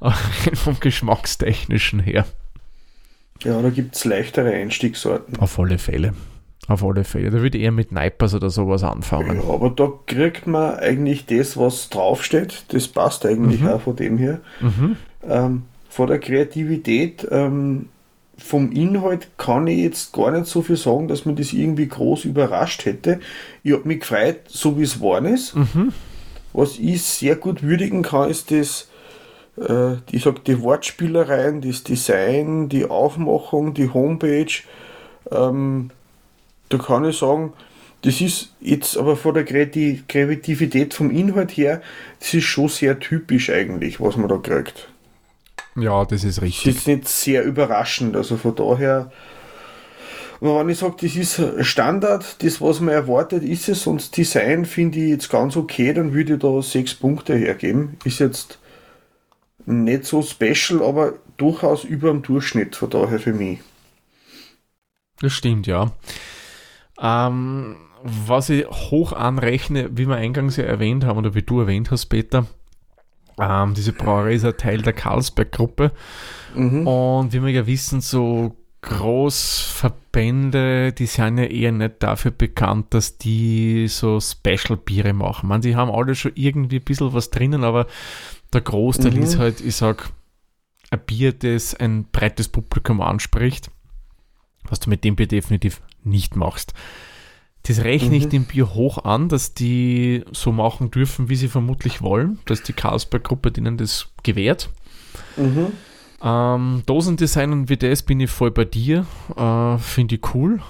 Vom 0.54 0.78
Geschmackstechnischen 0.78 1.98
her. 1.98 2.24
Ja, 3.42 3.60
da 3.60 3.70
gibt 3.70 3.96
es 3.96 4.04
leichtere 4.04 4.52
Einstiegssorten. 4.52 5.38
Auf 5.40 5.58
alle 5.58 5.78
Fälle. 5.78 6.14
Auf 6.68 6.84
alle 6.84 7.02
Fälle. 7.04 7.30
Da 7.30 7.40
würde 7.40 7.56
ich 7.56 7.64
eher 7.64 7.72
mit 7.72 7.92
Nipers 7.92 8.34
oder 8.34 8.50
sowas 8.50 8.84
anfangen. 8.84 9.40
Ja, 9.42 9.54
aber 9.54 9.70
da 9.70 9.90
kriegt 10.06 10.46
man 10.46 10.74
eigentlich 10.76 11.24
das, 11.26 11.56
was 11.56 11.88
draufsteht. 11.88 12.64
Das 12.68 12.86
passt 12.88 13.24
eigentlich 13.24 13.62
Mhm. 13.62 13.68
auch 13.68 13.80
von 13.80 13.96
dem 13.96 14.18
her. 14.18 14.40
Mhm. 14.60 14.96
Ähm, 15.26 15.62
von 15.88 16.06
der 16.08 16.18
Kreativität, 16.20 17.26
ähm, 17.30 17.86
vom 18.36 18.70
Inhalt 18.70 19.28
kann 19.38 19.66
ich 19.66 19.78
jetzt 19.78 20.12
gar 20.12 20.30
nicht 20.30 20.46
so 20.46 20.60
viel 20.62 20.76
sagen, 20.76 21.08
dass 21.08 21.24
man 21.24 21.34
das 21.36 21.52
irgendwie 21.54 21.88
groß 21.88 22.26
überrascht 22.26 22.84
hätte. 22.84 23.18
Ich 23.64 23.72
habe 23.72 23.88
mich 23.88 24.00
gefreut, 24.00 24.40
so 24.46 24.78
wie 24.78 24.82
es 24.82 25.00
war 25.00 25.24
ist. 25.24 25.56
Mhm. 25.56 25.92
Was 26.52 26.78
ich 26.78 27.02
sehr 27.02 27.36
gut 27.36 27.62
würdigen 27.62 28.02
kann, 28.02 28.28
ist 28.30 28.50
das, 28.50 28.88
äh, 29.56 29.94
ich 30.12 30.22
sag, 30.22 30.44
die 30.44 30.60
Wortspielereien, 30.62 31.62
das 31.62 31.82
Design, 31.82 32.68
die 32.68 32.84
Aufmachung, 32.84 33.72
die 33.74 33.88
Homepage. 33.88 34.52
Ähm, 35.32 35.90
da 36.68 36.78
kann 36.78 37.04
ich 37.04 37.18
sagen, 37.18 37.52
das 38.02 38.20
ist 38.20 38.54
jetzt 38.60 38.96
aber 38.96 39.16
von 39.16 39.34
der 39.34 39.44
Kreati- 39.46 40.02
Kreativität 40.08 40.94
vom 40.94 41.10
Inhalt 41.10 41.50
her, 41.56 41.82
das 42.20 42.34
ist 42.34 42.44
schon 42.44 42.68
sehr 42.68 42.98
typisch 43.00 43.50
eigentlich, 43.50 44.00
was 44.00 44.16
man 44.16 44.28
da 44.28 44.36
kriegt. 44.38 44.88
Ja, 45.76 46.04
das 46.04 46.24
ist 46.24 46.42
Das 46.42 46.42
richtig. 46.42 46.76
ist 46.76 46.86
nicht 46.86 47.08
sehr 47.08 47.42
überraschend, 47.44 48.16
also 48.16 48.36
von 48.36 48.54
daher. 48.54 49.10
Aber 50.40 50.60
wenn 50.60 50.68
ich 50.68 50.78
sage, 50.78 50.96
das 51.00 51.16
ist 51.16 51.40
Standard, 51.66 52.42
das 52.42 52.60
was 52.60 52.80
man 52.80 52.94
erwartet, 52.94 53.42
ist 53.42 53.68
es 53.68 53.86
und 53.86 54.00
das 54.00 54.10
Design 54.12 54.64
finde 54.66 54.98
ich 54.98 55.10
jetzt 55.10 55.30
ganz 55.30 55.56
okay, 55.56 55.92
dann 55.92 56.12
würde 56.14 56.34
ich 56.34 56.40
da 56.40 56.62
sechs 56.62 56.94
Punkte 56.94 57.34
hergeben. 57.34 57.96
Ist 58.04 58.20
jetzt 58.20 58.58
nicht 59.66 60.04
so 60.04 60.22
special, 60.22 60.82
aber 60.82 61.14
durchaus 61.36 61.84
über 61.84 62.10
dem 62.10 62.22
Durchschnitt, 62.22 62.76
von 62.76 62.90
daher 62.90 63.18
für 63.20 63.32
mich. 63.32 63.60
Das 65.20 65.32
stimmt, 65.32 65.66
ja. 65.66 65.92
Ähm, 67.00 67.76
was 68.02 68.50
ich 68.50 68.66
hoch 68.66 69.12
anrechne, 69.12 69.96
wie 69.96 70.06
wir 70.06 70.16
eingangs 70.16 70.56
ja 70.56 70.64
erwähnt 70.64 71.04
haben 71.04 71.18
oder 71.18 71.34
wie 71.34 71.42
du 71.42 71.60
erwähnt 71.60 71.90
hast, 71.90 72.06
Peter, 72.06 72.46
ähm, 73.38 73.74
diese 73.74 73.92
Brauerei 73.92 74.34
ist 74.34 74.44
ein 74.44 74.56
Teil 74.56 74.82
der 74.82 74.92
Carlsberg-Gruppe. 74.92 75.92
Mhm. 76.54 76.86
Und 76.86 77.32
wie 77.32 77.42
wir 77.42 77.50
ja 77.50 77.66
wissen, 77.66 78.00
so 78.00 78.56
Großverbände, 78.82 80.92
die 80.92 81.06
sind 81.06 81.38
ja 81.38 81.44
eher 81.44 81.72
nicht 81.72 81.94
dafür 82.00 82.30
bekannt, 82.30 82.94
dass 82.94 83.18
die 83.18 83.88
so 83.88 84.20
Special-Biere 84.20 85.12
machen. 85.12 85.48
Man, 85.48 85.60
die 85.60 85.76
haben 85.76 85.90
alle 85.90 86.14
schon 86.14 86.32
irgendwie 86.34 86.76
ein 86.76 86.84
bisschen 86.84 87.12
was 87.12 87.30
drinnen, 87.30 87.64
aber 87.64 87.86
der 88.52 88.60
Großteil 88.60 89.12
mhm. 89.12 89.22
ist 89.22 89.38
halt, 89.38 89.60
ich 89.60 89.76
sag, 89.76 90.10
ein 90.90 91.00
Bier, 91.00 91.32
das 91.32 91.74
ein 91.74 92.06
breites 92.10 92.48
Publikum 92.48 93.00
anspricht, 93.00 93.70
was 94.68 94.80
du 94.80 94.90
mit 94.90 95.04
dem 95.04 95.16
Bier 95.16 95.28
definitiv 95.28 95.80
nicht 96.04 96.36
machst. 96.36 96.74
Das 97.62 97.84
rechne 97.84 98.10
mhm. 98.10 98.14
ich 98.14 98.28
dem 98.28 98.44
Bier 98.44 98.74
hoch 98.74 99.04
an, 99.04 99.28
dass 99.28 99.54
die 99.54 100.24
so 100.32 100.52
machen 100.52 100.90
dürfen, 100.90 101.28
wie 101.28 101.36
sie 101.36 101.48
vermutlich 101.48 102.00
wollen, 102.00 102.38
dass 102.46 102.62
die 102.62 102.72
Carlsberg-Gruppe 102.72 103.52
denen 103.52 103.76
das 103.76 104.08
gewährt. 104.22 104.70
Mhm. 105.36 105.72
Ähm, 106.22 106.82
Dosendesign 106.86 107.52
und 107.52 107.68
WDS 107.68 108.02
bin 108.02 108.20
ich 108.20 108.30
voll 108.30 108.50
bei 108.50 108.64
dir. 108.64 109.06
Äh, 109.36 109.78
Finde 109.78 110.16
ich 110.16 110.34
cool. 110.34 110.62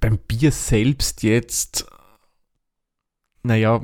Beim 0.00 0.18
Bier 0.18 0.52
selbst 0.52 1.22
jetzt, 1.22 1.86
naja, 3.42 3.82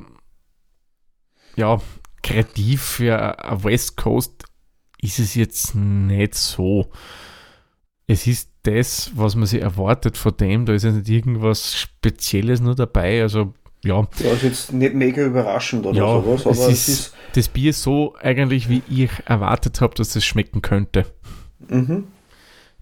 ja, 1.57 1.81
kreativ 2.23 2.83
für 2.83 3.43
eine 3.43 3.65
West 3.65 3.97
Coast 3.97 4.45
ist 5.01 5.19
es 5.19 5.35
jetzt 5.35 5.75
nicht 5.75 6.35
so. 6.35 6.91
Es 8.07 8.27
ist 8.27 8.51
das, 8.71 9.11
was 9.15 9.35
man 9.37 9.47
sich 9.47 9.63
erwartet 9.63 10.17
von 10.17 10.37
dem. 10.37 10.67
Da 10.67 10.75
ist 10.75 10.85
ja 10.85 10.93
nicht 10.93 11.09
irgendwas 11.09 11.77
Spezielles 11.77 12.61
nur 12.61 12.75
dabei. 12.75 13.23
Also 13.23 13.55
ja. 13.85 14.07
Ja, 14.19 14.33
ist 14.33 14.43
jetzt 14.43 14.73
nicht 14.73 14.95
mega 14.95 15.25
überraschend 15.25 15.87
oder 15.87 15.97
ja, 15.97 16.21
sowas, 16.21 16.47
aber 16.47 16.53
es 16.53 16.69
ist, 16.69 16.69
es 16.69 16.89
ist 16.89 17.15
das 17.35 17.49
Bier 17.49 17.73
so 17.73 18.15
eigentlich, 18.21 18.69
wie 18.69 18.83
ich 18.89 19.11
erwartet 19.27 19.81
habe, 19.81 19.95
dass 19.95 20.17
es 20.17 20.25
schmecken 20.25 20.63
könnte. 20.63 21.07
Mhm. 21.69 22.05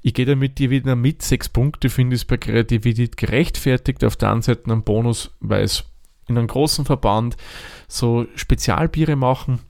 Ich 0.02 0.14
gehe 0.14 0.24
da 0.24 0.36
mit 0.36 0.58
dir 0.58 0.70
wieder 0.70 0.94
mit. 0.94 1.22
Sechs 1.22 1.48
Punkte 1.48 1.90
finde 1.90 2.16
ich 2.16 2.26
bei 2.26 2.36
Kreativität 2.36 3.16
gerechtfertigt. 3.16 4.04
Auf 4.04 4.16
der 4.16 4.28
anderen 4.28 4.42
Seite 4.42 4.72
ein 4.72 4.84
Bonus, 4.84 5.32
weil 5.40 5.64
es 5.64 5.84
in 6.28 6.38
einem 6.38 6.46
großen 6.46 6.84
Verband 6.84 7.36
so 7.88 8.26
Spezialbiere 8.36 9.16
machen. 9.16 9.60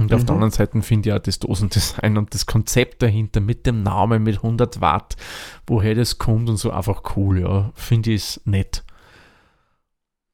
Und 0.00 0.10
mhm. 0.10 0.16
auf 0.16 0.24
der 0.24 0.34
mhm. 0.34 0.42
anderen 0.42 0.50
Seite 0.52 0.82
finde 0.82 1.08
ich 1.10 1.14
auch 1.14 1.18
das 1.20 1.38
Dosendesign 1.38 2.16
und 2.16 2.32
das 2.34 2.46
Konzept 2.46 3.02
dahinter 3.02 3.40
mit 3.40 3.66
dem 3.66 3.82
Namen 3.82 4.22
mit 4.22 4.36
100 4.36 4.80
Watt, 4.80 5.16
woher 5.66 5.94
das 5.94 6.18
kommt 6.18 6.48
und 6.48 6.56
so 6.56 6.70
einfach 6.70 7.02
cool, 7.16 7.40
ja. 7.40 7.70
Finde 7.74 8.12
ich 8.12 8.22
es 8.22 8.40
nett. 8.46 8.82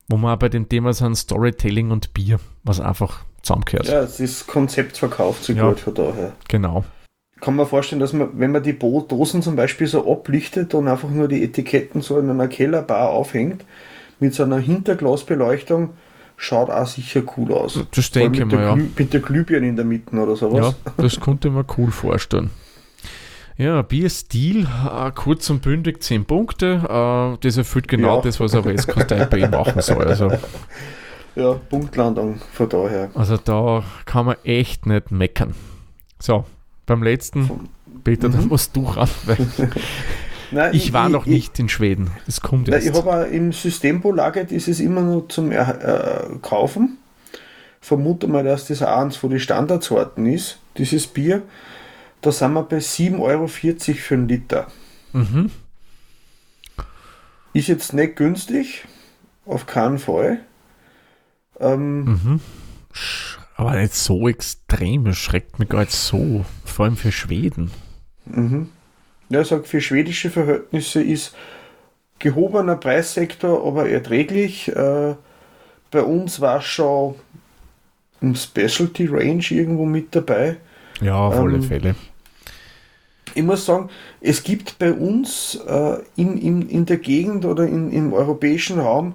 Wo 0.09 0.17
wir 0.17 0.33
auch 0.33 0.39
bei 0.39 0.49
dem 0.49 0.69
Thema 0.69 0.93
sind 0.93 1.17
Storytelling 1.17 1.91
und 1.91 2.15
Bier, 2.15 2.39
was 2.63 2.81
einfach 2.81 3.25
zusammengehört. 3.43 3.89
Ja, 3.89 4.03
das 4.03 4.47
Konzept 4.47 4.97
verkauft 4.99 5.45
sich 5.45 5.57
ja, 5.57 5.69
gut 5.69 5.81
von 5.81 5.95
daher. 5.95 6.33
Genau. 6.49 6.85
Kann 7.41 7.57
man 7.57 7.67
vorstellen, 7.67 8.01
dass 8.01 8.13
man, 8.13 8.31
wenn 8.39 8.53
man 8.53 8.63
die 8.63 8.79
Dosen 8.79 9.43
zum 9.43 9.57
Beispiel 9.57 9.89
so 9.89 10.11
ablichtet 10.11 10.75
und 10.75 10.87
einfach 10.87 11.11
nur 11.11 11.27
die 11.27 11.43
Etiketten 11.43 12.03
so 12.03 12.19
in 12.21 12.31
einer 12.31 12.49
Kellerbar 12.49 13.11
aufhängt, 13.11 13.65
mit 14.21 14.33
so 14.33 14.45
einer 14.45 14.59
Hinterglasbeleuchtung, 14.59 15.91
schaut 16.37 16.71
auch 16.71 16.87
sicher 16.87 17.23
cool 17.37 17.53
aus. 17.53 17.81
Das 17.95 18.11
denke 18.11 18.41
ich 18.41 18.45
mal, 18.45 18.63
ja. 18.63 18.77
Mit 18.77 19.13
der 19.13 19.21
Glühbirne 19.21 19.69
in 19.69 19.77
der 19.77 19.85
Mitte 19.85 20.15
oder 20.17 20.37
sowas. 20.37 20.75
Ja, 20.85 20.93
das 21.03 21.19
konnte 21.19 21.51
man 21.51 21.65
cool 21.77 21.91
vorstellen. 21.91 22.51
Ja, 23.59 23.81
Bierstil, 23.81 24.67
äh, 24.67 25.11
kurz 25.15 25.49
und 25.49 25.63
bündig 25.63 26.03
10 26.03 26.27
Punkte. 26.27 27.37
Äh, 27.37 27.39
das 27.41 27.57
erfüllt 27.57 27.89
genau 27.89 28.17
ja. 28.17 28.23
das, 28.23 28.39
was 28.39 28.55
ein 28.55 28.65
West 28.67 28.89
Coast 28.89 29.11
IPA 29.11 29.49
machen 29.51 29.81
soll. 29.81 30.05
Also. 30.07 30.31
Ja, 31.35 31.55
Punktlandung 31.55 32.39
von 32.53 32.69
daher. 32.69 33.11
Also 33.15 33.39
da 33.39 33.83
kann 34.05 34.27
man 34.27 34.37
echt 34.45 34.87
nicht 34.87 35.11
meckern. 35.11 35.55
So, 36.19 36.45
beim 36.87 37.03
letzten, 37.03 37.69
Peter, 38.05 38.29
mhm. 38.29 38.33
dann 38.33 38.49
musst 38.49 38.77
du 38.77 38.85
ran. 38.85 39.09
Nein, 40.51 40.75
ich, 40.75 40.87
ich, 40.87 40.93
war 40.93 41.09
noch 41.09 41.27
ich, 41.27 41.33
nicht 41.33 41.59
in 41.59 41.69
Schweden. 41.69 42.11
Das 42.27 42.41
kommt 42.41 42.69
jetzt. 42.69 42.87
Ich 42.87 42.95
habe 42.95 43.27
im 43.27 43.53
Systembolaget 43.53 44.53
ist 44.53 44.69
es 44.69 44.81
immer 44.81 45.01
noch 45.01 45.29
zum 45.29 45.53
äh, 45.53 45.67
Kaufen. 46.43 46.99
Vermute 47.81 48.27
mal, 48.27 48.45
dass 48.45 48.67
das 48.67 48.83
eins 48.83 49.17
von 49.17 49.31
den 49.31 49.41
Standardsorten 49.41 50.27
ist, 50.27 50.59
dieses 50.77 51.07
Bier. 51.07 51.43
Da 52.21 52.33
sind 52.33 52.53
wir 52.55 52.63
bei 52.63 52.79
7,40 52.79 53.21
Euro 53.21 53.47
für 53.47 54.15
einen 54.15 54.29
Liter. 54.29 54.67
Mhm. 55.13 55.51
Ist 57.53 57.69
jetzt 57.69 57.93
nicht 57.93 58.17
günstig, 58.17 58.85
auf 59.45 59.67
keinen 59.67 59.99
Fall. 59.99 60.41
Ähm, 61.61 62.05
mhm. 62.05 62.41
Aber 63.57 63.77
nicht 63.77 63.95
so 63.95 64.29
extrem, 64.29 65.07
es 65.07 65.17
schreckt 65.17 65.59
mich 65.59 65.69
gar 65.69 65.81
nicht 65.81 65.93
so, 65.93 66.45
vor 66.65 66.85
allem 66.85 66.97
für 66.97 67.13
Schweden. 67.13 67.71
Mhm. 68.27 68.69
Ja, 69.29 69.41
ich 69.41 69.49
sage, 69.49 69.65
für 69.65 69.81
schwedische 69.81 70.31
Verhältnisse 70.31 71.03
ist 71.03 71.35
gehobener 72.19 72.77
Preissektor, 72.77 73.67
aber 73.67 73.89
erträglich. 73.89 74.69
Äh, 74.69 75.15
bei 75.91 76.03
uns 76.03 76.41
war 76.41 76.61
schon 76.61 77.15
ein 78.23 78.35
Specialty 78.35 79.07
Range 79.07 79.45
irgendwo 79.51 79.85
mit 79.85 80.15
dabei. 80.15 80.57
Ja, 81.01 81.17
auf 81.17 81.37
alle 81.37 81.57
ähm, 81.57 81.63
Fälle. 81.63 81.95
Ich 83.35 83.43
muss 83.43 83.67
sagen, 83.67 83.91
es 84.21 84.43
gibt 84.43 84.79
bei 84.79 84.93
uns 84.93 85.61
äh, 85.67 85.99
in, 86.17 86.39
in, 86.39 86.69
in 86.69 86.87
der 86.87 86.97
Gegend 86.97 87.45
oder 87.45 87.67
in, 87.67 87.93
im 87.93 88.13
europäischen 88.15 88.81
Raum 88.81 89.15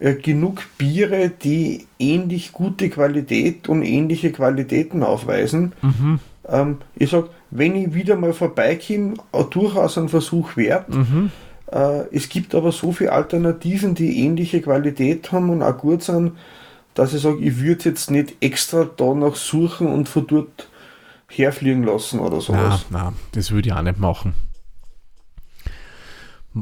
äh, 0.00 0.14
genug 0.14 0.62
Biere, 0.78 1.28
die 1.30 1.86
ähnlich 1.98 2.52
gute 2.52 2.88
Qualität 2.88 3.68
und 3.68 3.82
ähnliche 3.82 4.32
Qualitäten 4.32 5.02
aufweisen. 5.02 5.72
Mhm. 5.82 6.20
Ähm, 6.48 6.78
ich 6.96 7.10
sage, 7.10 7.28
wenn 7.50 7.76
ich 7.76 7.94
wieder 7.94 8.16
mal 8.16 8.32
vorbeikomme, 8.32 9.14
durchaus 9.50 9.98
ein 9.98 10.08
Versuch 10.08 10.56
wert. 10.56 10.88
Mhm. 10.88 11.30
Äh, 11.70 12.02
es 12.12 12.28
gibt 12.28 12.54
aber 12.54 12.72
so 12.72 12.92
viele 12.92 13.12
Alternativen, 13.12 13.94
die 13.94 14.24
ähnliche 14.24 14.60
Qualität 14.60 15.32
haben 15.32 15.50
und 15.50 15.62
auch 15.62 15.76
gut 15.76 16.02
sind, 16.02 16.32
dass 16.94 17.14
ich 17.14 17.22
sage, 17.22 17.38
ich 17.38 17.60
würde 17.60 17.84
jetzt 17.84 18.10
nicht 18.10 18.36
extra 18.40 18.88
danach 18.96 19.36
suchen 19.36 19.86
und 19.86 20.08
von 20.08 20.26
dort 20.26 20.68
herfliegen 21.28 21.84
lassen 21.84 22.20
oder 22.20 22.40
sowas. 22.40 22.86
Na, 22.90 23.10
na, 23.10 23.12
das 23.32 23.50
würde 23.50 23.68
ich 23.68 23.74
auch 23.74 23.82
nicht 23.82 23.98
machen 23.98 24.34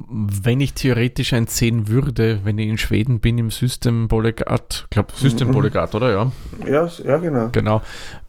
wenn 0.09 0.61
ich 0.61 0.74
theoretisch 0.74 1.32
ein 1.32 1.46
sehen 1.46 1.88
würde, 1.88 2.40
wenn 2.44 2.59
ich 2.59 2.68
in 2.68 2.78
Schweden 2.78 3.20
bin 3.20 3.38
im 3.38 3.50
System 3.50 4.09
Bolegat, 4.09 4.82
ich 4.85 4.90
glaube 4.90 5.12
System 5.14 5.52
Bolegat, 5.52 5.94
oder? 5.94 6.11
Ja. 6.11 6.32
ja, 6.66 6.88
ja, 7.04 7.18
genau. 7.18 7.48
Genau. 7.52 7.82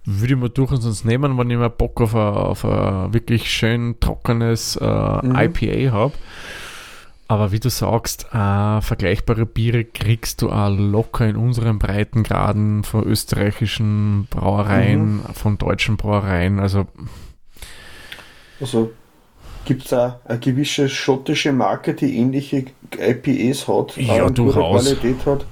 Würde 0.05 0.33
ich 0.33 0.39
mir 0.39 0.49
durchaus 0.49 0.85
uns 0.85 1.03
nehmen, 1.03 1.37
wenn 1.37 1.49
ich 1.49 1.57
mal 1.57 1.69
Bock 1.69 1.99
auf 2.01 2.15
ein, 2.15 2.21
auf 2.21 2.65
ein 2.65 3.13
wirklich 3.13 3.51
schön 3.51 3.99
trockenes 3.99 4.77
äh, 4.77 4.85
mhm. 4.85 5.35
IPA 5.35 5.91
habe. 5.91 6.13
Aber 7.29 7.51
wie 7.51 7.59
du 7.59 7.69
sagst, 7.69 8.27
äh, 8.33 8.81
vergleichbare 8.81 9.45
Biere 9.45 9.83
kriegst 9.83 10.41
du 10.41 10.49
auch 10.49 10.69
locker 10.69 11.27
in 11.27 11.35
unseren 11.35 11.77
Breitengraden 11.77 12.85
von 12.85 13.03
österreichischen 13.03 14.27
Brauereien, 14.29 15.17
mhm. 15.17 15.33
von 15.33 15.57
deutschen 15.57 15.97
Brauereien. 15.97 16.59
Also, 16.59 16.87
also 18.61 18.93
Gibt 19.67 19.85
es 19.85 19.91
auch 19.91 20.13
eine 20.23 20.39
gewisse 20.39 20.87
schottische 20.87 21.51
Marke, 21.51 21.93
die 21.93 22.17
ähnliche 22.17 22.67
IPAs 22.97 23.67
hat, 23.67 23.97
ja, 23.97 24.13
eine 24.13 24.33
gute 24.33 24.53
Qualität 24.53 25.25
hat, 25.25 25.45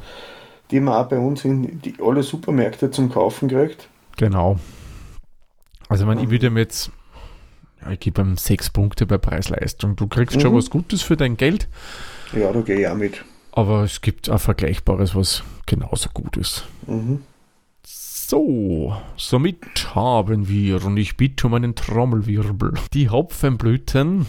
die 0.72 0.80
man 0.80 0.94
auch 0.94 1.10
bei 1.10 1.18
uns 1.18 1.44
in 1.44 1.82
die, 1.82 1.96
alle 2.02 2.24
Supermärkte 2.24 2.90
zum 2.92 3.12
Kaufen 3.12 3.50
kriegt? 3.50 3.90
Genau. 4.16 4.58
Also 5.90 6.06
ich, 6.06 6.08
meine, 6.08 6.24
ich 6.24 6.30
würde 6.30 6.50
mir 6.50 6.62
jetzt, 6.62 6.92
ja, 7.82 7.92
ich 7.92 8.00
gebe 8.00 8.22
ihm 8.22 8.38
sechs 8.38 8.70
Punkte 8.70 9.06
bei 9.06 9.18
Preis-Leistung. 9.18 9.98
Du 9.98 10.08
kriegst 10.08 10.38
mhm. 10.38 10.42
schon 10.42 10.56
was 10.56 10.70
Gutes 10.70 11.02
für 11.02 11.18
dein 11.18 11.36
Geld. 11.36 11.68
Ja, 12.32 12.54
da 12.54 12.62
gehe 12.62 12.80
ich 12.80 12.88
auch 12.88 12.96
mit. 12.96 13.26
Aber 13.52 13.84
es 13.84 14.00
gibt 14.00 14.30
auch 14.30 14.40
Vergleichbares, 14.40 15.14
was 15.14 15.44
genauso 15.66 16.08
gut 16.14 16.38
ist. 16.38 16.64
Mhm. 16.88 17.22
So, 18.28 18.98
somit 19.18 19.94
haben 19.94 20.48
wir, 20.48 20.84
und 20.84 20.98
ich 20.98 21.16
bitte 21.16 21.46
um 21.46 21.54
einen 21.54 21.76
Trommelwirbel, 21.76 22.74
die 22.92 23.12
Hopfenblüten. 23.12 24.26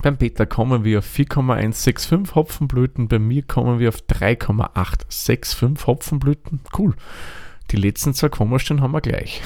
Beim 0.00 0.16
Peter 0.16 0.46
kommen 0.46 0.82
wir 0.82 1.00
auf 1.00 1.04
4,165 1.04 2.34
Hopfenblüten, 2.34 3.08
bei 3.08 3.18
mir 3.18 3.42
kommen 3.42 3.78
wir 3.78 3.90
auf 3.90 4.00
3,865 4.00 5.86
Hopfenblüten. 5.86 6.60
Cool. 6.78 6.94
Die 7.70 7.76
letzten 7.76 8.14
zwei 8.14 8.30
Kommastellen 8.30 8.80
haben 8.80 8.92
wir 8.92 9.02
gleich. 9.02 9.42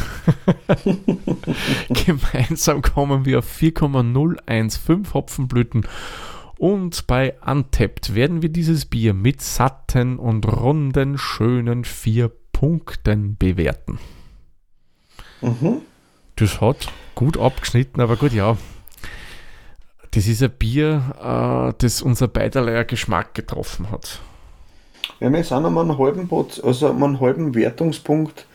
Gemeinsam 1.89 2.83
kommen 2.83 3.25
wir 3.25 3.41
auf 3.41 3.47
4,015 3.47 5.13
Hopfenblüten. 5.13 5.89
Und 6.57 7.09
bei 7.09 7.35
Untapped 7.45 8.15
werden 8.15 8.43
wir 8.43 8.49
dieses 8.49 8.87
Bier 8.87 9.13
mit 9.13 9.41
satten 9.41 10.21
und 10.21 10.47
runden, 10.47 11.19
schönen 11.19 11.85
4 11.85 12.31
Punkten 12.57 13.37
bewerten. 13.37 13.99
Mhm. 15.43 15.83
Das 16.37 16.63
hat 16.63 16.91
gut 17.15 17.37
abgeschnitten, 17.37 18.01
aber 18.01 18.17
gut, 18.17 18.33
ja. 18.33 18.57
Das 20.13 20.27
ist 20.27 20.43
ein 20.43 20.51
Bier, 20.53 21.03
äh, 21.21 21.75
das 21.77 22.01
unser 22.01 22.29
beiderlei 22.29 22.83
Geschmack 22.85 23.35
getroffen 23.35 23.91
hat. 23.91 24.21
Ja, 25.21 25.31
wir 25.31 25.45
sind 25.45 25.67
um 25.67 25.77
einen 25.77 25.99
halben, 25.99 26.29
Pot, 26.29 26.65
also 26.65 26.91
einen 26.91 27.21
halben 27.21 27.55
Wertungspunkt 27.55 28.47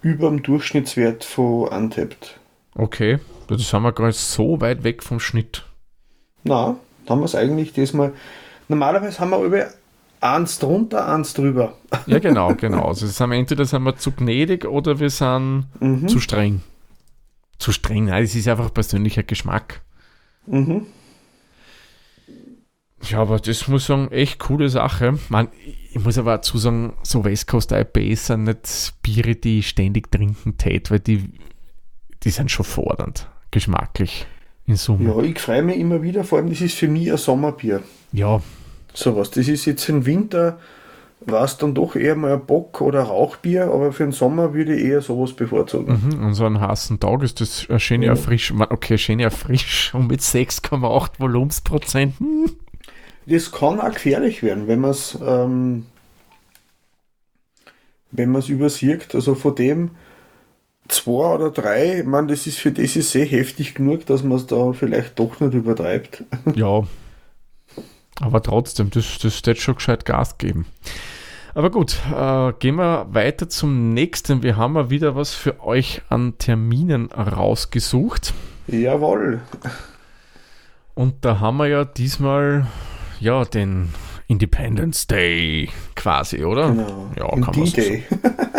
über 0.00 0.30
dem 0.30 0.42
Durchschnittswert 0.42 1.22
von 1.22 1.68
Untapped. 1.68 2.40
Okay, 2.74 3.18
das 3.48 3.68
sind 3.68 3.82
wir 3.82 3.92
gar 3.92 4.06
nicht 4.06 4.18
so 4.18 4.62
weit 4.62 4.84
weg 4.84 5.02
vom 5.02 5.20
Schnitt. 5.20 5.64
Na, 6.44 6.76
da 7.04 7.10
haben 7.10 7.20
wir 7.20 7.26
es 7.26 7.34
eigentlich 7.34 7.74
diesmal. 7.74 8.14
Normalerweise 8.68 9.18
haben 9.18 9.30
wir 9.30 9.42
über 9.42 9.66
eins 10.24 10.58
drunter, 10.58 11.06
eins 11.06 11.34
drüber. 11.34 11.74
Ja, 12.06 12.18
genau, 12.18 12.54
genau. 12.54 12.88
Also 12.88 13.06
sind 13.06 13.30
wir, 13.30 13.36
entweder 13.36 13.64
sind 13.64 13.82
wir 13.82 13.96
zu 13.96 14.10
gnädig 14.12 14.64
oder 14.64 14.98
wir 14.98 15.10
sind 15.10 15.66
mhm. 15.80 16.08
zu 16.08 16.20
streng. 16.20 16.62
Zu 17.58 17.72
streng, 17.72 18.06
nein, 18.06 18.24
das 18.24 18.34
ist 18.34 18.48
einfach 18.48 18.72
persönlicher 18.74 19.22
Geschmack. 19.22 19.80
Mhm. 20.46 20.86
Ja, 23.02 23.20
aber 23.20 23.38
das 23.38 23.68
muss 23.68 23.82
ich 23.82 23.86
sagen, 23.86 24.10
echt 24.10 24.38
coole 24.38 24.68
Sache. 24.68 25.18
Man, 25.28 25.48
ich 25.92 26.02
muss 26.02 26.18
aber 26.18 26.36
dazu 26.36 26.58
sagen, 26.58 26.94
so 27.02 27.24
West 27.24 27.46
Coast 27.46 27.70
IPAs 27.70 28.26
sind 28.26 28.44
nicht 28.44 28.94
Biere, 29.02 29.36
die 29.36 29.60
ich 29.60 29.68
ständig 29.68 30.10
trinken 30.10 30.56
tät, 30.56 30.90
weil 30.90 31.00
die, 31.00 31.30
die 32.22 32.30
sind 32.30 32.50
schon 32.50 32.64
fordernd, 32.64 33.28
geschmacklich 33.50 34.26
in 34.66 34.76
Summe. 34.76 35.04
Ja, 35.04 35.22
ich 35.22 35.38
freue 35.38 35.62
mich 35.62 35.78
immer 35.78 36.02
wieder, 36.02 36.24
vor 36.24 36.38
allem 36.38 36.48
das 36.48 36.60
ist 36.60 36.76
für 36.76 36.88
mich 36.88 37.10
ein 37.10 37.18
Sommerbier. 37.18 37.82
Ja. 38.12 38.40
Sowas. 38.94 39.30
Das 39.30 39.48
ist 39.48 39.66
jetzt 39.66 39.88
im 39.88 40.06
Winter, 40.06 40.58
war 41.20 41.44
es 41.44 41.56
dann 41.56 41.74
doch 41.74 41.96
eher 41.96 42.16
mal 42.16 42.34
ein 42.34 42.46
Bock- 42.46 42.80
oder 42.80 43.02
Rauchbier, 43.02 43.64
aber 43.64 43.92
für 43.92 44.04
den 44.04 44.12
Sommer 44.12 44.54
würde 44.54 44.74
ich 44.74 44.84
eher 44.84 45.00
sowas 45.00 45.32
bevorzugen. 45.32 46.00
Mhm, 46.02 46.22
an 46.22 46.34
so 46.34 46.44
einem 46.44 46.60
heißen 46.60 47.00
Tag 47.00 47.22
ist 47.22 47.40
das 47.40 47.66
ein 47.68 47.80
schöner 47.80 48.06
ja. 48.06 48.14
frisch, 48.14 48.52
okay, 48.52 48.98
schöner 48.98 49.30
frisch 49.30 49.94
und 49.94 50.08
mit 50.08 50.20
6,8 50.20 51.18
Volumensprozent. 51.18 52.18
Hm. 52.18 52.50
Das 53.26 53.52
kann 53.52 53.80
auch 53.80 53.92
gefährlich 53.92 54.42
werden, 54.42 54.68
wenn 54.68 54.80
man 54.80 54.90
es 54.90 55.18
ähm, 55.26 55.86
wenn 58.10 58.30
man 58.30 58.40
es 58.40 58.48
übersieht. 58.48 59.14
Also 59.14 59.34
von 59.34 59.54
dem 59.54 59.90
zwei 60.88 61.34
oder 61.34 61.50
drei, 61.50 62.00
ich 62.00 62.04
meine, 62.04 62.28
das 62.28 62.46
ist 62.46 62.58
für 62.58 62.70
das 62.70 62.96
ist 62.96 63.12
sehr 63.12 63.26
heftig 63.26 63.74
genug, 63.74 64.06
dass 64.06 64.22
man 64.22 64.38
es 64.38 64.46
da 64.46 64.72
vielleicht 64.72 65.18
doch 65.18 65.40
nicht 65.40 65.54
übertreibt. 65.54 66.24
Ja. 66.54 66.82
Aber 68.20 68.42
trotzdem, 68.42 68.90
das, 68.90 69.18
das 69.18 69.44
wird 69.44 69.58
schon 69.58 69.76
gescheit 69.76 70.04
Gas 70.04 70.38
geben. 70.38 70.66
Aber 71.54 71.70
gut, 71.70 72.00
äh, 72.12 72.52
gehen 72.58 72.76
wir 72.76 73.06
weiter 73.10 73.48
zum 73.48 73.94
nächsten. 73.94 74.42
Wir 74.42 74.56
haben 74.56 74.72
mal 74.72 74.90
wieder 74.90 75.14
was 75.14 75.34
für 75.34 75.62
euch 75.62 76.02
an 76.08 76.36
Terminen 76.38 77.12
rausgesucht. 77.12 78.34
Jawohl. 78.66 79.40
Und 80.94 81.24
da 81.24 81.40
haben 81.40 81.58
wir 81.58 81.68
ja 81.68 81.84
diesmal 81.84 82.66
ja 83.20 83.44
den 83.44 83.90
Independence 84.26 85.06
Day 85.06 85.68
quasi, 85.94 86.44
oder? 86.44 86.70
Genau. 86.70 87.10
Ja, 87.16 87.28
kann 87.28 87.54
man 87.56 87.66
so 87.66 87.76
Day. 87.76 88.04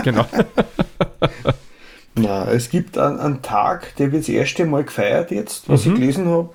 genau. 0.03 0.25
Na, 2.15 2.49
es 2.49 2.69
gibt 2.69 2.97
einen, 2.97 3.19
einen, 3.19 3.41
Tag, 3.41 3.95
der 3.97 4.11
wird 4.13 4.23
das 4.23 4.29
erste 4.29 4.65
Mal 4.65 4.85
gefeiert 4.85 5.31
jetzt, 5.31 5.67
was 5.67 5.85
mhm. 5.85 5.93
ich 5.93 5.99
gelesen 5.99 6.27
habe, 6.27 6.49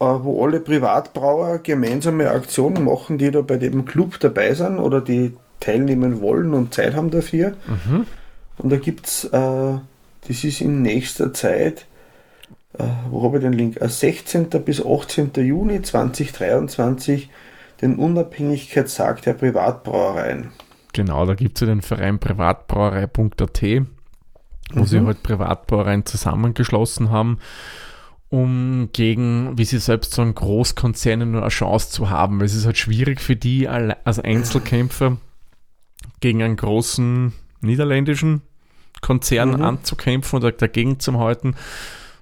wo 0.00 0.44
alle 0.44 0.60
Privatbrauer 0.60 1.58
gemeinsame 1.58 2.30
Aktionen 2.30 2.84
machen, 2.84 3.18
die 3.18 3.30
da 3.30 3.42
bei 3.42 3.58
dem 3.58 3.84
Club 3.84 4.18
dabei 4.18 4.54
sind 4.54 4.78
oder 4.78 5.00
die 5.00 5.36
teilnehmen 5.60 6.22
wollen 6.22 6.54
und 6.54 6.72
Zeit 6.72 6.94
haben 6.94 7.10
dafür. 7.10 7.50
Mhm. 7.66 8.06
Und 8.58 8.70
da 8.70 8.76
gibt 8.76 9.06
es, 9.06 9.24
äh, 9.24 9.30
das 9.30 10.44
ist 10.44 10.60
in 10.60 10.82
nächster 10.82 11.34
Zeit, 11.34 11.86
äh, 12.78 12.84
wo 13.10 13.22
habe 13.22 13.38
ich 13.38 13.42
den 13.42 13.52
Link? 13.52 13.78
16. 13.78 14.48
bis 14.64 14.84
18. 14.84 15.32
Juni 15.36 15.82
2023 15.82 17.28
den 17.82 17.96
Unabhängigkeitstag 17.96 19.22
der 19.22 19.34
Privatbrauereien. 19.34 20.50
Genau, 20.92 21.24
da 21.24 21.34
gibt 21.34 21.56
es 21.56 21.60
ja 21.60 21.66
den 21.66 21.82
Verein 21.82 22.18
privatbrauerei.at, 22.18 23.62
wo 24.72 24.80
mhm. 24.80 24.86
sie 24.86 25.00
halt 25.00 25.22
Privatbrauereien 25.22 26.04
zusammengeschlossen 26.04 27.10
haben, 27.10 27.38
um 28.30 28.90
gegen, 28.92 29.58
wie 29.58 29.64
sie 29.64 29.78
selbst 29.78 30.12
sagen, 30.14 30.34
Großkonzerne 30.34 31.26
nur 31.26 31.42
eine 31.42 31.50
Chance 31.50 31.90
zu 31.90 32.10
haben. 32.10 32.40
Es 32.40 32.54
ist 32.54 32.64
halt 32.64 32.78
schwierig 32.78 33.20
für 33.20 33.36
die 33.36 33.68
als 33.68 34.18
Einzelkämpfer 34.20 35.18
gegen 36.20 36.42
einen 36.42 36.56
großen 36.56 37.32
niederländischen 37.60 38.42
Konzern 39.00 39.50
mhm. 39.50 39.62
anzukämpfen 39.62 40.38
oder 40.38 40.52
dagegen 40.52 41.00
zu 41.00 41.18
halten. 41.18 41.56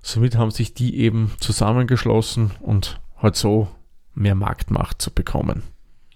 Somit 0.01 0.37
haben 0.37 0.51
sich 0.51 0.73
die 0.73 0.99
eben 0.99 1.33
zusammengeschlossen 1.41 2.53
und 2.61 3.01
halt 3.19 3.37
so 3.37 3.69
mehr 4.15 4.35
Marktmacht 4.35 5.03
zu 5.03 5.11
bekommen. 5.11 5.63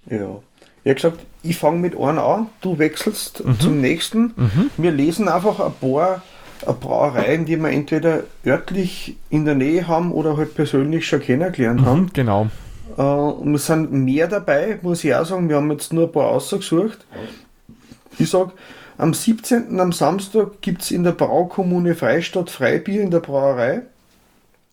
Ja. 0.08 0.40
Ich 0.84 0.90
habe 0.90 0.94
gesagt, 0.94 1.18
ich 1.42 1.56
fange 1.58 1.78
mit 1.78 1.94
einem 1.96 2.18
an, 2.18 2.46
du 2.60 2.78
wechselst 2.78 3.44
mhm. 3.44 3.60
zum 3.60 3.80
nächsten. 3.80 4.32
Mhm. 4.36 4.70
Wir 4.76 4.90
lesen 4.90 5.28
einfach 5.28 5.60
ein 5.60 5.74
paar 5.74 6.22
Brauereien, 6.66 7.44
die 7.44 7.56
wir 7.56 7.70
entweder 7.70 8.24
örtlich 8.46 9.16
in 9.30 9.44
der 9.44 9.54
Nähe 9.54 9.88
haben 9.88 10.12
oder 10.12 10.36
halt 10.36 10.54
persönlich 10.54 11.06
schon 11.06 11.20
kennengelernt 11.20 11.80
mhm, 11.80 11.86
haben. 11.86 12.10
Genau. 12.12 12.48
Äh, 12.96 13.02
und 13.02 13.54
es 13.54 13.66
sind 13.66 13.92
mehr 13.92 14.28
dabei, 14.28 14.78
muss 14.82 15.04
ich 15.04 15.14
auch 15.14 15.24
sagen. 15.24 15.48
Wir 15.48 15.56
haben 15.56 15.70
jetzt 15.70 15.92
nur 15.92 16.06
ein 16.06 16.12
paar 16.12 16.28
ausgesucht. 16.28 17.06
Ich 18.18 18.30
sage, 18.30 18.52
am 18.98 19.14
17. 19.14 19.80
am 19.80 19.92
Samstag 19.92 20.60
gibt 20.60 20.82
es 20.82 20.90
in 20.90 21.02
der 21.02 21.12
Braukommune 21.12 21.94
Freistadt 21.94 22.50
Freibier 22.50 23.02
in 23.02 23.10
der 23.10 23.20
Brauerei. 23.20 23.82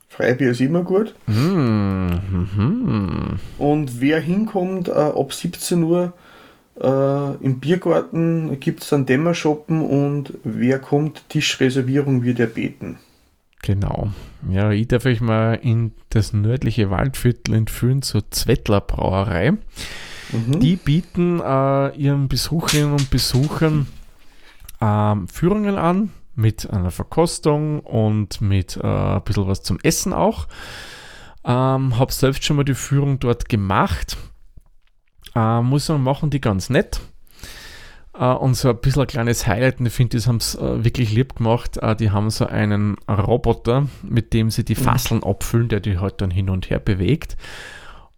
Freibier 0.09 0.51
ist 0.51 0.61
immer 0.61 0.83
gut. 0.83 1.15
Mm 1.27 2.09
Und 3.57 4.01
wer 4.01 4.19
hinkommt, 4.19 4.89
äh, 4.89 4.91
ab 4.91 5.33
17 5.33 5.83
Uhr 5.83 6.13
äh, 6.81 7.35
im 7.43 7.59
Biergarten 7.59 8.59
gibt 8.59 8.83
es 8.83 8.93
einen 8.93 9.05
Dämmershoppen 9.05 9.81
und 9.81 10.33
wer 10.43 10.79
kommt, 10.79 11.27
Tischreservierung 11.29 12.23
wird 12.23 12.39
erbeten. 12.39 12.97
Genau. 13.61 14.09
Ja, 14.49 14.71
ich 14.71 14.87
darf 14.87 15.05
euch 15.05 15.19
mal 15.19 15.55
in 15.55 15.91
das 16.09 16.31
nördliche 16.31 16.89
Waldviertel 16.89 17.55
entführen 17.55 18.01
zur 18.01 18.29
Zwettler 18.31 18.79
Brauerei. 18.79 19.51
Mhm. 19.51 20.59
Die 20.59 20.77
bieten 20.77 21.41
äh, 21.41 21.95
ihren 21.95 22.29
Besucherinnen 22.29 22.93
und 22.93 23.09
Besuchern 23.09 23.87
äh, 24.79 25.15
Führungen 25.31 25.75
an 25.75 26.11
mit 26.35 26.69
einer 26.69 26.91
Verkostung 26.91 27.81
und 27.81 28.39
mit 28.39 28.77
äh, 28.77 28.87
ein 28.87 29.23
bisschen 29.23 29.47
was 29.47 29.61
zum 29.63 29.77
Essen 29.83 30.13
auch. 30.13 30.47
Ähm, 31.43 31.97
habe 31.97 32.13
selbst 32.13 32.45
schon 32.45 32.55
mal 32.55 32.63
die 32.63 32.75
Führung 32.75 33.19
dort 33.19 33.49
gemacht. 33.49 34.17
Äh, 35.39 35.61
muss 35.61 35.85
sagen, 35.85 36.03
machen 36.03 36.29
die 36.29 36.41
ganz 36.41 36.69
nett. 36.69 36.99
Äh, 38.13 38.25
und 38.25 38.55
so 38.55 38.69
ein 38.69 38.77
bisschen 38.77 39.03
ein 39.03 39.07
kleines 39.07 39.47
Highlight, 39.47 39.79
und 39.79 39.85
ich 39.85 39.93
finde, 39.93 40.17
das 40.17 40.27
haben 40.27 40.39
sie 40.39 40.59
äh, 40.59 40.83
wirklich 40.83 41.11
lieb 41.11 41.37
gemacht. 41.37 41.77
Äh, 41.77 41.95
die 41.95 42.11
haben 42.11 42.29
so 42.29 42.45
einen 42.45 42.97
Roboter, 43.07 43.87
mit 44.03 44.33
dem 44.33 44.49
sie 44.49 44.65
die 44.65 44.75
mhm. 44.75 44.83
Fasseln 44.83 45.23
abfüllen, 45.23 45.69
der 45.69 45.79
die 45.79 45.97
halt 45.97 46.21
dann 46.21 46.31
hin 46.31 46.49
und 46.49 46.69
her 46.69 46.79
bewegt. 46.79 47.37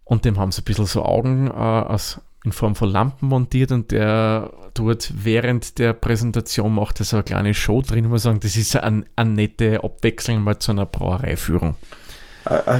Und 0.04 0.24
dem 0.24 0.38
haben 0.38 0.52
sie 0.52 0.62
ein 0.62 0.64
bisschen 0.64 0.86
so 0.86 1.04
Augen 1.04 1.50
aus 1.50 2.20
in 2.44 2.50
Form 2.50 2.74
von 2.74 2.90
Lampen 2.90 3.28
montiert 3.28 3.70
und 3.70 3.92
der 3.92 4.50
dort 4.74 5.12
während 5.14 5.78
der 5.78 5.92
Präsentation 5.92 6.74
macht 6.74 6.98
er 7.00 7.04
so 7.04 7.16
eine 7.16 7.22
kleine 7.22 7.54
Show 7.54 7.82
drin. 7.82 8.04
Ich 8.04 8.10
muss 8.10 8.24
sagen, 8.24 8.40
das 8.40 8.56
ist 8.56 8.74
eine, 8.74 9.04
eine 9.14 9.30
nette 9.30 9.84
Abwechslung 9.84 10.42
mal 10.42 10.58
zu 10.58 10.72
einer 10.72 10.84
Brauereiführung. 10.84 11.76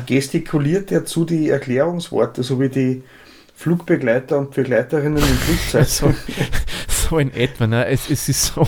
Gestikuliert 0.07 0.91
er 0.91 1.05
zu 1.05 1.25
die 1.25 1.49
Erklärungsworte, 1.49 2.43
so 2.43 2.61
wie 2.61 2.69
die 2.69 3.03
Flugbegleiter 3.63 4.39
und 4.39 4.51
Begleiterinnen 4.51 5.19
im 5.23 5.37
Flugzeug. 5.37 5.87
so, 5.87 6.13
so 6.89 7.19
in 7.19 7.33
etwa. 7.33 7.69
Ne? 7.69 7.87
Es, 7.87 8.11
es 8.11 8.29
ist 8.29 8.47
so 8.47 8.67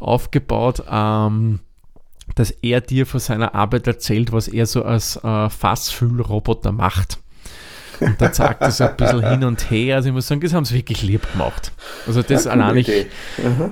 aufgebaut, 0.00 0.82
ähm, 0.90 1.60
dass 2.34 2.50
er 2.50 2.82
dir 2.82 3.06
von 3.06 3.20
seiner 3.20 3.54
Arbeit 3.54 3.86
erzählt, 3.86 4.30
was 4.30 4.46
er 4.48 4.66
so 4.66 4.84
als 4.84 5.16
äh, 5.16 5.48
Fassfüllroboter 5.48 6.72
macht. 6.72 7.18
Und 8.00 8.20
da 8.20 8.30
zeigt 8.30 8.62
es 8.62 8.82
ein 8.82 8.96
bisschen 8.96 9.26
hin 9.26 9.44
und 9.44 9.70
her. 9.70 9.96
Also 9.96 10.10
ich 10.10 10.14
muss 10.14 10.28
sagen, 10.28 10.42
das 10.42 10.52
haben 10.52 10.66
sie 10.66 10.74
wirklich 10.74 11.02
lieb 11.02 11.32
gemacht. 11.32 11.72
Also 12.06 12.22
das 12.22 12.44
ja, 12.44 12.50
allein 12.50 12.76
ich, 12.76 13.06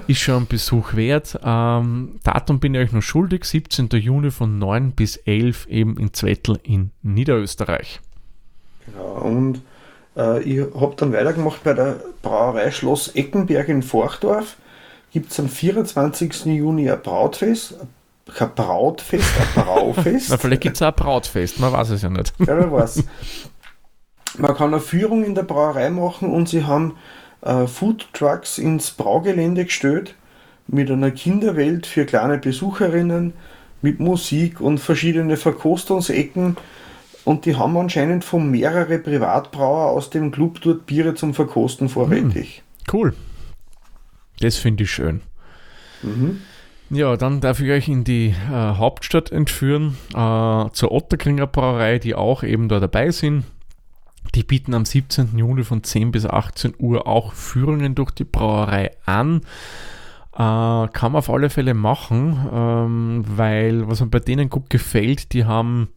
ist 0.06 0.20
schon 0.20 0.44
ein 0.44 0.46
Besuch 0.46 0.94
wert. 0.94 1.38
Ähm, 1.44 2.18
Datum 2.24 2.60
bin 2.60 2.74
ich 2.74 2.80
euch 2.80 2.92
noch 2.92 3.02
schuldig, 3.02 3.44
17. 3.44 3.88
Juni 3.90 4.30
von 4.30 4.58
9 4.58 4.92
bis 4.92 5.16
11 5.18 5.66
eben 5.66 5.98
in 5.98 6.14
Zwettl 6.14 6.58
in 6.62 6.92
Niederösterreich. 7.02 8.00
Genau, 8.86 9.20
und 9.20 9.60
äh, 10.16 10.42
ich 10.42 10.60
habe 10.74 10.94
dann 10.96 11.12
weitergemacht 11.12 11.62
bei 11.64 11.74
der 11.74 11.96
Brauerei 12.22 12.70
Schloss 12.70 13.08
Eckenberg 13.08 13.68
in 13.68 13.82
Forchdorf. 13.82 14.56
Gibt 15.12 15.32
es 15.32 15.40
am 15.40 15.48
24. 15.48 16.46
Juni 16.46 16.90
ein 16.90 17.00
Brautfest, 17.00 17.74
kein 18.34 18.54
Brautfest, 18.54 19.30
ein 19.38 19.64
Braufest. 19.64 20.28
Na, 20.30 20.36
vielleicht 20.36 20.62
gibt 20.62 20.76
es 20.76 20.82
auch 20.82 20.88
ein 20.88 20.94
Brautfest, 20.94 21.60
man 21.60 21.72
weiß 21.72 21.90
es 21.90 22.02
ja 22.02 22.10
nicht. 22.10 22.34
Ja, 22.40 22.58
wer 22.58 22.70
weiß. 22.70 23.04
Man 24.38 24.54
kann 24.54 24.74
eine 24.74 24.80
Führung 24.80 25.24
in 25.24 25.34
der 25.34 25.44
Brauerei 25.44 25.88
machen 25.90 26.30
und 26.30 26.48
sie 26.48 26.64
haben 26.64 26.96
äh, 27.42 27.66
Food 27.66 28.08
Trucks 28.12 28.58
ins 28.58 28.90
Braugelände 28.90 29.64
gestellt 29.64 30.14
mit 30.66 30.90
einer 30.90 31.10
Kinderwelt 31.10 31.86
für 31.86 32.04
kleine 32.04 32.38
Besucherinnen, 32.38 33.32
mit 33.82 34.00
Musik 34.00 34.60
und 34.60 34.78
verschiedene 34.78 35.36
Verkostungsecken. 35.36 36.56
Und 37.26 37.44
die 37.44 37.56
haben 37.56 37.76
anscheinend 37.76 38.24
von 38.24 38.52
mehrere 38.52 39.00
Privatbrauer 39.00 39.90
aus 39.90 40.10
dem 40.10 40.30
Club 40.30 40.60
dort 40.60 40.86
Biere 40.86 41.16
zum 41.16 41.34
Verkosten 41.34 41.88
vorrätig. 41.88 42.62
Hm, 42.86 42.94
cool. 42.94 43.14
Das 44.38 44.54
finde 44.58 44.84
ich 44.84 44.92
schön. 44.92 45.22
Mhm. 46.04 46.42
Ja, 46.88 47.16
dann 47.16 47.40
darf 47.40 47.58
ich 47.58 47.68
euch 47.72 47.88
in 47.88 48.04
die 48.04 48.28
äh, 48.28 48.52
Hauptstadt 48.52 49.32
entführen, 49.32 49.96
äh, 50.10 50.70
zur 50.70 50.92
Otterkringer 50.92 51.48
Brauerei, 51.48 51.98
die 51.98 52.14
auch 52.14 52.44
eben 52.44 52.68
da 52.68 52.78
dabei 52.78 53.10
sind. 53.10 53.42
Die 54.36 54.44
bieten 54.44 54.72
am 54.72 54.84
17. 54.84 55.36
Juni 55.36 55.64
von 55.64 55.82
10 55.82 56.12
bis 56.12 56.26
18 56.26 56.74
Uhr 56.78 57.08
auch 57.08 57.32
Führungen 57.32 57.96
durch 57.96 58.12
die 58.12 58.22
Brauerei 58.22 58.92
an. 59.04 59.40
Äh, 60.32 60.36
kann 60.36 61.10
man 61.10 61.16
auf 61.16 61.28
alle 61.28 61.50
Fälle 61.50 61.74
machen, 61.74 62.38
ähm, 62.52 63.24
weil 63.26 63.88
was 63.88 64.00
mir 64.00 64.06
bei 64.06 64.20
denen 64.20 64.48
gut 64.48 64.70
gefällt, 64.70 65.32
die 65.32 65.44
haben 65.44 65.88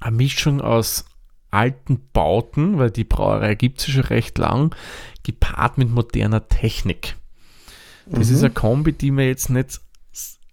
eine 0.00 0.16
Mischung 0.16 0.60
aus 0.60 1.04
alten 1.50 2.00
Bauten, 2.12 2.78
weil 2.78 2.90
die 2.90 3.04
Brauerei 3.04 3.54
gibt 3.54 3.80
es 3.80 3.90
schon 3.90 4.02
recht 4.02 4.38
lang, 4.38 4.74
gepaart 5.22 5.78
mit 5.78 5.90
moderner 5.90 6.48
Technik. 6.48 7.16
Das 8.06 8.28
mhm. 8.28 8.34
ist 8.34 8.42
eine 8.42 8.54
Kombi, 8.54 8.92
die 8.92 9.10
man 9.10 9.26
jetzt 9.26 9.50
nicht 9.50 9.80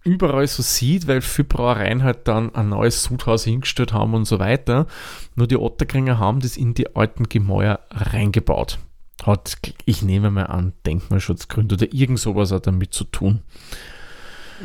überall 0.04 0.46
so 0.46 0.62
sieht, 0.62 1.06
weil 1.06 1.20
viele 1.20 1.48
Brauereien 1.48 2.02
halt 2.02 2.28
dann 2.28 2.54
ein 2.54 2.70
neues 2.70 3.02
Sudhaus 3.02 3.44
hingestellt 3.44 3.92
haben 3.92 4.14
und 4.14 4.24
so 4.24 4.38
weiter. 4.38 4.86
Nur 5.34 5.46
die 5.46 5.56
Otterkringer 5.56 6.18
haben 6.18 6.40
das 6.40 6.56
in 6.56 6.74
die 6.74 6.96
alten 6.96 7.28
Gemäuer 7.28 7.80
reingebaut. 7.90 8.78
Hat, 9.24 9.58
ich 9.84 10.02
nehme 10.02 10.30
mal 10.30 10.44
an, 10.44 10.72
Denkmalschutzgründe 10.86 11.74
oder 11.74 11.92
irgend 11.92 12.20
sowas 12.20 12.52
hat 12.52 12.66
damit 12.66 12.94
zu 12.94 13.04
tun. 13.04 13.42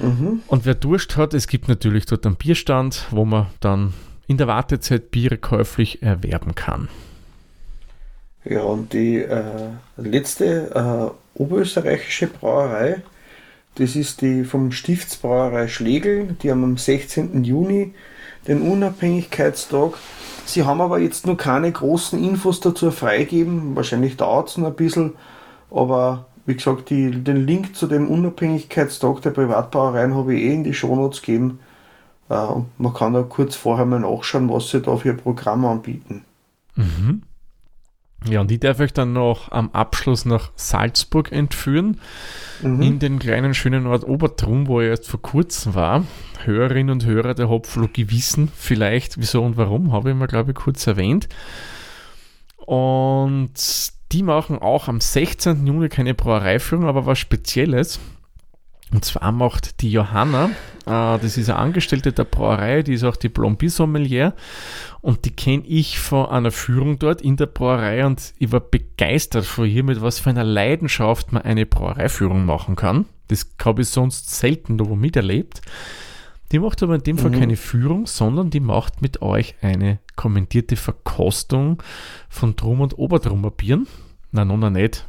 Mhm. 0.02 0.42
Und 0.48 0.66
wer 0.66 0.76
Durst 0.76 1.18
hat, 1.18 1.34
es 1.34 1.48
gibt 1.48 1.68
natürlich 1.68 2.06
dort 2.06 2.26
einen 2.26 2.36
Bierstand, 2.36 3.08
wo 3.10 3.26
man 3.26 3.48
dann 3.60 3.94
in 4.34 4.38
der 4.38 4.48
Wartezeit 4.48 5.12
Biere 5.12 5.38
käuflich 5.38 6.02
erwerben 6.02 6.56
kann. 6.56 6.90
Ja, 8.44 8.64
und 8.64 8.94
die 8.94 9.18
äh, 9.18 9.44
letzte 9.96 11.14
äh, 11.38 11.40
oberösterreichische 11.40 12.26
Brauerei, 12.26 13.04
das 13.76 13.96
ist 13.96 14.22
die 14.22 14.44
vom 14.44 14.72
Stiftsbrauerei 14.72 15.68
Schlegel. 15.68 16.36
Die 16.42 16.50
haben 16.50 16.64
am 16.64 16.78
16. 16.78 17.44
Juni 17.44 17.94
den 18.48 18.64
Unabhängigkeitstag. 18.64 20.00
Sie 20.46 20.64
haben 20.64 20.82
aber 20.82 20.98
jetzt 20.98 21.28
noch 21.28 21.38
keine 21.38 21.72
großen 21.72 22.22
Infos 22.24 22.60
dazu 22.60 22.90
freigeben. 22.90 23.76
Wahrscheinlich 23.76 24.18
dauert 24.18 24.50
es 24.50 24.58
noch 24.58 24.70
ein 24.70 24.76
bisschen. 24.76 25.14
Aber 25.70 26.26
wie 26.48 26.56
gesagt, 26.56 26.90
die, 26.90 27.12
den 27.12 27.46
Link 27.46 27.76
zu 27.76 27.86
dem 27.86 28.10
Unabhängigkeitstag 28.10 29.22
der 29.22 29.30
Privatbrauereien 29.30 30.16
habe 30.16 30.34
ich 30.34 30.42
eh 30.42 30.54
in 30.56 30.64
die 30.64 30.74
Shownotes 30.74 31.22
gegeben. 31.22 31.60
Äh, 32.34 32.62
man 32.78 32.94
kann 32.94 33.14
da 33.14 33.22
kurz 33.22 33.56
vorher 33.56 33.86
mal 33.86 34.00
nachschauen, 34.00 34.50
was 34.50 34.70
sie 34.70 34.82
da 34.82 34.98
für 34.98 35.12
ein 35.12 35.18
Programm 35.18 35.66
anbieten. 35.66 36.26
Mhm. 36.76 37.22
Ja, 38.28 38.40
und 38.40 38.52
ich 38.52 38.62
darf 38.62 38.80
euch 38.80 38.94
dann 38.94 39.12
noch 39.12 39.52
am 39.52 39.70
Abschluss 39.72 40.24
nach 40.24 40.52
Salzburg 40.56 41.32
entführen, 41.34 42.00
mhm. 42.62 42.82
in 42.82 43.00
den 43.00 43.20
kleinen 43.20 43.54
schönen 43.54 43.86
Ort 43.86 44.08
Obertrum, 44.08 44.68
wo 44.68 44.80
ich 44.80 44.88
erst 44.88 45.10
vor 45.10 45.22
kurzem 45.22 45.76
war. 45.76 46.06
Hörerinnen 46.44 46.90
und 46.90 47.06
Hörer 47.06 47.34
der 47.34 47.50
Hopflogie 47.50 48.10
wissen 48.10 48.50
vielleicht, 48.56 49.18
wieso 49.18 49.44
und 49.44 49.58
warum, 49.58 49.92
habe 49.92 50.12
ich 50.12 50.16
mal, 50.16 50.28
glaube 50.28 50.52
ich, 50.52 50.56
kurz 50.56 50.88
erwähnt. 50.88 51.28
Und 52.58 53.54
die 54.14 54.24
machen 54.24 54.58
auch 54.58 54.88
am 54.88 55.02
16. 55.02 55.68
Juni 55.68 55.90
keine 55.90 56.14
Brauereiführung, 56.14 56.86
aber 56.86 57.06
was 57.06 57.20
Spezielles. 57.20 58.00
Und 58.94 59.04
zwar 59.04 59.32
macht 59.32 59.82
die 59.82 59.92
Johanna, 59.92 60.52
äh, 60.86 61.18
das 61.20 61.38
ist 61.38 61.50
eine 61.50 61.58
Angestellte 61.58 62.14
der 62.14 62.26
Brauerei, 62.26 62.84
die 62.84 62.94
ist 62.94 63.04
auch 63.04 63.16
Diplom-Sommelier 63.16 64.36
und 65.02 65.26
die 65.26 65.32
kenne 65.32 65.64
ich 65.66 66.00
von 66.00 66.28
einer 66.28 66.52
Führung 66.52 67.00
dort 67.00 67.22
in 67.22 67.36
der 67.36 67.48
Brauerei 67.48 68.06
und 68.06 68.34
ich 68.38 68.52
war 68.52 68.60
begeistert 68.60 69.46
von 69.46 69.66
ihr, 69.66 69.84
mit 69.84 70.02
was 70.02 70.20
für 70.20 70.30
einer 70.30 70.44
Leidenschaft 70.44 71.32
man 71.32 71.42
eine 71.42 71.66
Brauereiführung 71.66 72.46
machen 72.46 72.76
kann. 72.76 73.06
Das 73.30 73.50
habe 73.66 73.82
ich 73.82 73.90
sonst 73.90 74.30
selten 74.30 74.76
noch 74.76 74.96
miterlebt. 74.96 75.62
Die 76.52 76.60
macht 76.60 76.84
aber 76.84 76.94
in 76.94 77.04
dem 77.04 77.18
Fall 77.18 77.32
mhm. 77.32 77.40
keine 77.40 77.56
Führung, 77.56 78.06
sondern 78.06 78.52
die 78.52 78.60
macht 78.60 79.02
mit 79.02 79.24
euch 79.24 79.56
eine 79.64 79.98
kommentierte 80.16 80.76
Verkostung 80.76 81.82
von 82.30 82.56
Drum- 82.56 82.82
und 82.82 83.00
Obertrummer 83.00 83.50
Bieren. 83.50 83.88
Na, 84.32 84.46
noch 84.46 84.70
nicht. 84.70 85.08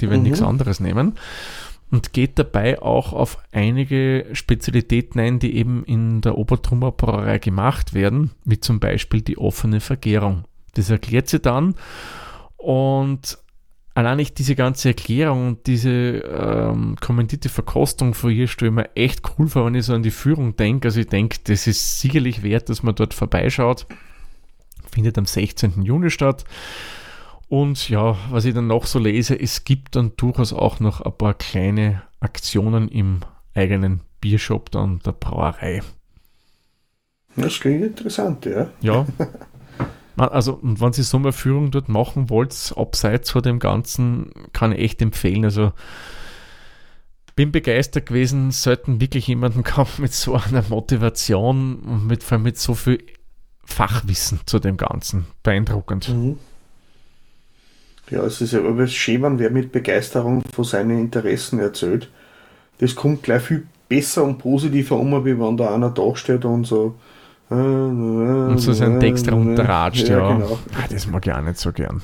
Die 0.00 0.08
werden 0.08 0.20
mhm. 0.20 0.28
nichts 0.28 0.42
anderes 0.42 0.80
nehmen 0.80 1.16
und 1.90 2.12
geht 2.12 2.38
dabei 2.38 2.82
auch 2.82 3.12
auf 3.12 3.38
einige 3.52 4.26
Spezialitäten 4.32 5.20
ein, 5.20 5.38
die 5.38 5.56
eben 5.56 5.84
in 5.84 6.20
der 6.20 6.36
Obertrummer 6.36 6.92
Brauerei 6.92 7.38
gemacht 7.38 7.94
werden, 7.94 8.32
wie 8.44 8.60
zum 8.60 8.80
Beispiel 8.80 9.22
die 9.22 9.38
offene 9.38 9.80
Vergärung. 9.80 10.44
Das 10.74 10.90
erklärt 10.90 11.28
sie 11.28 11.40
dann 11.40 11.74
und 12.56 13.38
allein 13.96 14.18
ich 14.18 14.34
diese 14.34 14.54
ganze 14.54 14.88
Erklärung 14.88 15.48
und 15.48 15.66
diese 15.66 15.90
ähm, 15.90 16.96
kommentierte 17.00 17.48
Verkostung 17.48 18.12
von 18.12 18.30
ihr 18.30 18.46
stelle 18.46 18.70
ich 18.70 18.74
mir 18.74 18.96
echt 18.96 19.22
cool 19.38 19.48
vor, 19.48 19.66
wenn 19.66 19.74
ich 19.74 19.86
so 19.86 19.94
an 19.94 20.02
die 20.02 20.10
Führung 20.10 20.54
denke. 20.54 20.88
Also 20.88 21.00
ich 21.00 21.06
denke, 21.06 21.38
das 21.44 21.66
ist 21.66 22.00
sicherlich 22.00 22.42
wert, 22.42 22.68
dass 22.68 22.82
man 22.82 22.94
dort 22.94 23.14
vorbeischaut. 23.14 23.86
Findet 24.90 25.16
am 25.16 25.24
16. 25.24 25.82
Juni 25.82 26.10
statt. 26.10 26.44
Und 27.48 27.88
ja, 27.88 28.16
was 28.30 28.44
ich 28.44 28.54
dann 28.54 28.66
noch 28.66 28.86
so 28.86 28.98
lese, 28.98 29.38
es 29.38 29.64
gibt 29.64 29.94
dann 29.96 30.12
durchaus 30.16 30.52
auch 30.52 30.80
noch 30.80 31.00
ein 31.00 31.16
paar 31.16 31.34
kleine 31.34 32.02
Aktionen 32.20 32.88
im 32.88 33.20
eigenen 33.54 34.00
Biershop 34.20 34.70
dann 34.70 34.98
der 35.00 35.12
Brauerei. 35.12 35.82
Das 37.36 37.60
klingt 37.60 37.84
interessant, 37.84 38.44
ja. 38.46 38.68
Ja. 38.80 39.06
Also, 40.18 40.54
und 40.54 40.80
wenn 40.80 40.94
Sie 40.94 41.02
so 41.02 41.18
eine 41.18 41.30
Führung 41.30 41.70
dort 41.70 41.90
machen 41.90 42.30
wollt, 42.30 42.72
abseits 42.74 43.32
von 43.32 43.42
dem 43.42 43.58
Ganzen, 43.58 44.30
kann 44.54 44.72
ich 44.72 44.78
echt 44.78 45.02
empfehlen. 45.02 45.44
Also, 45.44 45.74
bin 47.34 47.52
begeistert 47.52 48.06
gewesen, 48.06 48.50
selten 48.50 48.98
wirklich 48.98 49.26
jemanden 49.26 49.62
gehabt 49.62 49.98
mit 49.98 50.14
so 50.14 50.34
einer 50.34 50.64
Motivation 50.70 51.80
und 51.80 52.06
mit, 52.06 52.24
vor 52.24 52.36
allem 52.36 52.44
mit 52.44 52.58
so 52.58 52.72
viel 52.72 53.04
Fachwissen 53.62 54.40
zu 54.46 54.58
dem 54.58 54.78
Ganzen. 54.78 55.26
Beeindruckend. 55.42 56.08
Mhm. 56.08 56.38
Ja, 58.10 58.22
es 58.24 58.40
ist 58.40 58.52
ja 58.52 58.60
aber 58.60 58.86
schön, 58.86 59.22
wenn 59.22 59.38
wer 59.38 59.50
mit 59.50 59.72
Begeisterung 59.72 60.42
von 60.52 60.64
seinen 60.64 60.98
Interessen 60.98 61.58
erzählt. 61.58 62.10
Das 62.78 62.94
kommt 62.94 63.22
gleich 63.22 63.42
viel 63.42 63.66
besser 63.88 64.24
und 64.24 64.38
positiver 64.38 64.96
um, 64.96 65.24
wie 65.24 65.38
wenn 65.38 65.56
da 65.56 65.74
einer 65.74 65.90
da 65.90 66.14
steht 66.14 66.44
und 66.44 66.66
so. 66.66 66.94
Äh, 67.50 67.54
und 67.54 68.58
so 68.58 68.72
seinen 68.72 69.00
Text 69.00 69.30
runterratscht, 69.30 70.08
ja. 70.08 70.18
ja. 70.18 70.36
Genau. 70.36 70.58
Ach, 70.78 70.88
das 70.88 71.06
mag 71.06 71.26
ich 71.26 71.32
auch 71.32 71.40
nicht 71.40 71.58
so 71.58 71.72
gern. 71.72 72.02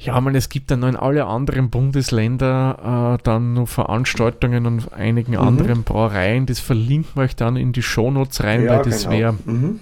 Ja, 0.00 0.20
man, 0.20 0.36
es 0.36 0.48
gibt 0.48 0.70
dann 0.70 0.80
noch 0.80 0.88
in 0.88 0.96
alle 0.96 1.26
anderen 1.26 1.70
Bundesländer 1.70 3.16
äh, 3.18 3.22
dann 3.24 3.54
noch 3.54 3.66
Veranstaltungen 3.66 4.64
und 4.64 4.92
einigen 4.92 5.32
mhm. 5.32 5.38
anderen 5.38 5.82
Brauereien. 5.82 6.46
Das 6.46 6.60
verlinken 6.60 7.10
wir 7.16 7.22
euch 7.22 7.34
dann 7.34 7.56
in 7.56 7.72
die 7.72 7.82
Shownotes 7.82 8.44
rein, 8.44 8.64
ja, 8.64 8.76
weil 8.76 8.84
das 8.84 9.04
genau. 9.04 9.16
wäre 9.16 9.32
mhm. 9.44 9.80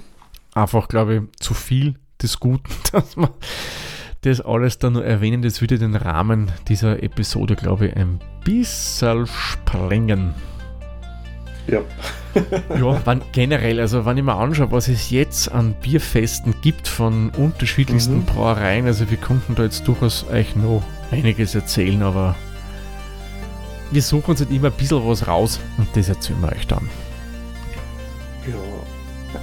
einfach, 0.54 0.88
glaube 0.88 1.16
ich, 1.16 1.40
zu 1.40 1.52
viel 1.52 1.96
des 2.22 2.40
Guten, 2.40 2.70
dass 2.92 3.16
man 3.16 3.28
das 4.22 4.40
alles 4.40 4.78
dann 4.78 4.94
nur 4.94 5.04
erwähnen, 5.04 5.42
das 5.42 5.60
würde 5.60 5.78
den 5.78 5.94
Rahmen 5.94 6.50
dieser 6.68 7.02
Episode, 7.02 7.56
glaube 7.56 7.88
ich, 7.88 7.96
ein 7.96 8.18
bisschen 8.44 9.26
sprengen. 9.26 10.34
Ja. 11.66 11.80
ja, 12.70 13.00
wann, 13.04 13.22
generell, 13.32 13.80
also 13.80 14.04
wenn 14.04 14.18
ich 14.18 14.24
mir 14.24 14.34
anschaue, 14.34 14.70
was 14.70 14.88
es 14.88 15.10
jetzt 15.10 15.50
an 15.50 15.74
Bierfesten 15.82 16.54
gibt 16.62 16.86
von 16.86 17.30
unterschiedlichsten 17.30 18.18
mhm. 18.18 18.24
Brauereien, 18.24 18.86
also 18.86 19.10
wir 19.10 19.16
konnten 19.16 19.54
da 19.54 19.64
jetzt 19.64 19.86
durchaus 19.88 20.26
euch 20.30 20.54
noch 20.54 20.82
einiges 21.10 21.54
erzählen, 21.54 22.02
aber 22.02 22.36
wir 23.90 24.02
suchen 24.02 24.30
uns 24.30 24.40
halt 24.40 24.50
immer 24.50 24.68
ein 24.68 24.76
bisschen 24.76 25.06
was 25.06 25.26
raus 25.26 25.60
und 25.78 25.88
das 25.94 26.08
erzählen 26.08 26.40
wir 26.40 26.52
euch 26.52 26.66
dann. 26.66 26.88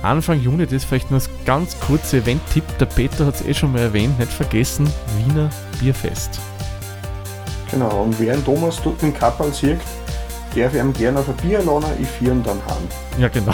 Anfang 0.02 0.40
Juni, 0.42 0.66
das 0.66 0.74
ist 0.74 0.86
vielleicht 0.86 1.12
nur 1.12 1.20
ein 1.20 1.26
ganz 1.46 1.80
kurzer 1.80 2.18
Event-Tipp. 2.18 2.64
Der 2.80 2.86
Peter 2.86 3.26
hat 3.26 3.36
es 3.36 3.46
eh 3.46 3.54
schon 3.54 3.72
mal 3.72 3.82
erwähnt, 3.82 4.20
nicht 4.20 4.32
vergessen: 4.32 4.92
Wiener 5.18 5.50
Bierfest. 5.80 6.40
Genau, 7.72 8.04
und 8.04 8.20
wer 8.20 8.34
einen 8.34 8.46
Thomas 8.46 8.80
dort 8.84 9.02
in 9.02 9.14
Kappel 9.14 9.52
sieht, 9.52 9.80
darf 10.56 10.76
ihm 10.76 10.94
gerne 10.94 11.20
auf 11.20 11.30
ein 11.30 11.36
Bier 11.38 11.60
laden, 11.64 11.90
ich 12.00 12.08
führe 12.08 12.36
ihn 12.36 12.44
dann 12.44 12.62
heim. 12.68 12.88
Ja, 13.18 13.28
genau. 13.28 13.54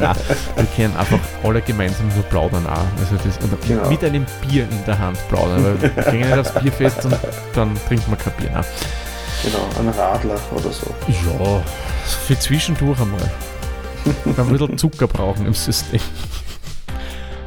Nein, 0.00 0.16
wir 0.56 0.66
können 0.76 0.96
einfach 0.96 1.18
alle 1.44 1.60
gemeinsam 1.60 2.08
nur 2.14 2.24
plaudern 2.24 2.66
auch. 2.66 2.84
Also 2.98 3.16
das, 3.24 3.38
genau. 3.66 3.88
Mit 3.88 4.02
einem 4.04 4.26
Bier 4.40 4.64
in 4.64 4.84
der 4.86 4.98
Hand 4.98 5.18
plaudern, 5.28 5.64
weil 5.64 5.82
wir 5.82 6.02
gehen 6.10 6.28
nicht 6.28 6.38
aufs 6.38 6.54
Bierfest 6.54 7.04
und 7.04 7.16
dann 7.54 7.74
trinkt 7.86 8.08
man 8.08 8.18
kein 8.18 8.32
Bier. 8.34 8.50
Nein. 8.52 8.64
Genau, 9.44 9.68
ein 9.78 9.88
Radler 9.90 10.38
oder 10.52 10.72
so. 10.72 10.92
Ja, 11.06 11.62
für 12.26 12.38
zwischendurch 12.38 13.00
einmal. 13.00 13.30
Ein 14.36 14.48
bisschen 14.48 14.78
Zucker 14.78 15.06
brauchen 15.06 15.46
im 15.46 15.54
System. 15.54 16.00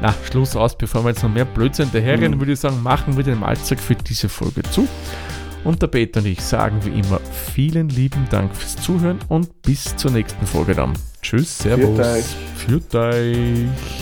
Na, 0.00 0.14
Schluss 0.28 0.56
aus, 0.56 0.76
bevor 0.76 1.04
wir 1.04 1.10
jetzt 1.10 1.22
noch 1.22 1.30
mehr 1.30 1.44
Blödsinn 1.44 1.90
daherrennen, 1.92 2.32
mhm. 2.32 2.40
würde 2.40 2.52
ich 2.52 2.60
sagen, 2.60 2.82
machen 2.82 3.16
wir 3.16 3.22
den 3.24 3.38
Mahlzeug 3.38 3.78
für 3.78 3.94
diese 3.94 4.28
Folge 4.28 4.62
zu. 4.64 4.88
Und 5.64 5.80
der 5.80 5.86
Peter 5.86 6.18
und 6.18 6.26
ich 6.26 6.40
sagen 6.40 6.84
wie 6.84 6.98
immer 6.98 7.20
vielen 7.54 7.88
lieben 7.88 8.26
Dank 8.30 8.54
fürs 8.56 8.76
Zuhören 8.76 9.20
und 9.28 9.62
bis 9.62 9.94
zur 9.94 10.10
nächsten 10.10 10.44
Folge 10.44 10.74
dann. 10.74 10.92
Tschüss, 11.22 11.58
Servus. 11.58 12.34
Für 12.56 12.98
euch. 12.98 14.01